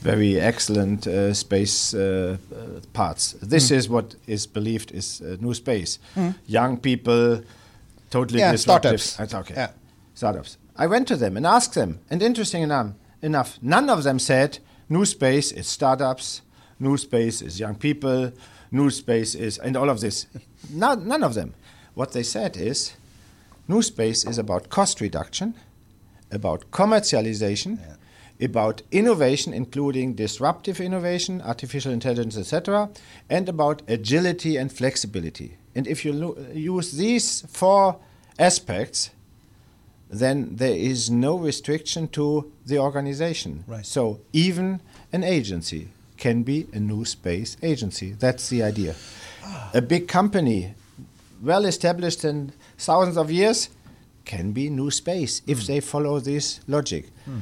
very 0.03 0.41
excellent 0.41 1.07
uh, 1.07 1.35
space 1.35 1.95
uh, 1.95 2.37
uh, 2.53 2.81
parts. 2.93 3.35
This 3.43 3.71
Mm. 3.71 3.77
is 3.77 3.89
what 3.89 4.15
is 4.27 4.47
believed 4.47 4.91
is 4.95 5.21
uh, 5.21 5.37
New 5.41 5.55
Space. 5.55 5.99
Mm. 6.17 6.35
Young 6.47 6.77
people, 6.81 7.43
totally 8.11 8.41
Yeah, 8.41 8.53
disruptive. 8.53 9.01
startups. 9.01 9.17
That's 9.17 9.35
okay. 9.35 9.55
Yeah. 9.55 9.71
Startups. 10.15 10.57
I 10.77 10.87
went 10.87 11.09
to 11.09 11.17
them 11.17 11.37
and 11.37 11.47
asked 11.47 11.75
them, 11.75 11.99
and 12.11 12.23
interesting 12.23 12.63
enough, 12.63 12.93
enough, 13.23 13.59
none 13.63 13.91
of 13.91 14.03
them 14.03 14.19
said 14.19 14.59
New 14.89 15.05
Space 15.05 15.53
is 15.53 15.67
startups, 15.67 16.43
New 16.79 16.97
Space 16.97 17.43
is 17.43 17.59
young 17.59 17.75
people, 17.77 18.31
New 18.71 18.91
Space 18.91 19.35
is, 19.35 19.59
and 19.59 19.77
all 19.77 19.91
of 19.91 20.01
this. 20.01 20.27
No, 20.71 20.95
none 20.95 21.25
of 21.27 21.35
them. 21.35 21.55
What 21.95 22.13
they 22.13 22.23
said 22.25 22.57
is 22.57 22.93
New 23.69 23.83
Space 23.83 24.25
is 24.31 24.39
about 24.39 24.69
cost 24.69 25.01
reduction, 25.01 25.55
about 26.33 26.65
commercialization, 26.71 27.79
about 28.41 28.83
innovation, 28.91 29.53
including 29.53 30.15
disruptive 30.15 30.81
innovation, 30.81 31.43
artificial 31.43 31.93
intelligence, 31.93 32.37
etc., 32.37 32.91
and 33.29 33.49
about 33.49 33.83
agility 33.89 34.57
and 34.57 34.73
flexibility. 34.73 35.57
And 35.75 35.87
if 35.87 36.05
you 36.05 36.13
lo- 36.13 36.37
use 36.53 36.93
these 36.93 37.43
four 37.49 37.99
aspects, 38.39 39.11
then 40.11 40.57
there 40.57 40.75
is 40.75 41.11
no 41.11 41.37
restriction 41.37 42.09
to 42.09 42.51
the 42.65 42.79
organization. 42.79 43.65
Right. 43.67 43.85
So 43.85 44.21
even 44.33 44.81
an 45.13 45.25
agency 45.25 45.89
can 46.17 46.43
be 46.43 46.67
a 46.73 46.81
new 46.81 47.05
space 47.05 47.57
agency. 47.63 48.13
That's 48.13 48.49
the 48.49 48.63
idea. 48.63 48.95
A 49.73 49.81
big 49.81 50.09
company, 50.09 50.75
well 51.43 51.65
established 51.65 52.25
in 52.25 52.53
thousands 52.77 53.17
of 53.17 53.31
years, 53.31 53.71
can 54.25 54.53
be 54.53 54.69
new 54.69 54.91
space 54.91 55.41
if 55.47 55.67
they 55.67 55.81
follow 55.81 56.21
this 56.21 56.61
logic. 56.67 57.07
Hmm. 57.25 57.39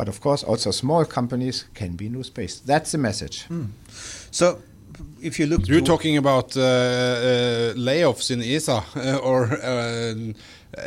But 0.00 0.08
of 0.08 0.20
course, 0.20 0.42
also 0.46 0.70
small 0.70 1.04
companies 1.04 1.66
can 1.74 1.94
be 1.96 2.08
new 2.08 2.22
space. 2.22 2.62
That's 2.64 2.90
the 2.92 2.96
message. 2.98 3.46
So, 4.30 4.58
if 5.20 5.38
you 5.38 5.46
look, 5.46 5.68
You're 5.68 5.84
talking 5.84 6.16
about 6.16 6.56
uh, 6.56 6.60
uh, 6.62 7.74
layoffs 7.76 8.30
in 8.30 8.40
ESA 8.40 8.82
uh, 8.96 9.16
or 9.28 9.42
uh, 9.44 10.14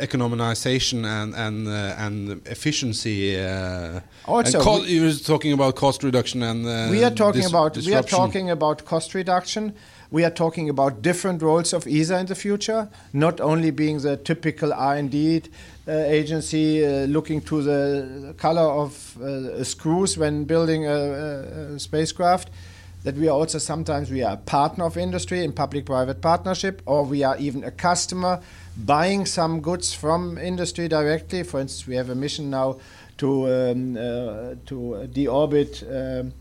economization 0.02 1.04
and 1.04 1.34
and 1.34 1.68
uh, 1.68 2.04
and 2.06 2.40
efficiency. 2.46 3.36
Uh, 3.36 4.00
Also, 4.26 4.58
and 4.58 4.82
we- 4.82 4.90
you 4.94 5.02
were 5.04 5.24
talking 5.26 5.52
about 5.52 5.74
cost 5.76 6.02
reduction 6.02 6.42
and. 6.42 6.66
Uh, 6.66 6.90
we 6.90 7.04
are 7.04 7.14
talking 7.14 7.42
dis- 7.42 7.52
about 7.54 7.76
we 7.76 7.94
are 7.94 8.02
talking 8.18 8.50
about 8.50 8.84
cost 8.84 9.14
reduction. 9.14 9.72
We 10.10 10.24
are 10.24 10.30
talking 10.30 10.68
about 10.68 11.02
different 11.02 11.42
roles 11.42 11.72
of 11.72 11.86
ESA 11.86 12.18
in 12.18 12.26
the 12.26 12.34
future, 12.34 12.88
not 13.12 13.40
only 13.40 13.70
being 13.70 14.00
the 14.00 14.16
typical 14.16 14.72
R 14.72 14.96
and 14.96 15.10
D 15.10 15.42
uh, 15.86 15.92
agency 15.92 16.84
uh, 16.84 17.06
looking 17.06 17.40
to 17.42 17.62
the 17.62 18.34
color 18.38 18.62
of 18.62 19.20
uh, 19.20 19.64
screws 19.64 20.16
when 20.16 20.44
building 20.44 20.86
a, 20.86 20.90
a, 20.90 21.74
a 21.74 21.78
spacecraft. 21.78 22.50
That 23.02 23.16
we 23.16 23.28
are 23.28 23.36
also 23.36 23.58
sometimes 23.58 24.10
we 24.10 24.22
are 24.22 24.32
a 24.32 24.38
partner 24.38 24.86
of 24.86 24.96
industry 24.96 25.44
in 25.44 25.52
public-private 25.52 26.22
partnership, 26.22 26.80
or 26.86 27.04
we 27.04 27.22
are 27.22 27.36
even 27.36 27.62
a 27.62 27.70
customer 27.70 28.40
buying 28.78 29.26
some 29.26 29.60
goods 29.60 29.92
from 29.92 30.38
industry 30.38 30.88
directly. 30.88 31.42
For 31.42 31.60
instance, 31.60 31.86
we 31.86 31.96
have 31.96 32.08
a 32.08 32.14
mission 32.14 32.48
now 32.48 32.78
to 33.18 33.46
um, 33.46 33.96
uh, 33.96 34.54
to 34.66 35.06
deorbit 35.12 35.82
um, 35.84 36.32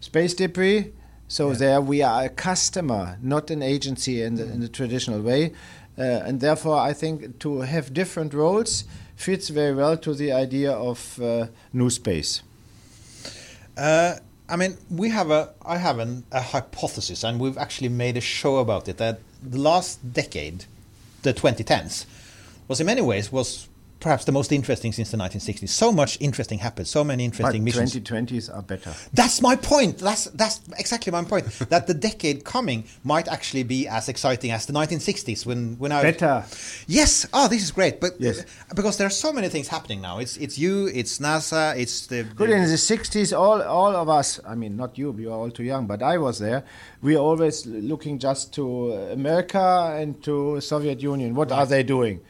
space 0.00 0.34
debris. 0.34 0.92
So 1.28 1.52
there 1.52 1.80
we 1.82 2.02
are 2.02 2.24
a 2.24 2.28
customer, 2.30 3.18
not 3.22 3.50
an 3.50 3.62
agency 3.62 4.22
in 4.22 4.36
the, 4.36 4.44
in 4.44 4.60
the 4.60 4.68
traditional 4.68 5.20
way, 5.20 5.52
uh, 5.98 6.02
and 6.02 6.40
therefore 6.40 6.78
I 6.78 6.94
think 6.94 7.38
to 7.40 7.60
have 7.60 7.92
different 7.92 8.32
roles 8.32 8.84
fits 9.14 9.50
very 9.50 9.74
well 9.74 9.98
to 9.98 10.14
the 10.14 10.32
idea 10.32 10.72
of 10.72 11.20
uh, 11.20 11.48
new 11.74 11.90
space. 11.90 12.42
Uh, 13.76 14.14
I 14.48 14.56
mean, 14.56 14.78
we 14.90 15.10
have 15.10 15.30
a. 15.30 15.52
I 15.64 15.76
have 15.76 15.98
an, 15.98 16.24
a 16.32 16.40
hypothesis, 16.40 17.22
and 17.22 17.38
we've 17.38 17.58
actually 17.58 17.90
made 17.90 18.16
a 18.16 18.22
show 18.22 18.56
about 18.56 18.88
it. 18.88 18.96
That 18.96 19.20
the 19.42 19.58
last 19.58 20.14
decade, 20.14 20.64
the 21.22 21.34
2010s, 21.34 22.06
was 22.66 22.80
in 22.80 22.86
many 22.86 23.02
ways 23.02 23.30
was 23.30 23.67
perhaps 24.00 24.24
the 24.24 24.32
most 24.32 24.52
interesting 24.52 24.92
since 24.92 25.10
the 25.10 25.16
1960s. 25.16 25.68
So 25.68 25.92
much 25.92 26.16
interesting 26.20 26.58
happened. 26.58 26.86
So 26.86 27.02
many 27.04 27.24
interesting 27.24 27.62
But 27.64 27.76
missions. 27.76 27.94
2020s 27.94 28.54
are 28.54 28.62
better. 28.62 28.94
That's 29.12 29.40
my 29.42 29.56
point. 29.56 29.98
That's 29.98 30.24
that's 30.26 30.60
exactly 30.78 31.10
my 31.12 31.24
point. 31.24 31.46
that 31.70 31.86
the 31.86 31.94
decade 31.94 32.44
coming 32.44 32.84
might 33.04 33.28
actually 33.28 33.64
be 33.64 33.88
as 33.88 34.08
exciting 34.08 34.50
as 34.52 34.66
the 34.66 34.72
1960s 34.72 35.44
when 35.46 35.76
when 35.78 35.92
I 35.92 36.02
Better. 36.02 36.44
Yes. 36.86 37.26
Oh, 37.32 37.48
this 37.48 37.62
is 37.62 37.70
great. 37.70 38.00
But 38.00 38.12
Yes. 38.18 38.44
because 38.74 38.96
there 38.98 39.06
are 39.06 39.10
so 39.26 39.32
many 39.32 39.48
things 39.48 39.68
happening 39.68 40.00
now. 40.00 40.18
It's 40.18 40.36
it's 40.36 40.58
you. 40.58 40.86
It's 40.86 41.18
NASA. 41.18 41.76
It's 41.76 42.06
the 42.06 42.24
Good 42.36 42.50
in 42.50 42.62
the 42.62 42.78
60s, 42.78 43.36
all, 43.36 43.62
all 43.62 43.94
of 43.96 44.08
us, 44.08 44.40
I 44.46 44.54
mean, 44.54 44.76
not 44.76 44.96
you, 44.96 45.14
you 45.18 45.30
are 45.30 45.38
all 45.38 45.50
too 45.50 45.64
young, 45.64 45.86
but 45.86 46.02
I 46.02 46.18
was 46.18 46.38
there. 46.38 46.64
We 47.02 47.16
are 47.16 47.20
always 47.20 47.66
looking 47.66 48.18
just 48.18 48.52
to 48.54 48.92
America 49.12 49.94
and 49.98 50.22
to 50.24 50.60
Soviet 50.60 51.00
Union. 51.02 51.34
What 51.34 51.52
are 51.52 51.66
they 51.66 51.82
doing? 51.82 52.20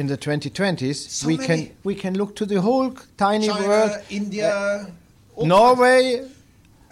In 0.00 0.06
the 0.08 0.18
2020s, 0.18 0.96
So 1.08 1.26
we 1.26 1.36
many. 1.38 1.46
can 1.46 1.76
we 1.84 1.94
can 1.94 2.14
look 2.20 2.36
to 2.36 2.44
the 2.46 2.60
whole 2.60 2.90
tiny 3.16 3.46
China, 3.48 3.66
world. 3.68 3.92
India, 4.10 4.86
all 5.36 5.46
Norway. 5.46 6.00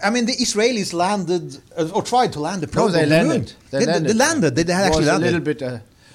I 0.03 0.09
mean, 0.09 0.25
the 0.25 0.35
Israelis 0.45 0.91
landed 0.93 1.45
uh, 1.77 1.95
or 1.95 2.01
tried 2.03 2.31
to 2.33 2.39
land 2.39 2.59
the 2.61 2.67
No, 2.67 2.73
probe 2.73 2.91
they 2.93 3.03
on 3.03 3.09
the 3.09 3.17
moon. 3.17 3.27
landed. 3.29 3.53
They, 3.71 3.79
They, 3.79 3.85
landed. 3.85 4.09
they 4.09 4.17
landed. 4.25 4.55
They, 4.55 4.63
they 4.63 4.73
It 4.73 4.85
actually 4.87 5.05
landed. 5.05 5.27
a 5.27 5.31
little 5.31 5.45
bit 5.51 5.61
uh, 5.61 5.69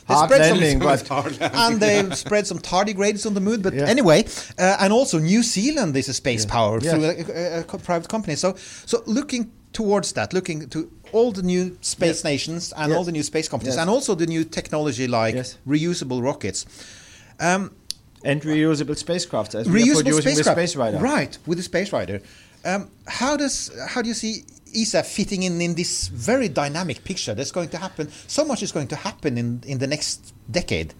They 0.08 0.14
hard 0.14 0.28
spread 0.30 0.42
some- 0.48 0.58
landing, 0.60 0.78
but 0.80 1.00
and 1.64 1.80
they 1.80 2.10
spread 2.24 2.46
some 2.46 2.58
tardigrades 2.58 3.24
on 3.26 3.34
the 3.34 3.40
moon. 3.48 3.62
But 3.62 3.72
Yeah. 3.74 3.86
anyway, 3.94 4.24
uh, 4.58 4.82
and 4.82 4.92
also 4.92 5.18
New 5.18 5.42
Zealand 5.42 5.96
is 5.96 6.08
a 6.08 6.14
space 6.22 6.44
power 6.44 6.78
Yes. 6.82 6.90
through 6.92 7.04
a, 7.04 7.58
a, 7.58 7.60
a 7.60 7.78
private 7.78 8.08
company. 8.08 8.36
So, 8.36 8.54
so 8.86 8.96
looking 9.06 9.42
towards 9.72 10.12
that, 10.12 10.32
looking 10.32 10.68
to 10.70 10.78
all 11.12 11.32
the 11.32 11.42
new 11.42 11.76
space 11.80 12.18
Yes. 12.18 12.24
nations 12.24 12.72
and 12.76 12.90
Yes. 12.90 12.96
all 12.98 13.04
the 13.04 13.12
new 13.12 13.22
space 13.22 13.48
companies, 13.48 13.74
Yes. 13.74 13.80
and 13.80 13.90
also 13.90 14.14
the 14.14 14.26
new 14.26 14.44
technology 14.44 15.06
like 15.06 15.36
reusable 15.66 16.22
rockets. 16.22 16.66
Um, 17.38 17.72
and 18.24 18.42
reusable 18.42 18.96
spacecraft 18.96 19.54
as 19.54 19.66
reusable 19.66 20.14
with 20.14 20.22
spacecraft, 20.22 20.58
Space 20.58 20.76
Rider. 20.76 20.98
right? 20.98 21.38
With 21.46 21.58
the 21.58 21.64
Space 21.64 21.90
Rider. 21.92 22.20
Um, 22.64 22.90
how 23.06 23.36
does 23.36 23.70
how 23.88 24.02
do 24.02 24.08
you 24.08 24.14
see 24.14 24.44
ESA 24.74 25.02
fitting 25.02 25.42
in 25.42 25.60
in 25.60 25.74
this 25.74 26.08
very 26.08 26.48
dynamic 26.48 27.02
picture 27.04 27.34
that's 27.34 27.50
going 27.50 27.70
to 27.70 27.78
happen? 27.78 28.08
So 28.26 28.44
much 28.44 28.62
is 28.62 28.72
going 28.72 28.88
to 28.88 28.96
happen 28.96 29.38
in 29.38 29.62
in 29.66 29.78
the 29.78 29.86
next 29.86 30.34
decade. 30.50 30.92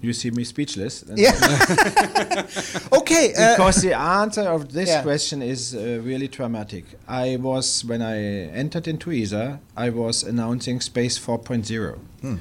You 0.00 0.12
see 0.12 0.30
me 0.30 0.44
speechless. 0.44 1.04
Yeah. 1.16 1.32
okay. 2.92 3.34
Uh, 3.34 3.56
because 3.56 3.82
the 3.82 3.94
answer 3.94 4.42
of 4.42 4.72
this 4.72 4.88
Yeah. 4.88 5.02
question 5.02 5.42
is 5.42 5.74
uh, 5.74 6.00
really 6.04 6.28
dramatic. 6.28 6.84
I 7.08 7.36
was 7.36 7.84
when 7.84 8.02
I 8.02 8.18
entered 8.54 8.86
into 8.88 9.10
ESA, 9.10 9.58
I 9.76 9.90
was 9.90 10.22
announcing 10.22 10.80
Space 10.80 11.18
4.0. 11.18 11.98
Hmm. 12.20 12.36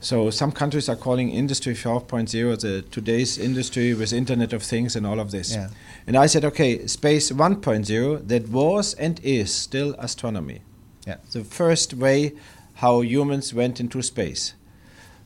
So 0.00 0.30
some 0.30 0.52
countries 0.52 0.88
are 0.88 0.96
calling 0.96 1.30
Industry 1.30 1.74
4.0 1.74 2.60
the 2.60 2.82
today's 2.82 3.36
industry 3.36 3.94
with 3.94 4.12
Internet 4.12 4.52
of 4.52 4.62
Things 4.62 4.94
and 4.94 5.04
all 5.06 5.18
of 5.18 5.30
this. 5.30 5.54
Yeah. 5.54 5.70
And 6.06 6.16
I 6.16 6.26
said, 6.26 6.44
okay, 6.44 6.86
Space 6.86 7.32
1.0 7.32 8.28
that 8.28 8.48
was 8.48 8.94
and 8.94 9.20
is 9.24 9.52
still 9.52 9.94
astronomy. 9.98 10.60
Yeah. 11.06 11.16
The 11.32 11.42
first 11.42 11.94
way 11.94 12.34
how 12.74 13.00
humans 13.00 13.52
went 13.52 13.80
into 13.80 14.02
space. 14.02 14.54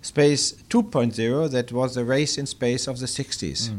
Space 0.03 0.53
2.0 0.69 1.51
that 1.51 1.73
was 1.73 1.95
the 1.95 2.05
race 2.05 2.37
in 2.37 2.47
space 2.47 2.87
of 2.87 2.99
the 2.99 3.07
60s. 3.07 3.71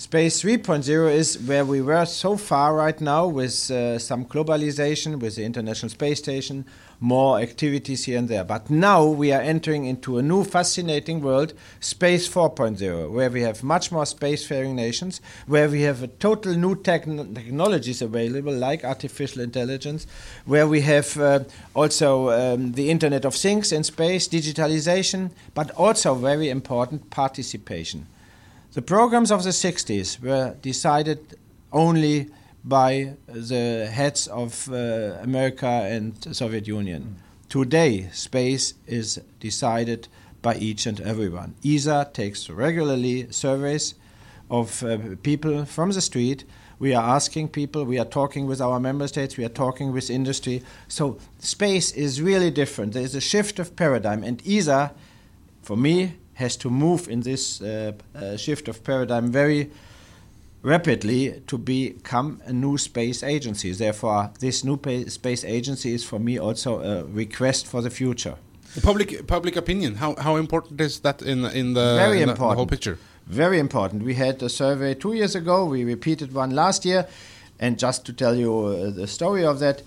Space 0.00 0.40
3.0 0.44 1.12
is 1.12 1.40
where 1.40 1.64
we 1.64 1.82
were 1.82 2.06
so 2.06 2.36
far 2.36 2.76
right 2.76 3.00
now 3.00 3.26
with 3.26 3.68
uh, 3.68 3.98
some 3.98 4.24
globalization, 4.24 5.18
with 5.18 5.34
the 5.34 5.44
International 5.44 5.90
Space 5.90 6.20
Station, 6.20 6.64
more 7.00 7.40
activities 7.40 8.04
here 8.04 8.16
and 8.16 8.28
there. 8.28 8.44
But 8.44 8.70
now 8.70 9.04
we 9.04 9.32
are 9.32 9.40
entering 9.40 9.86
into 9.86 10.16
a 10.16 10.22
new 10.22 10.44
fascinating 10.44 11.20
world, 11.20 11.52
Space 11.80 12.28
4.0, 12.28 13.10
where 13.10 13.28
we 13.28 13.42
have 13.42 13.64
much 13.64 13.90
more 13.90 14.04
spacefaring 14.04 14.74
nations, 14.74 15.20
where 15.48 15.68
we 15.68 15.82
have 15.82 16.00
a 16.04 16.06
total 16.06 16.54
new 16.54 16.76
techn- 16.76 17.34
technologies 17.34 18.00
available, 18.00 18.52
like 18.52 18.84
artificial 18.84 19.42
intelligence, 19.42 20.06
where 20.44 20.68
we 20.68 20.82
have 20.82 21.18
uh, 21.18 21.40
also 21.74 22.30
um, 22.30 22.70
the 22.70 22.88
Internet 22.88 23.24
of 23.24 23.34
Things 23.34 23.72
in 23.72 23.82
space, 23.82 24.28
digitalization, 24.28 25.32
but 25.54 25.72
also 25.72 26.14
very 26.14 26.50
important 26.50 27.10
participation. 27.10 28.06
The 28.78 28.82
programs 28.82 29.32
of 29.32 29.42
the 29.42 29.50
60s 29.50 30.20
were 30.20 30.54
decided 30.62 31.36
only 31.72 32.28
by 32.62 33.14
the 33.26 33.90
heads 33.90 34.28
of 34.28 34.68
uh, 34.70 35.18
America 35.20 35.66
and 35.66 36.14
Soviet 36.32 36.68
Union. 36.68 37.16
Today, 37.48 38.08
space 38.12 38.74
is 38.86 39.20
decided 39.40 40.06
by 40.42 40.54
each 40.54 40.86
and 40.86 41.00
everyone. 41.00 41.56
ESA 41.64 42.10
takes 42.12 42.48
regularly 42.48 43.26
surveys 43.32 43.96
of 44.48 44.84
uh, 44.84 45.16
people 45.24 45.64
from 45.64 45.90
the 45.90 46.00
street 46.00 46.44
We 46.78 46.94
are 46.94 47.16
asking 47.16 47.48
people, 47.48 47.84
we 47.84 47.98
are 47.98 48.04
talking 48.04 48.46
with 48.46 48.60
our 48.60 48.78
member 48.78 49.08
states, 49.08 49.36
we 49.36 49.44
are 49.44 49.56
talking 49.64 49.92
with 49.92 50.08
industry. 50.08 50.62
So 50.86 51.18
space 51.40 51.90
is 51.90 52.22
really 52.22 52.52
different. 52.52 52.92
There 52.92 53.02
is 53.02 53.16
a 53.16 53.20
shift 53.20 53.58
of 53.58 53.74
paradigm, 53.74 54.22
and 54.22 54.40
ESA, 54.46 54.92
for 55.62 55.76
me, 55.76 56.14
has 56.38 56.56
to 56.56 56.70
move 56.70 57.08
in 57.08 57.20
this 57.22 57.60
uh, 57.60 57.92
uh, 58.14 58.36
shift 58.36 58.68
of 58.68 58.82
paradigm 58.84 59.32
very 59.32 59.70
rapidly 60.62 61.42
to 61.46 61.58
become 61.58 62.40
a 62.46 62.52
new 62.52 62.78
space 62.78 63.22
agency. 63.22 63.72
Therefore, 63.72 64.30
this 64.38 64.64
new 64.64 64.76
pa- 64.76 65.08
space 65.08 65.44
agency 65.44 65.92
is 65.94 66.04
for 66.04 66.18
me 66.20 66.38
also 66.38 66.80
a 66.80 67.04
request 67.04 67.66
for 67.66 67.82
the 67.82 67.90
future. 67.90 68.34
Public 68.82 69.26
public 69.26 69.56
opinion. 69.56 69.94
How 69.96 70.14
how 70.18 70.36
important 70.36 70.80
is 70.80 71.00
that 71.00 71.22
in 71.22 71.44
in 71.44 71.74
the, 71.74 71.96
Very 71.96 72.20
in 72.22 72.28
the- 72.28 72.34
the 72.34 72.54
whole 72.54 72.66
picture? 72.66 72.96
Very 73.26 73.58
important. 73.58 74.02
We 74.02 74.14
had 74.14 74.42
a 74.42 74.48
survey 74.48 74.94
two 74.94 75.12
years 75.14 75.34
ago. 75.36 75.64
We 75.64 75.84
repeated 75.84 76.32
one 76.34 76.54
last 76.54 76.84
year. 76.84 77.06
And 77.60 77.82
just 77.82 78.04
to 78.06 78.12
tell 78.12 78.34
you 78.38 78.52
uh, 78.66 78.90
the 79.00 79.06
story 79.06 79.44
of 79.44 79.58
that, 79.58 79.82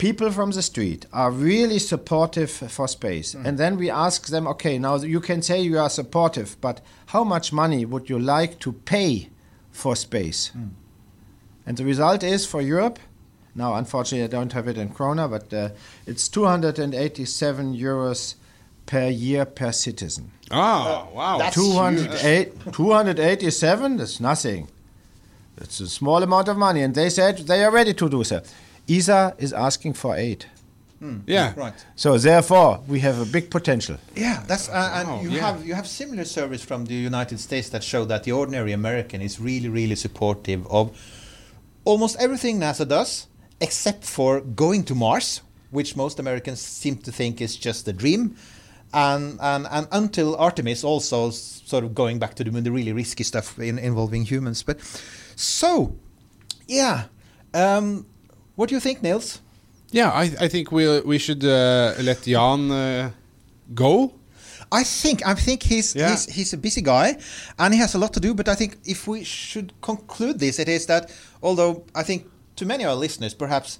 people 0.00 0.30
from 0.30 0.50
the 0.52 0.62
street 0.62 1.04
are 1.12 1.30
really 1.30 1.78
supportive 1.78 2.50
for 2.50 2.88
space. 2.88 3.34
And 3.34 3.58
then 3.58 3.76
we 3.76 3.90
ask 3.90 4.28
them, 4.28 4.46
okay, 4.48 4.78
now 4.78 4.96
you 4.96 5.20
can 5.20 5.42
say 5.42 5.60
you 5.60 5.78
are 5.78 5.90
supportive, 5.90 6.56
but 6.60 6.80
how 7.06 7.22
much 7.22 7.52
money 7.52 7.84
would 7.84 8.08
you 8.08 8.18
like 8.18 8.58
to 8.60 8.72
pay 8.72 9.28
for 9.70 9.94
space? 9.94 10.52
And 11.66 11.76
the 11.76 11.84
result 11.84 12.22
is 12.22 12.46
for 12.46 12.62
Europe, 12.62 12.98
now 13.54 13.74
unfortunately 13.74 14.24
I 14.24 14.28
don't 14.28 14.52
have 14.52 14.68
it 14.68 14.78
in 14.78 14.88
krona, 14.88 15.28
but 15.28 15.52
uh, 15.52 15.68
it's 16.06 16.28
287 16.28 17.74
euros 17.76 18.36
per 18.86 19.08
year 19.08 19.44
per 19.44 19.70
citizen. 19.70 20.30
Ah, 20.50 21.06
wow. 21.12 21.38
That's 21.38 21.54
208 21.54 22.72
287, 22.72 23.96
that's 23.98 24.18
nothing. 24.18 24.68
It's 25.58 25.78
a 25.80 25.88
small 25.88 26.22
amount 26.22 26.48
of 26.48 26.56
money, 26.56 26.82
and 26.82 26.94
they 26.94 27.10
said 27.10 27.38
they 27.38 27.62
are 27.62 27.70
ready 27.70 27.92
to 27.92 28.08
do 28.08 28.24
so. 28.24 28.40
ESA 28.90 29.34
is 29.38 29.52
asking 29.52 29.94
for 29.94 30.16
eight. 30.16 30.46
Yeah. 31.26 31.54
Right. 31.56 31.72
So 31.96 32.18
therefore, 32.18 32.82
we 32.86 33.00
have 33.00 33.18
a 33.20 33.24
big 33.24 33.50
potential. 33.50 33.96
Yeah, 34.14 34.42
that's 34.46 34.68
uh, 34.68 34.92
and 34.94 35.08
Wow, 35.08 35.22
you 35.22 35.30
yeah. 35.30 35.40
have 35.40 35.66
you 35.66 35.74
have 35.74 35.86
similar 35.86 36.24
surveys 36.24 36.62
from 36.62 36.84
the 36.84 36.94
United 36.94 37.40
States 37.40 37.70
that 37.70 37.82
show 37.82 38.04
that 38.04 38.24
the 38.24 38.32
ordinary 38.32 38.72
American 38.72 39.22
is 39.22 39.40
really 39.40 39.70
really 39.70 39.96
supportive 39.96 40.66
of 40.70 40.90
almost 41.84 42.16
everything 42.20 42.60
NASA 42.60 42.86
does, 42.86 43.28
except 43.62 44.04
for 44.04 44.42
going 44.42 44.84
to 44.84 44.94
Mars, 44.94 45.40
which 45.70 45.96
most 45.96 46.18
Americans 46.18 46.60
seem 46.60 46.96
to 46.96 47.10
think 47.12 47.40
is 47.40 47.56
just 47.56 47.88
a 47.88 47.94
dream, 47.94 48.36
and 48.92 49.38
and, 49.40 49.66
and 49.70 49.88
until 49.92 50.36
Artemis 50.36 50.84
also 50.84 51.30
sort 51.30 51.82
of 51.84 51.94
going 51.94 52.18
back 52.18 52.34
to 52.34 52.44
the 52.44 52.50
moon, 52.50 52.64
the 52.64 52.72
really 52.72 52.92
risky 52.92 53.24
stuff 53.24 53.58
in, 53.58 53.78
involving 53.78 54.26
humans. 54.26 54.62
But 54.62 54.80
so, 55.34 55.96
yeah, 56.68 57.04
um, 57.54 58.04
what 58.60 58.68
do 58.68 58.74
you 58.74 58.80
think, 58.80 59.02
Nils? 59.02 59.40
Yeah, 59.90 60.10
I, 60.10 60.24
I 60.44 60.48
think 60.48 60.70
we 60.70 61.00
we 61.00 61.18
should 61.18 61.42
uh, 61.42 61.94
let 62.02 62.22
Jan 62.26 62.70
uh, 62.70 63.10
go. 63.74 64.12
I 64.70 64.84
think 64.84 65.26
I 65.26 65.34
think 65.34 65.62
he's 65.62 65.94
Yeah. 65.96 66.10
he's 66.10 66.26
he's 66.36 66.52
a 66.52 66.58
busy 66.58 66.82
guy, 66.82 67.16
and 67.58 67.74
he 67.74 67.80
has 67.80 67.94
a 67.94 67.98
lot 67.98 68.12
to 68.12 68.20
do. 68.20 68.34
But 68.34 68.48
I 68.48 68.54
think 68.54 68.76
if 68.84 69.08
we 69.08 69.24
should 69.24 69.72
conclude 69.80 70.38
this, 70.38 70.58
it 70.58 70.68
is 70.68 70.84
that 70.86 71.10
although 71.42 71.84
I 71.94 72.02
think 72.04 72.26
to 72.56 72.66
many 72.66 72.84
of 72.84 72.90
our 72.90 72.96
listeners, 72.96 73.34
perhaps 73.34 73.78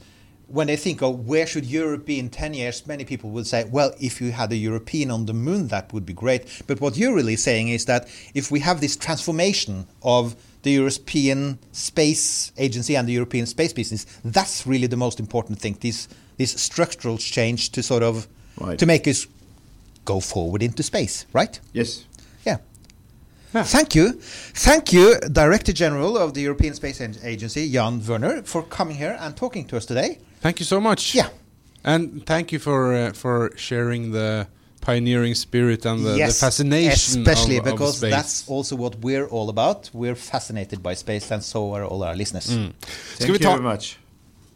when 0.49 0.67
they 0.67 0.77
think 0.77 1.03
of 1.03 1.29
where 1.29 1.47
should 1.47 1.67
Europe 1.67 2.07
be 2.07 2.19
in 2.19 2.31
ten 2.31 2.55
years, 2.55 2.87
many 2.87 3.05
people 3.05 3.31
would 3.31 3.47
say, 3.47 3.65
well, 3.71 3.93
if 4.01 4.21
you 4.21 4.33
had 4.33 4.51
a 4.53 4.57
European 4.57 5.11
on 5.11 5.27
the 5.27 5.35
moon, 5.35 5.69
that 5.69 5.93
would 5.93 6.07
be 6.07 6.15
great. 6.15 6.43
But 6.67 6.81
what 6.81 6.97
you're 6.97 7.15
really 7.15 7.37
saying 7.37 7.69
is 7.69 7.85
that 7.85 8.09
if 8.35 8.51
we 8.51 8.61
have 8.61 8.81
this 8.81 8.97
transformation 8.97 9.87
of 10.03 10.35
the 10.63 10.73
European 10.73 11.59
Space 11.73 12.53
Agency 12.59 12.97
and 12.97 13.09
the 13.09 13.13
European 13.13 13.47
space 13.47 13.73
business, 13.73 14.07
that's 14.25 14.67
really 14.67 14.87
the 14.87 14.97
most 14.97 15.21
important 15.21 15.59
thing. 15.59 15.77
This 15.81 16.09
this 16.37 16.53
structural 16.53 17.19
change 17.19 17.71
to 17.71 17.83
sort 17.83 18.03
of 18.03 18.27
Right. 18.61 18.79
to 18.79 18.87
make 18.87 19.07
us 19.09 19.27
go 20.05 20.21
forward 20.21 20.63
into 20.63 20.83
space, 20.83 21.25
right? 21.33 21.61
Yes. 21.73 22.05
Yeah. 22.45 22.59
Thank 23.65 23.95
you. 23.95 24.13
Thank 24.55 24.93
you, 24.93 25.19
Director 25.33 25.73
General 25.73 26.17
of 26.17 26.35
the 26.35 26.41
European 26.41 26.75
Space 26.75 27.01
Agency, 27.25 27.69
Jan 27.73 28.01
Wörner, 28.01 28.47
for 28.47 28.63
coming 28.63 28.97
here 28.97 29.17
and 29.21 29.37
talking 29.37 29.67
to 29.69 29.77
us 29.77 29.87
today. 29.87 30.19
Thank 30.41 30.61
you 30.61 30.67
so 30.67 30.81
much. 30.81 31.15
Yeah. 31.15 31.29
And 31.85 32.25
thank 32.27 32.53
you 32.53 32.59
for 32.61 32.95
uh, 32.95 33.13
for 33.13 33.51
sharing 33.57 34.13
the 34.13 34.47
pioneering 34.81 35.35
spirit 35.35 35.85
and 35.87 36.05
the, 36.05 36.17
the 36.17 36.33
fascination 36.33 37.21
especially 37.23 37.59
of, 37.59 37.67
of 37.67 37.73
because 37.73 37.97
space. 37.99 38.11
that's 38.11 38.49
also 38.49 38.77
what 38.77 38.97
we're 39.01 39.27
all 39.27 39.49
about. 39.49 39.91
We're 39.93 40.17
fascinated 40.17 40.83
by 40.83 40.95
space, 40.95 41.31
and 41.31 41.43
so 41.45 41.75
are 41.75 41.85
all 41.85 42.03
our 42.03 42.17
listeners. 42.17 42.49
Mm. 42.49 42.73
Thank 43.19 43.31
vi 43.31 43.39
you 43.39 43.39
ta- 43.39 43.57
very 43.57 43.63
much. 43.63 43.99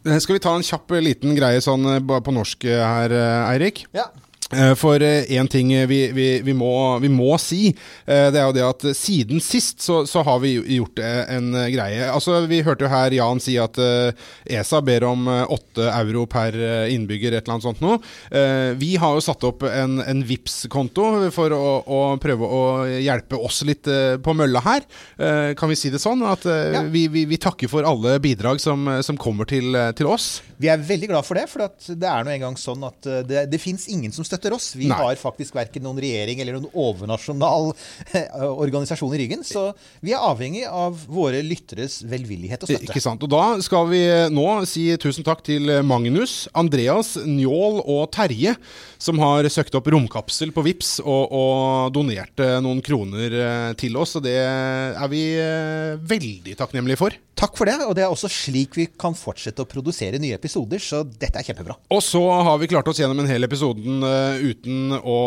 Eh, 0.05 0.17
Skal 0.19 0.33
vi 0.37 0.39
ta 0.39 0.55
en 0.55 0.63
kjapp 0.63 0.91
eh, 0.91 1.01
liten 1.01 1.35
greie 1.37 1.61
sånn 1.61 1.85
eh, 1.95 1.99
på 2.21 2.31
norsk 2.33 2.65
her, 2.69 3.13
Eirik? 3.53 3.85
Ja. 3.93 4.09
Eh, 4.53 4.75
For 4.77 5.01
én 5.01 5.47
ting 5.49 5.71
eh, 5.73 5.87
vi, 5.89 6.11
vi, 6.13 6.25
vi, 6.45 6.53
må, 6.53 6.99
vi 7.01 7.09
må 7.09 7.33
si, 7.41 7.71
eh, 8.05 8.27
det 8.29 8.37
er 8.37 8.45
jo 8.45 8.53
det 8.53 8.61
at 8.67 8.83
eh, 8.85 8.93
siden 8.93 9.39
sist 9.41 9.81
så, 9.81 10.03
så 10.05 10.21
har 10.27 10.37
vi 10.43 10.51
gjort 10.75 10.99
eh, 11.01 11.23
en 11.33 11.47
eh, 11.57 11.71
greie. 11.73 12.03
Altså 12.13 12.43
Vi 12.45 12.59
hørte 12.61 12.85
jo 12.85 12.91
her 12.91 13.15
Jan 13.17 13.41
si 13.41 13.55
at 13.57 13.79
eh, 13.81 14.13
ESA 14.53 14.83
ber 14.85 15.07
om 15.09 15.25
eh, 15.33 15.41
åtte 15.49 15.87
euro 15.89 16.27
per 16.29 16.53
eh, 16.53 16.93
innbygger, 16.93 17.33
et 17.33 17.41
eller 17.47 17.55
annet 17.55 17.65
sånt 17.65 17.81
noe. 17.81 17.97
Eh, 18.29 18.75
Vi 18.77 18.91
har 19.01 19.15
jo 19.17 19.23
satt 19.25 19.47
opp 19.49 19.65
en, 19.65 19.97
en 20.05 20.21
vips 20.29 20.67
konto 20.69 21.07
for 21.33 21.57
å, 21.57 21.63
å 21.81 21.99
prøve 22.21 22.45
å 22.45 22.61
hjelpe 23.01 23.41
oss 23.41 23.63
litt 23.65 23.89
eh, 23.89 24.19
på 24.21 24.37
mølla 24.37 24.61
her. 24.67 24.85
Eh, 25.17 25.55
Kan 25.57 25.73
vi 25.73 25.79
si 25.81 25.89
det 25.89 26.03
sånn? 26.05 26.21
At 26.29 26.45
eh, 26.45 26.69
Ja. 26.77 26.85
vi, 26.93 27.07
vi, 27.09 27.25
vi 27.33 27.41
takker 27.41 27.69
for 27.73 27.81
alle 27.89 28.19
bidrag 28.21 28.61
som, 28.61 28.85
eh, 28.93 29.01
som 29.09 29.17
kommer 29.17 29.49
til, 29.49 29.73
eh, 29.73 29.89
til 29.97 30.13
oss. 30.13 30.29
Vi 30.61 30.69
er 30.71 30.77
veldig 30.85 31.09
glad 31.15 31.25
for 31.25 31.41
det, 31.41 31.49
for 31.49 31.65
det 31.97 32.07
er 32.13 32.23
nå 32.29 32.31
engang 32.37 32.55
sånn 32.61 32.85
at 32.87 33.09
det, 33.27 33.47
det 33.51 33.59
fins 33.59 33.89
ingen 33.91 34.13
som 34.15 34.23
støtter 34.23 34.44
oss. 34.53 34.75
Vi 34.77 34.89
Nei. 34.91 34.97
har 34.99 35.17
faktisk 35.17 35.55
verken 35.57 35.85
noen 35.87 35.97
regjering 36.03 36.41
eller 36.43 36.59
noen 36.59 36.69
overnasjonal 36.69 37.71
eh, 38.11 38.45
organisasjon 38.51 39.15
i 39.15 39.21
ryggen. 39.23 39.45
Så 39.47 39.71
vi 40.05 40.13
er 40.13 40.21
avhengig 40.21 40.65
av 40.69 40.99
våre 41.09 41.41
lytteres 41.45 42.01
velvillighet 42.05 42.61
og 42.61 42.69
støtte. 42.69 42.91
Ikke 42.91 43.03
sant. 43.03 43.25
Og 43.25 43.31
da 43.31 43.57
skal 43.65 43.89
vi 43.89 44.03
nå 44.33 44.47
si 44.69 44.87
tusen 45.01 45.25
takk 45.25 45.41
til 45.47 45.71
Magnus, 45.87 46.45
Andreas, 46.53 47.15
Njål 47.25 47.81
og 47.81 48.05
Terje, 48.13 48.55
som 49.01 49.19
har 49.21 49.47
søkt 49.49 49.75
opp 49.77 49.89
romkapsel 49.91 50.53
på 50.55 50.63
Vips 50.65 50.97
og, 51.03 51.33
og 51.33 51.93
donert 51.95 52.41
eh, 52.43 52.57
noen 52.63 52.81
kroner 52.85 53.39
eh, 53.41 53.71
til 53.79 53.97
oss. 53.99 54.17
Og 54.19 54.25
det 54.25 54.37
er 54.39 55.11
vi 55.11 55.23
eh, 55.39 55.95
veldig 56.01 56.57
takknemlige 56.59 57.01
for. 57.01 57.15
Takk 57.35 57.57
for 57.59 57.67
det, 57.67 57.75
og 57.83 57.91
det 57.97 58.05
er 58.05 58.11
også 58.13 58.29
slik 58.31 58.77
vi 58.79 58.85
kan 58.87 59.15
fortsette 59.17 59.59
å 59.59 59.67
produsere 59.67 60.19
nye 60.21 60.37
episoder, 60.37 60.79
så 60.79 61.01
dette 61.03 61.41
er 61.41 61.43
kjempebra. 61.43 61.75
Og 61.91 61.99
så 62.03 62.21
har 62.23 62.55
vi 62.61 62.69
klart 62.71 62.87
oss 62.87 63.01
gjennom 63.01 63.19
en 63.19 63.27
hel 63.27 63.43
episoden 63.43 64.05
eh, 64.07 64.24
uten 64.41 64.95
å, 64.97 65.17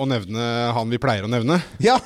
å 0.00 0.06
nevne 0.08 0.46
han 0.76 0.92
vi 0.92 1.00
pleier 1.02 1.26
å 1.26 1.30
nevne. 1.30 1.58
Ja, 1.82 1.96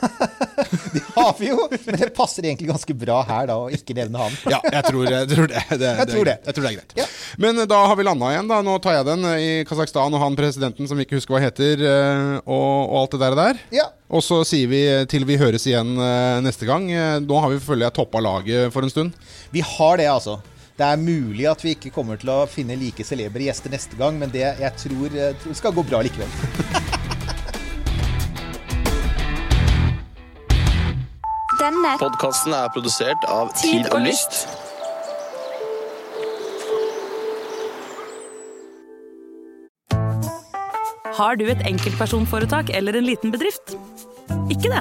det 0.94 1.02
har 1.14 1.32
vi 1.38 1.50
jo, 1.50 1.66
men 1.70 2.00
det 2.00 2.10
passer 2.16 2.46
egentlig 2.46 2.70
ganske 2.70 2.96
bra 2.96 3.20
her 3.28 3.48
da, 3.50 3.58
å 3.64 3.70
ikke 3.74 3.96
nevne 3.98 4.22
han. 4.24 4.36
Ja, 4.50 4.60
jeg 4.64 4.84
tror, 4.88 5.06
jeg 5.10 5.30
tror, 5.32 5.50
det, 5.52 5.64
det, 5.80 5.92
Jeg 6.02 6.10
tror 6.12 6.30
det. 6.30 6.36
Jeg 6.46 6.56
tror 6.56 6.66
det 6.66 6.72
er 6.72 6.78
greit. 6.80 6.96
Ja. 7.00 7.08
Men 7.40 7.62
eh, 7.62 7.68
da 7.70 7.80
har 7.86 7.96
vi 7.98 8.06
landa 8.06 8.32
igjen. 8.34 8.50
da 8.50 8.60
Nå 8.66 8.76
tar 8.82 8.98
jeg 8.98 9.08
den 9.08 9.26
eh, 9.30 9.40
i 9.40 9.50
Kasakhstan, 9.68 10.14
og 10.16 10.22
han 10.24 10.38
presidenten 10.38 10.90
som 10.90 10.98
vi 11.00 11.06
ikke 11.06 11.18
husker 11.20 11.36
hva 11.36 11.42
heter, 11.46 11.86
eh, 11.86 12.36
og, 12.44 12.68
og 12.90 13.00
alt 13.04 13.16
det 13.16 13.22
der. 13.24 13.38
der. 13.40 13.64
Ja. 13.80 13.88
Og 14.10 14.24
så 14.26 14.40
sier 14.48 14.70
vi 14.70 14.80
til 15.10 15.26
vi 15.28 15.38
høres 15.38 15.66
igjen 15.70 15.94
eh, 15.94 16.40
neste 16.44 16.66
gang. 16.68 16.88
Eh, 16.90 17.18
Nå 17.22 17.42
har 17.42 17.52
vi 17.52 17.60
føler 17.62 17.86
jeg 17.88 17.98
toppa 18.00 18.22
laget 18.24 18.74
for 18.74 18.86
en 18.86 18.92
stund. 18.92 19.14
Vi 19.54 19.62
har 19.64 20.00
det, 20.00 20.08
altså. 20.10 20.40
Det 20.80 20.86
er 20.88 20.96
mulig 20.96 21.44
at 21.44 21.60
vi 21.60 21.74
ikke 21.76 21.90
kommer 21.92 22.16
til 22.16 22.30
å 22.32 22.46
finne 22.48 22.72
like 22.80 23.04
celebre 23.04 23.44
gjester 23.44 23.68
neste 23.68 23.98
gang, 24.00 24.14
men 24.16 24.30
det 24.32 24.46
jeg 24.46 24.70
tror, 24.80 25.12
jeg 25.12 25.34
tror 25.42 25.56
skal 25.58 25.74
gå 25.76 25.82
bra 25.84 25.98
likevel. 26.06 26.30
Denne 31.60 31.90
Podkasten 32.00 32.56
er 32.56 32.72
produsert 32.72 33.26
av 33.28 33.52
Tid 33.58 33.82
Tid 33.82 33.90
og 33.90 33.98
og 33.98 34.06
Lyst. 34.06 34.38
Har 41.20 41.36
du 41.36 41.44
et 41.52 41.60
enkeltpersonforetak 41.68 42.72
eller 42.72 42.96
en 42.96 43.04
liten 43.04 43.36
bedrift? 43.36 43.76
Ikke 44.48 44.72
det? 44.72 44.80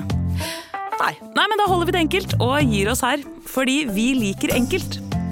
Nei. 0.96 1.12
Nei, 1.36 1.44
men 1.44 1.60
da 1.60 1.68
holder 1.68 1.92
vi 1.92 1.98
det 1.98 2.06
enkelt 2.06 2.40
og 2.40 2.56
gir 2.64 2.96
oss 2.96 3.04
her. 3.04 3.28
Fordi 3.52 3.82
vi 3.92 4.14
liker 4.16 4.56
enkelt. 4.56 5.02